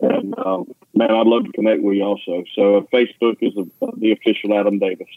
[0.00, 2.44] And um, man, I'd love to connect with you also.
[2.54, 5.08] So uh, Facebook is the, the official Adam Davis.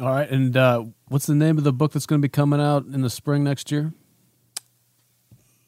[0.00, 2.60] All right, and uh, what's the name of the book that's going to be coming
[2.60, 3.92] out in the spring next year?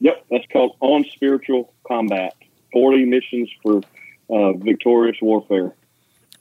[0.01, 2.35] Yep, that's called On Spiritual Combat
[2.73, 3.83] 40 Missions for
[4.31, 5.75] uh, Victorious Warfare.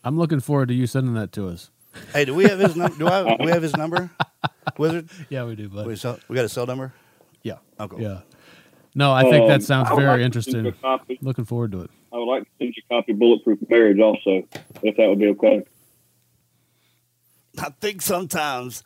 [0.04, 1.70] I'm looking forward to you sending that to us.
[2.14, 2.98] Hey, do we have his number?
[2.98, 3.38] Do I?
[3.44, 4.10] We have his number,
[4.78, 5.10] Wizard.
[5.30, 5.96] Yeah, we do, We, buddy.
[5.96, 6.94] sell, we got a cell number.
[7.44, 7.58] Yeah.
[7.80, 8.02] Oh, cool.
[8.02, 8.22] Yeah.
[8.96, 11.18] No, I think Um, that sounds very like to send you interesting.
[11.22, 11.92] Looking forward to it.
[12.14, 14.44] I would like to send you a copy of Bulletproof Marriage also,
[14.84, 15.64] if that would be okay.
[17.60, 18.84] I think sometimes.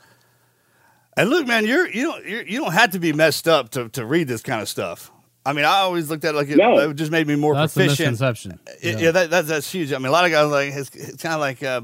[1.17, 3.89] And look, man, you're you don't you're, you don't have to be messed up to,
[3.89, 5.11] to read this kind of stuff.
[5.45, 6.77] I mean, I always looked at it like it, No.
[6.89, 8.11] it just made me more That's the proficient.
[8.13, 8.59] misconception.
[8.81, 9.93] Yeah, yeah that, that's that's huge.
[9.93, 11.81] I mean, a lot of guys like it's, it's kind of like uh,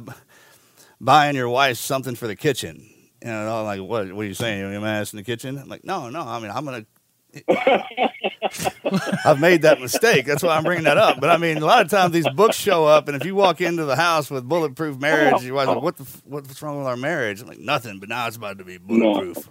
[1.02, 2.88] buying your wife something for the kitchen.
[3.22, 4.12] You know, I'm like what?
[4.14, 4.60] What are you saying?
[4.60, 5.58] You want my ass in the kitchen?
[5.58, 6.22] I'm like, no, no.
[6.22, 6.86] I mean, I'm gonna.
[9.26, 10.26] I've made that mistake.
[10.26, 11.20] That's why I'm bringing that up.
[11.22, 13.62] But I mean, a lot of times these books show up, and if you walk
[13.62, 16.98] into the house with bulletproof marriage, you're like, what the f- what's wrong with our
[16.98, 17.42] marriage?
[17.42, 18.00] I'm like, nothing.
[18.00, 19.50] But now it's about to be bulletproof.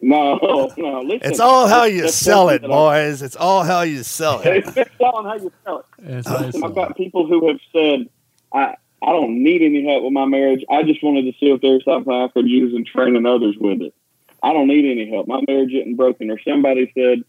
[0.00, 1.20] No, no, listen.
[1.30, 3.22] It's all how you That's sell it, something that I- boys.
[3.22, 4.64] It's all how you sell it.
[4.76, 6.64] It's all how you sell it.
[6.64, 8.08] I've got people who have said,
[8.52, 10.64] I, I don't need any help with my marriage.
[10.70, 13.80] I just wanted to see if there's something I could use in training others with
[13.80, 13.94] it.
[14.42, 15.28] I don't need any help.
[15.28, 16.30] My marriage isn't broken.
[16.30, 17.24] Or somebody said,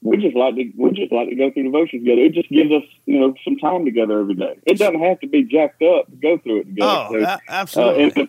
[0.00, 2.20] we just like to we just like to go through devotion together.
[2.22, 4.58] It just gives us you know some time together every day.
[4.64, 6.90] It doesn't have to be jacked up to go through it together.
[6.90, 8.22] Oh, So, uh, absolutely.
[8.22, 8.28] and,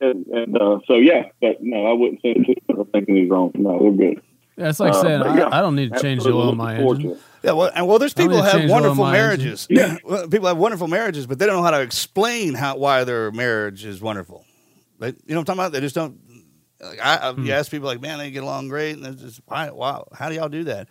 [0.00, 2.58] and, and uh, so yeah, but no, I wouldn't say it.
[2.68, 3.52] I'm thinking he's wrong.
[3.54, 4.22] No, we're good.
[4.56, 6.50] Yeah, it's like Uh, saying yeah, I, I don't need to change the absolutely oil
[6.52, 7.16] in my looking forward to engine.
[7.16, 7.22] it.
[7.44, 9.66] Yeah, well, and well, there's people who have change the oil in wonderful marriages.
[10.04, 13.30] Well, people have wonderful marriages, but they don't know how to explain how why their
[13.32, 14.44] marriage is wonderful.
[14.98, 15.72] They, you know what I'm talking about?
[15.72, 16.18] They just don't.
[16.80, 19.40] Like I, I you ask people like, man, they get along great, and it's just
[19.46, 20.88] why, why, how do y'all do that?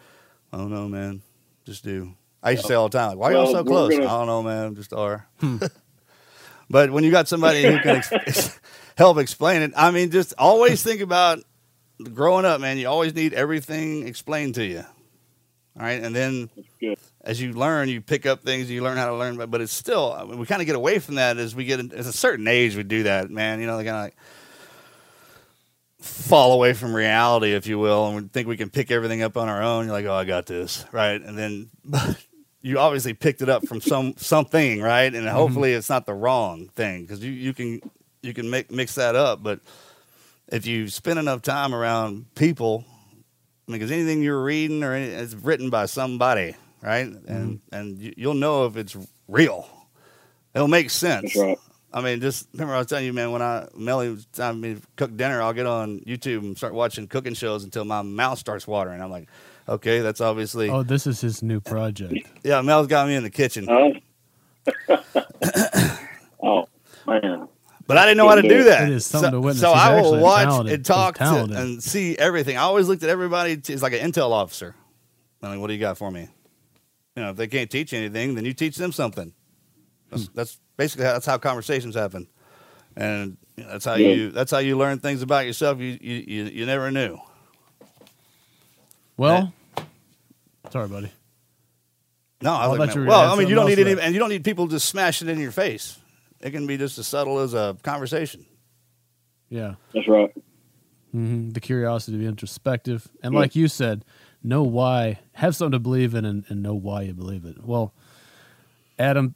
[0.51, 1.21] I don't know, man.
[1.65, 2.13] Just do.
[2.43, 3.91] I used to say all the time, like, why are y'all so close?
[3.95, 4.75] gonna- I don't know, man.
[4.75, 5.27] Just are.
[6.69, 8.59] but when you got somebody who can ex-
[8.97, 11.39] help explain it, I mean, just always think about
[12.03, 12.77] growing up, man.
[12.77, 14.83] You always need everything explained to you.
[15.77, 16.49] All right, and then
[17.21, 19.37] as you learn, you pick up things, you learn how to learn.
[19.37, 21.63] But, but it's still, I mean, we kind of get away from that as we
[21.63, 22.75] get in, at a certain age.
[22.75, 23.61] We do that, man.
[23.61, 24.17] You know, they kind of like
[25.99, 29.37] fall away from reality, if you will, and we think we can pick everything up
[29.37, 29.85] on our own.
[29.85, 31.21] You're like, oh, I got this, right?
[31.21, 31.69] And then
[32.61, 35.13] you obviously picked it up from some something, right?
[35.13, 35.35] And mm-hmm.
[35.35, 37.81] hopefully it's not the wrong thing because you, you can
[38.21, 39.41] you can make, mix that up.
[39.41, 39.61] But
[40.51, 42.85] if you spend enough time around people,
[43.67, 47.07] because anything you're reading or any, it's written by somebody, right?
[47.27, 48.95] And and you, you'll know if it's
[49.27, 49.67] real.
[50.53, 51.33] It'll make sense.
[51.33, 51.57] That's right.
[51.93, 54.75] I mean, just remember I was telling you, man, when I Melly was telling me
[54.75, 58.39] to cook dinner, I'll get on YouTube and start watching cooking shows until my mouth
[58.39, 59.01] starts watering.
[59.01, 59.27] I'm like,
[59.67, 62.15] okay, that's obviously Oh, this is his new project.
[62.43, 62.61] yeah.
[62.61, 63.91] Mel's got me in the kitchen, Uh,
[66.43, 66.67] oh
[67.07, 67.47] man,
[67.91, 68.87] but I didn't know how to do that.
[68.89, 69.59] It is something so, to witness.
[69.61, 70.73] So He's I will watch talented.
[70.75, 72.55] and talk to, and see everything.
[72.55, 74.73] I always looked at everybody as like an intel officer.
[75.43, 76.29] I'm like, what do you got for me?
[77.17, 79.33] You know, if they can't teach you anything, then you teach them something.
[80.09, 80.31] That's, Hmm.
[80.35, 82.27] that's basically how, that's how conversations happen,
[82.95, 84.07] and you know, that's how Yeah.
[84.13, 87.19] you that's how you learn things about yourself you you, you, you never knew.
[89.17, 89.53] Well,
[90.71, 91.11] sorry, buddy.
[92.41, 94.13] No, I I was like, you man, well, I mean, you don't need any, and
[94.13, 95.97] you don't need people just smashing it in your face.
[96.41, 98.45] It can be just as subtle as a conversation.
[99.49, 99.75] Yeah.
[99.93, 100.31] that's right.
[101.11, 103.07] hmm The curiosity to be introspective.
[103.21, 104.05] And like you said,
[104.43, 107.63] know why, have something to believe in and, and know why you believe it.
[107.63, 107.93] Well,
[108.97, 109.35] Adam,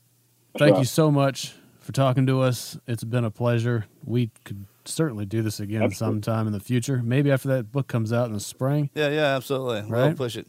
[0.57, 0.79] thank right.
[0.79, 2.77] you so much for talking to us.
[2.87, 3.85] It's been a pleasure.
[4.03, 6.21] We could certainly do this again Absolutely.
[6.21, 7.01] sometime in the future.
[7.03, 8.89] Maybe after that book comes out in the spring.
[8.93, 9.81] Yeah, yeah, absolutely.
[9.89, 10.15] We'll Right.
[10.15, 10.47] push it.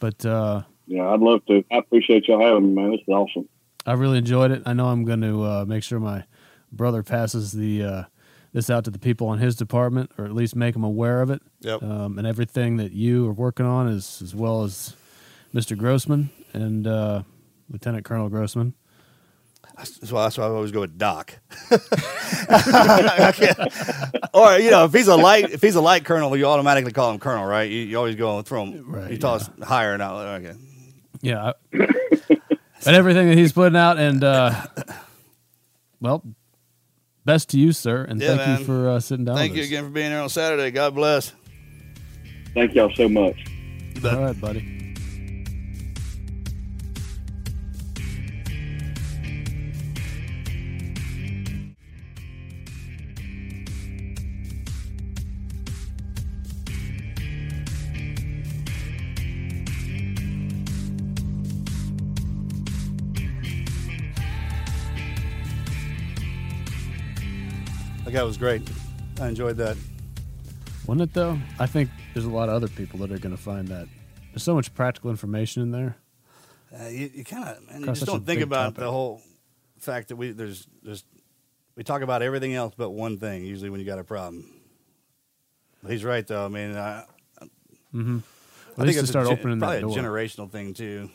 [0.00, 1.64] But uh, Yeah, I'd love to.
[1.72, 2.90] I appreciate y'all having me, man.
[2.90, 3.48] This is awesome.
[3.86, 4.62] I really enjoyed it.
[4.66, 6.24] I know I'm going to uh, make sure my
[6.72, 8.02] brother passes the uh,
[8.52, 11.30] this out to the people in his department, or at least make them aware of
[11.30, 11.42] it.
[11.60, 11.82] Yep.
[11.82, 14.94] Um, and everything that you are working on, is as well as
[15.52, 15.76] Mr.
[15.76, 17.22] Grossman and uh,
[17.68, 18.74] Lieutenant Colonel Grossman.
[19.76, 21.34] That's why, that's why I always go with Doc.
[24.34, 27.10] Or you know, if he's a light, if he's a light colonel, you automatically call
[27.12, 27.70] him colonel, right?
[27.70, 28.90] You, you always go and throw him.
[28.90, 30.18] Right, you toss higher now.
[30.18, 30.54] Okay.
[31.22, 31.52] Yeah.
[31.72, 31.88] I-
[32.86, 33.98] and everything that he's putting out.
[33.98, 34.66] And, uh,
[36.00, 36.22] well,
[37.24, 38.04] best to you, sir.
[38.04, 38.58] And Yeah, thank man.
[38.60, 39.68] you for uh, sitting down Thank with you us.
[39.68, 40.70] again for being here on Saturday.
[40.70, 41.32] God bless.
[42.54, 43.36] Thank y'all so much.
[44.04, 44.80] All right, buddy.
[68.14, 68.62] That was great.
[69.20, 69.76] I enjoyed that.
[70.86, 71.36] Wasn't it, though?
[71.58, 73.88] I think there's a lot of other people that are going to find that.
[74.30, 75.96] There's so much practical information in there.
[76.72, 78.78] Uh, you you kind of man, you just don't think about topic.
[78.78, 79.20] the whole
[79.80, 81.06] fact that we there's just
[81.74, 84.44] we talk about everything else but one thing usually when you got a problem.
[85.86, 86.44] He's right though.
[86.44, 87.04] I mean, I,
[87.92, 88.18] Mm-hmm.
[88.80, 91.10] I think it's start a, opening probably a generational thing too.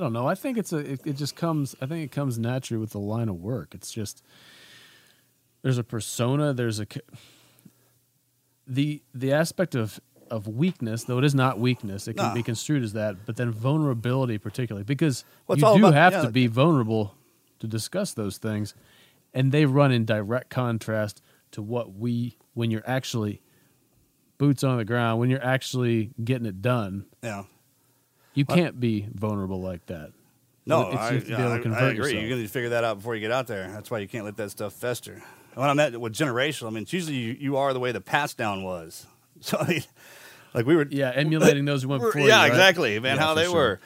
[0.00, 0.26] I don't know.
[0.26, 0.78] I think it's a.
[0.78, 1.76] It, it just comes.
[1.82, 3.74] I think it comes naturally with the line of work.
[3.74, 4.22] It's just
[5.60, 6.54] there's a persona.
[6.54, 6.86] There's a
[8.66, 10.00] the the aspect of
[10.30, 12.08] of weakness, though it is not weakness.
[12.08, 12.34] It can No.
[12.34, 16.22] be construed as that, but then vulnerability, particularly because Well, you do about- have yeah.
[16.22, 17.14] to be vulnerable
[17.58, 18.74] to discuss those things,
[19.34, 21.20] and they run in direct contrast
[21.50, 23.42] to what we when you're actually
[24.38, 27.42] boots on the ground when you're actually getting it done Yeah.
[28.40, 30.12] You can't be vulnerable like that.
[30.66, 31.96] No, I, you have to yeah, be able to I- I agree.
[31.96, 32.20] yourself.
[32.20, 33.68] You're going to figure that out before you get out there.
[33.68, 35.22] That's why you can't let that stuff fester.
[35.54, 38.00] When I met with generational, I mean, it's usually you, you are the way the
[38.00, 39.06] pass down was.
[39.42, 39.82] So, I mean,
[40.52, 40.86] like we were.
[40.90, 42.20] Yeah, emulating those who went before.
[42.20, 42.48] yeah, you, right?
[42.48, 43.16] exactly, man.
[43.16, 43.54] Yeah, how they sure.
[43.54, 43.80] were.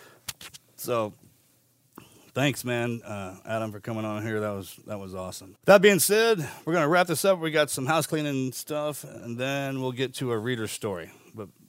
[0.75, 1.13] So,
[2.35, 4.41] thanks, man, uh, Adam, for coming on here.
[4.41, 5.57] That was that was awesome.
[5.67, 7.39] That being said, we're gonna wrap this up.
[7.39, 11.13] We got some house cleaning stuff, and then we'll get to a reader story.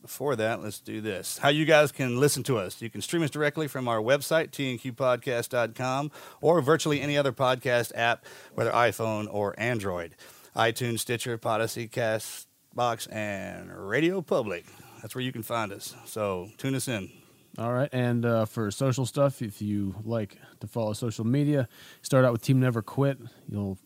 [0.06, 1.40] Before that, let's do this.
[1.40, 2.80] How you guys can listen to us?
[2.80, 6.12] You can stream us directly from our website, tnqpodcast.com,
[6.42, 8.24] or virtually any other podcast app,
[8.54, 10.14] whether iPhone or Android.
[10.56, 14.68] iTunes, Stitcher, Podyssey, Castbox, and Radio Public.
[15.02, 15.96] That's where you can find us.
[16.06, 17.10] So tune us in.
[17.58, 21.68] All right, and uh, for social stuff, if you like to follow social media,
[22.04, 23.18] start out with Team Never Quit.
[23.50, 23.80] You'll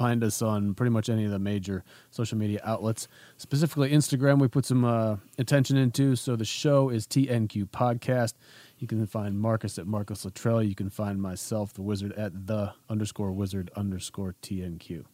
[0.00, 3.06] find us on pretty much any of the major social media outlets.
[3.36, 6.16] Specifically, Instagram, we put some uh, attention into.
[6.16, 8.32] So the show is TNQ Podcast.
[8.78, 10.62] You can find Marcus at Marcus Luttrell.
[10.62, 15.04] You can find myself, the wizard, at the underscore wizard underscore TNQ.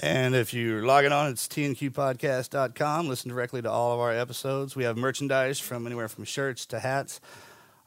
[0.00, 3.08] And if you're logging on, it's tnqpodcast.com.
[3.08, 4.74] Listen directly to all of our episodes.
[4.74, 7.20] We have merchandise from anywhere from shirts to hats.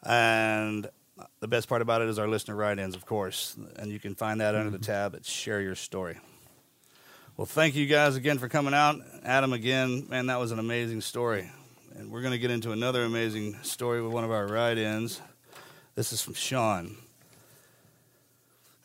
[0.04, 0.88] And
[1.40, 3.56] the best part about it is our listener write ins, of course.
[3.78, 4.92] And you can find that under the mm-hmm.
[4.92, 6.18] tab at Share Your Story.
[7.36, 9.00] Well, thank you guys again for coming out.
[9.24, 11.50] Adam, again, man, that was an amazing story.
[11.96, 15.22] And we're going to get into another amazing story with one of our write ins.
[15.96, 16.98] This is from Sean.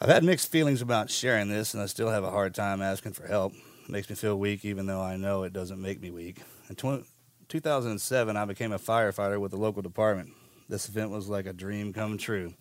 [0.00, 3.12] I've had mixed feelings about sharing this, and I still have a hard time asking
[3.12, 3.52] for help.
[3.54, 6.42] It makes me feel weak, even though I know it doesn't make me weak.
[6.68, 7.06] In tw-
[7.48, 10.30] 2007, I became a firefighter with the local department.
[10.72, 12.54] This event was like a dream come true.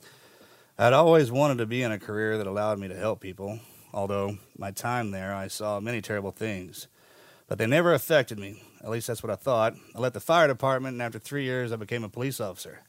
[0.77, 3.61] I'd always wanted to be in a career that allowed me to help people,
[3.93, 6.89] although my time there I saw many terrible things.
[7.47, 8.61] But they never affected me.
[8.83, 9.75] At least that's what I thought.
[9.95, 12.81] I left the fire department, and after three years, I became a police officer.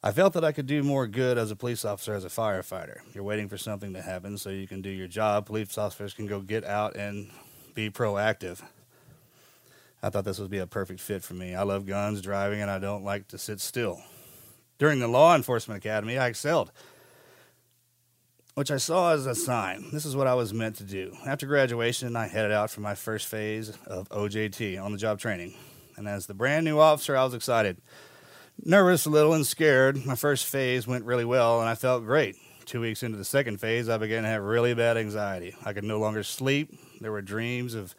[0.00, 2.98] I felt that I could do more good as a police officer as a firefighter.
[3.12, 5.46] You're waiting for something to happen so you can do your job.
[5.46, 7.32] Police officers can go get out and
[7.74, 8.62] be proactive.
[10.02, 11.54] I thought this would be a perfect fit for me.
[11.54, 14.02] I love guns, driving, and I don't like to sit still.
[14.78, 16.72] During the law enforcement academy, I excelled,
[18.54, 19.90] which I saw as a sign.
[19.92, 21.16] This is what I was meant to do.
[21.24, 25.54] After graduation, I headed out for my first phase of OJT, on the job training.
[25.96, 27.80] And as the brand new officer, I was excited
[28.64, 30.04] nervous a little and scared.
[30.04, 32.36] My first phase went really well and I felt great.
[32.64, 35.54] Two weeks into the second phase, I began to have really bad anxiety.
[35.64, 36.78] I could no longer sleep.
[37.00, 37.94] There were dreams of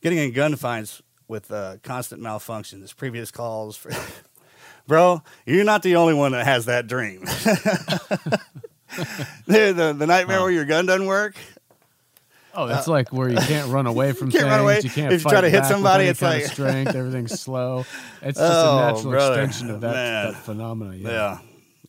[0.00, 2.94] getting in gunfights with uh, constant malfunctions.
[2.94, 3.90] Previous calls for.
[4.86, 7.20] Bro, you're not the only one that has that dream.
[7.24, 8.40] the,
[9.46, 11.36] the, the nightmare where your gun doesn't work.
[12.52, 14.50] Oh, that's like where you can't run away from Uh, Can't things.
[14.50, 14.80] run away.
[14.82, 16.94] You can't If you try to hit somebody, it's like- strength.
[16.96, 17.84] Everything's slow.
[18.20, 19.42] It's just Oh, a natural brother.
[19.42, 20.32] extension of that, Man.
[20.32, 20.96] that phenomena.
[20.96, 21.08] Yeah.
[21.08, 21.38] Yeah.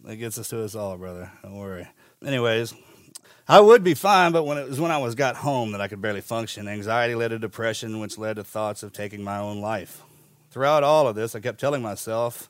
[0.04, 1.32] That gets us to us all, brother.
[1.42, 1.88] Don't worry.
[2.24, 2.76] Anyways,
[3.52, 5.90] I would be fine, but when it was when I was got home that I
[5.90, 6.70] could barely function.
[6.70, 10.04] Anxiety led to depression, which led to thoughts of taking my own life.
[10.52, 12.50] Throughout all of this, I kept telling myself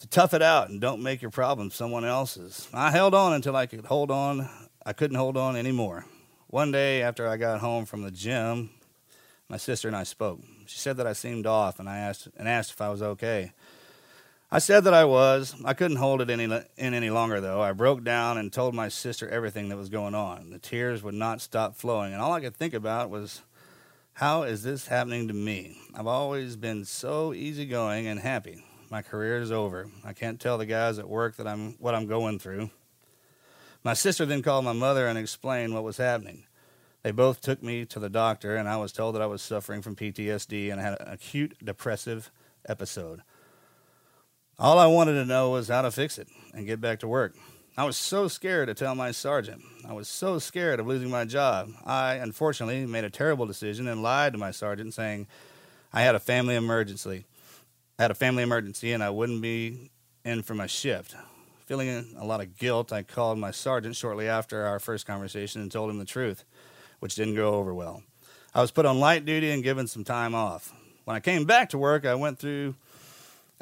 [0.00, 2.68] to tough it out and don't make your problems someone else's.
[2.74, 4.50] I held on until I could hold on.
[4.84, 6.04] I couldn't hold on anymore.
[6.48, 8.68] One day after I got home from the gym,
[9.48, 10.40] my sister and I spoke.
[10.66, 13.52] She said that I seemed off, and I asked and asked if I was okay.
[14.54, 15.54] I said that I was.
[15.64, 17.62] I couldn't hold it any in any longer, though.
[17.62, 20.50] I broke down and told my sister everything that was going on.
[20.50, 23.40] The tears would not stop flowing, and all I could think about was,
[24.12, 25.78] how is this happening to me?
[25.94, 28.62] I've always been so easygoing and happy.
[28.90, 29.88] My career is over.
[30.04, 32.68] I can't tell the guys at work that I'm what I'm going through.
[33.82, 36.44] My sister then called my mother and explained what was happening.
[37.02, 39.80] They both took me to the doctor, and I was told that I was suffering
[39.80, 42.30] from PTSD and had an acute depressive
[42.68, 43.22] episode.
[44.58, 47.34] All I wanted to know was how to fix it and get back to work.
[47.76, 49.62] I was so scared to tell my sergeant.
[49.88, 51.70] I was so scared of losing my job.
[51.86, 55.26] I, unfortunately, made a terrible decision and lied to my sergeant, saying
[55.92, 57.24] I had a family emergency.
[57.98, 59.90] I had a family emergency and I wouldn't be
[60.24, 61.14] in for my shift.
[61.64, 65.72] Feeling a lot of guilt, I called my sergeant shortly after our first conversation and
[65.72, 66.44] told him the truth,
[67.00, 68.02] which didn't go over well.
[68.54, 70.74] I was put on light duty and given some time off.
[71.04, 72.74] When I came back to work, I went through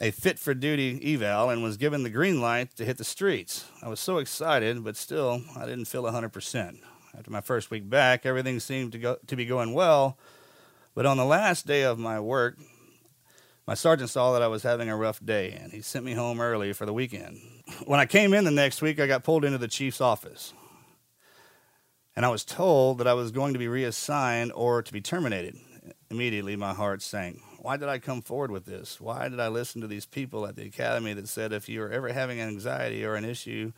[0.01, 3.67] a fit for duty eval and was given the green light to hit the streets.
[3.83, 6.79] I was so excited, but still, I didn't feel 100%.
[7.17, 10.17] After my first week back, everything seemed to, go, to be going well,
[10.95, 12.57] but on the last day of my work,
[13.67, 16.41] my sergeant saw that I was having a rough day and he sent me home
[16.41, 17.39] early for the weekend.
[17.85, 20.55] When I came in the next week, I got pulled into the chief's office.
[22.17, 25.57] And I was told that I was going to be reassigned or to be terminated.
[26.11, 27.41] Immediately, my heart sank.
[27.63, 28.99] Why did I come forward with this?
[29.01, 31.91] Why did I listen to these people at the academy that said if you are
[31.91, 33.73] ever having anxiety or an issue,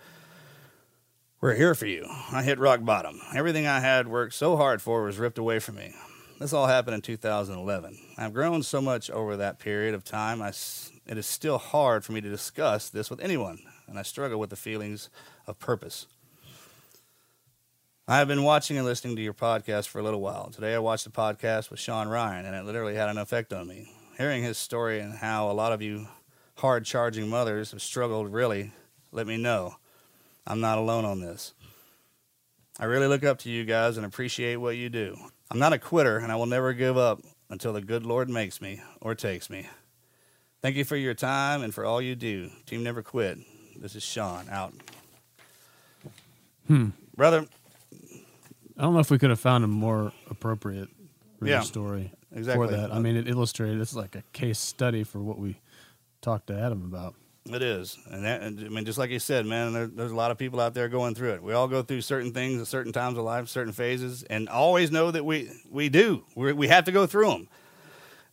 [1.41, 2.07] we're here for you?
[2.31, 3.21] I hit rock bottom.
[3.35, 5.93] Everything I had worked so hard for was ripped away from me.
[6.39, 7.99] This all happened in 2011.
[8.17, 10.53] I've grown so much over that period of time, I
[11.05, 14.51] it is still hard for me to discuss this with anyone, and I struggle with
[14.51, 15.11] the feelings
[15.49, 16.07] of purpose.
[18.09, 20.51] I have been watching and listening to your podcast for a little while.
[20.51, 23.69] Today I watched the podcast with Sean Ryan, and it literally had an effect on
[23.69, 23.93] me.
[24.19, 26.09] Hearing his story and how a lot of you
[26.57, 28.73] hard charging mothers have struggled really
[29.13, 29.77] let me know
[30.45, 31.55] I'm not alone on this.
[32.81, 35.17] I really look up to you guys and appreciate what you do.
[35.53, 37.21] I'm not a quitter, and I will never give up
[37.51, 39.69] until the good Lord makes me or takes me.
[40.61, 42.51] Thank you for your time and for all you do.
[42.67, 43.39] Team Never Quit.
[43.77, 44.73] This is Sean out.
[46.67, 46.89] Hmm.
[47.17, 47.47] Brother,
[48.83, 50.89] I don't know if we could have found a more appropriate
[51.41, 52.67] Yeah, story exactly.
[52.67, 52.93] for that.
[52.93, 53.81] I mean, it illustrated.
[53.81, 55.61] It's like a case study for what we
[56.21, 57.15] talked to Adam about.
[57.45, 60.17] It is, and, that, and I mean, just like you said, man, there, there's a
[60.17, 61.45] lot of people out there going through it.
[61.45, 64.91] We all go through certain things at certain times of life, certain phases, and always
[64.91, 66.25] know that we we do.
[66.35, 67.49] we we have to go through them.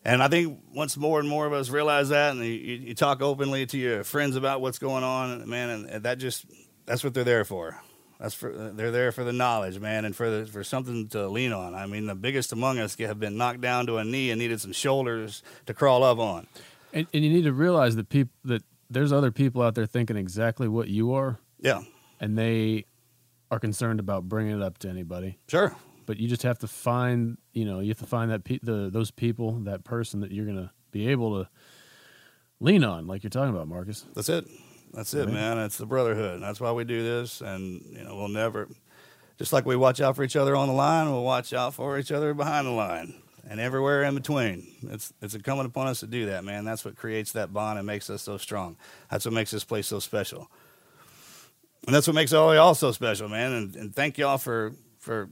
[0.04, 3.22] And I think once more and more of us realize that, and you, you talk
[3.22, 6.46] openly to your friends about what's going on, man, and that just
[6.88, 7.80] that's what they're there for.
[8.20, 11.54] That's for they're there for the knowledge, man, and for the, for something to lean
[11.54, 11.74] on.
[11.74, 14.60] I mean, the biggest among us have been knocked down to a knee and needed
[14.60, 16.48] some shoulders to crawl up on.
[16.94, 20.18] And, and you need to realize that people that there's other people out there thinking
[20.18, 21.40] exactly what you are.
[21.60, 21.84] Yeah.
[22.20, 22.86] And they
[23.52, 25.38] are concerned about bringing it up to anybody.
[25.48, 25.76] Sure.
[26.06, 28.90] But you just have to find, you know, you have to find that pe- the
[28.92, 31.50] those people, that person that you're going to be able to
[32.60, 34.06] lean on, like you're talking about, Marcus.
[34.14, 34.46] That's it.
[34.94, 35.58] That's it, man.
[35.60, 36.42] It's the brotherhood.
[36.42, 37.42] That's why we do this.
[37.42, 38.68] And you know, we'll never,
[39.38, 42.00] just like we watch out for each other on the line, we'll watch out for
[42.00, 43.14] each other behind the line
[43.50, 44.68] and everywhere in between.
[44.90, 46.66] It's it's incumbent upon us to do that, man.
[46.66, 48.78] That's what creates that bond and makes us so strong.
[49.12, 50.50] That's what makes this place so special.
[51.86, 53.54] And that's what makes all y'all so special, man.
[53.54, 55.30] And, and thank y'all for for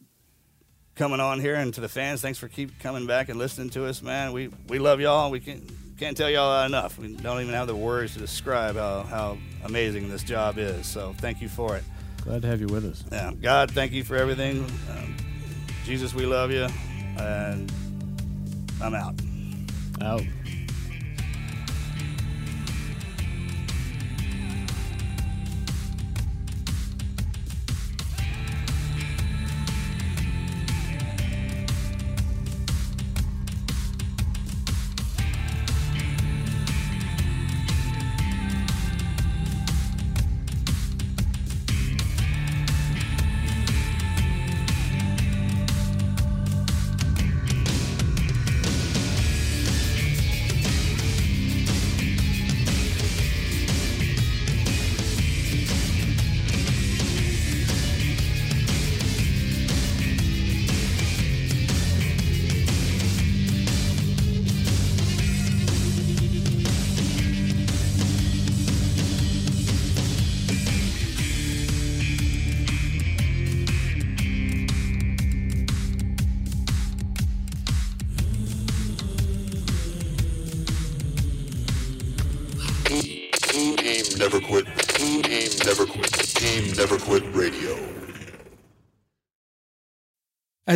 [0.98, 2.22] coming on here and to the fans.
[2.22, 4.34] Thanks for keep coming back and listening to us, man.
[4.34, 5.32] We we love y'all.
[5.32, 5.64] We can't
[5.98, 7.00] can't tell y'all that enough.
[7.00, 10.86] We don't even have the words to describe how, how amazing this job is.
[10.86, 11.84] So thank you for it.
[12.24, 13.04] Glad to have you with us.
[13.12, 14.64] Yeah, God, thank you for everything.
[14.92, 15.16] Um,
[15.86, 16.68] Jesus, we love you,
[17.18, 17.72] and
[18.82, 19.16] I'm out.
[20.02, 20.22] Out.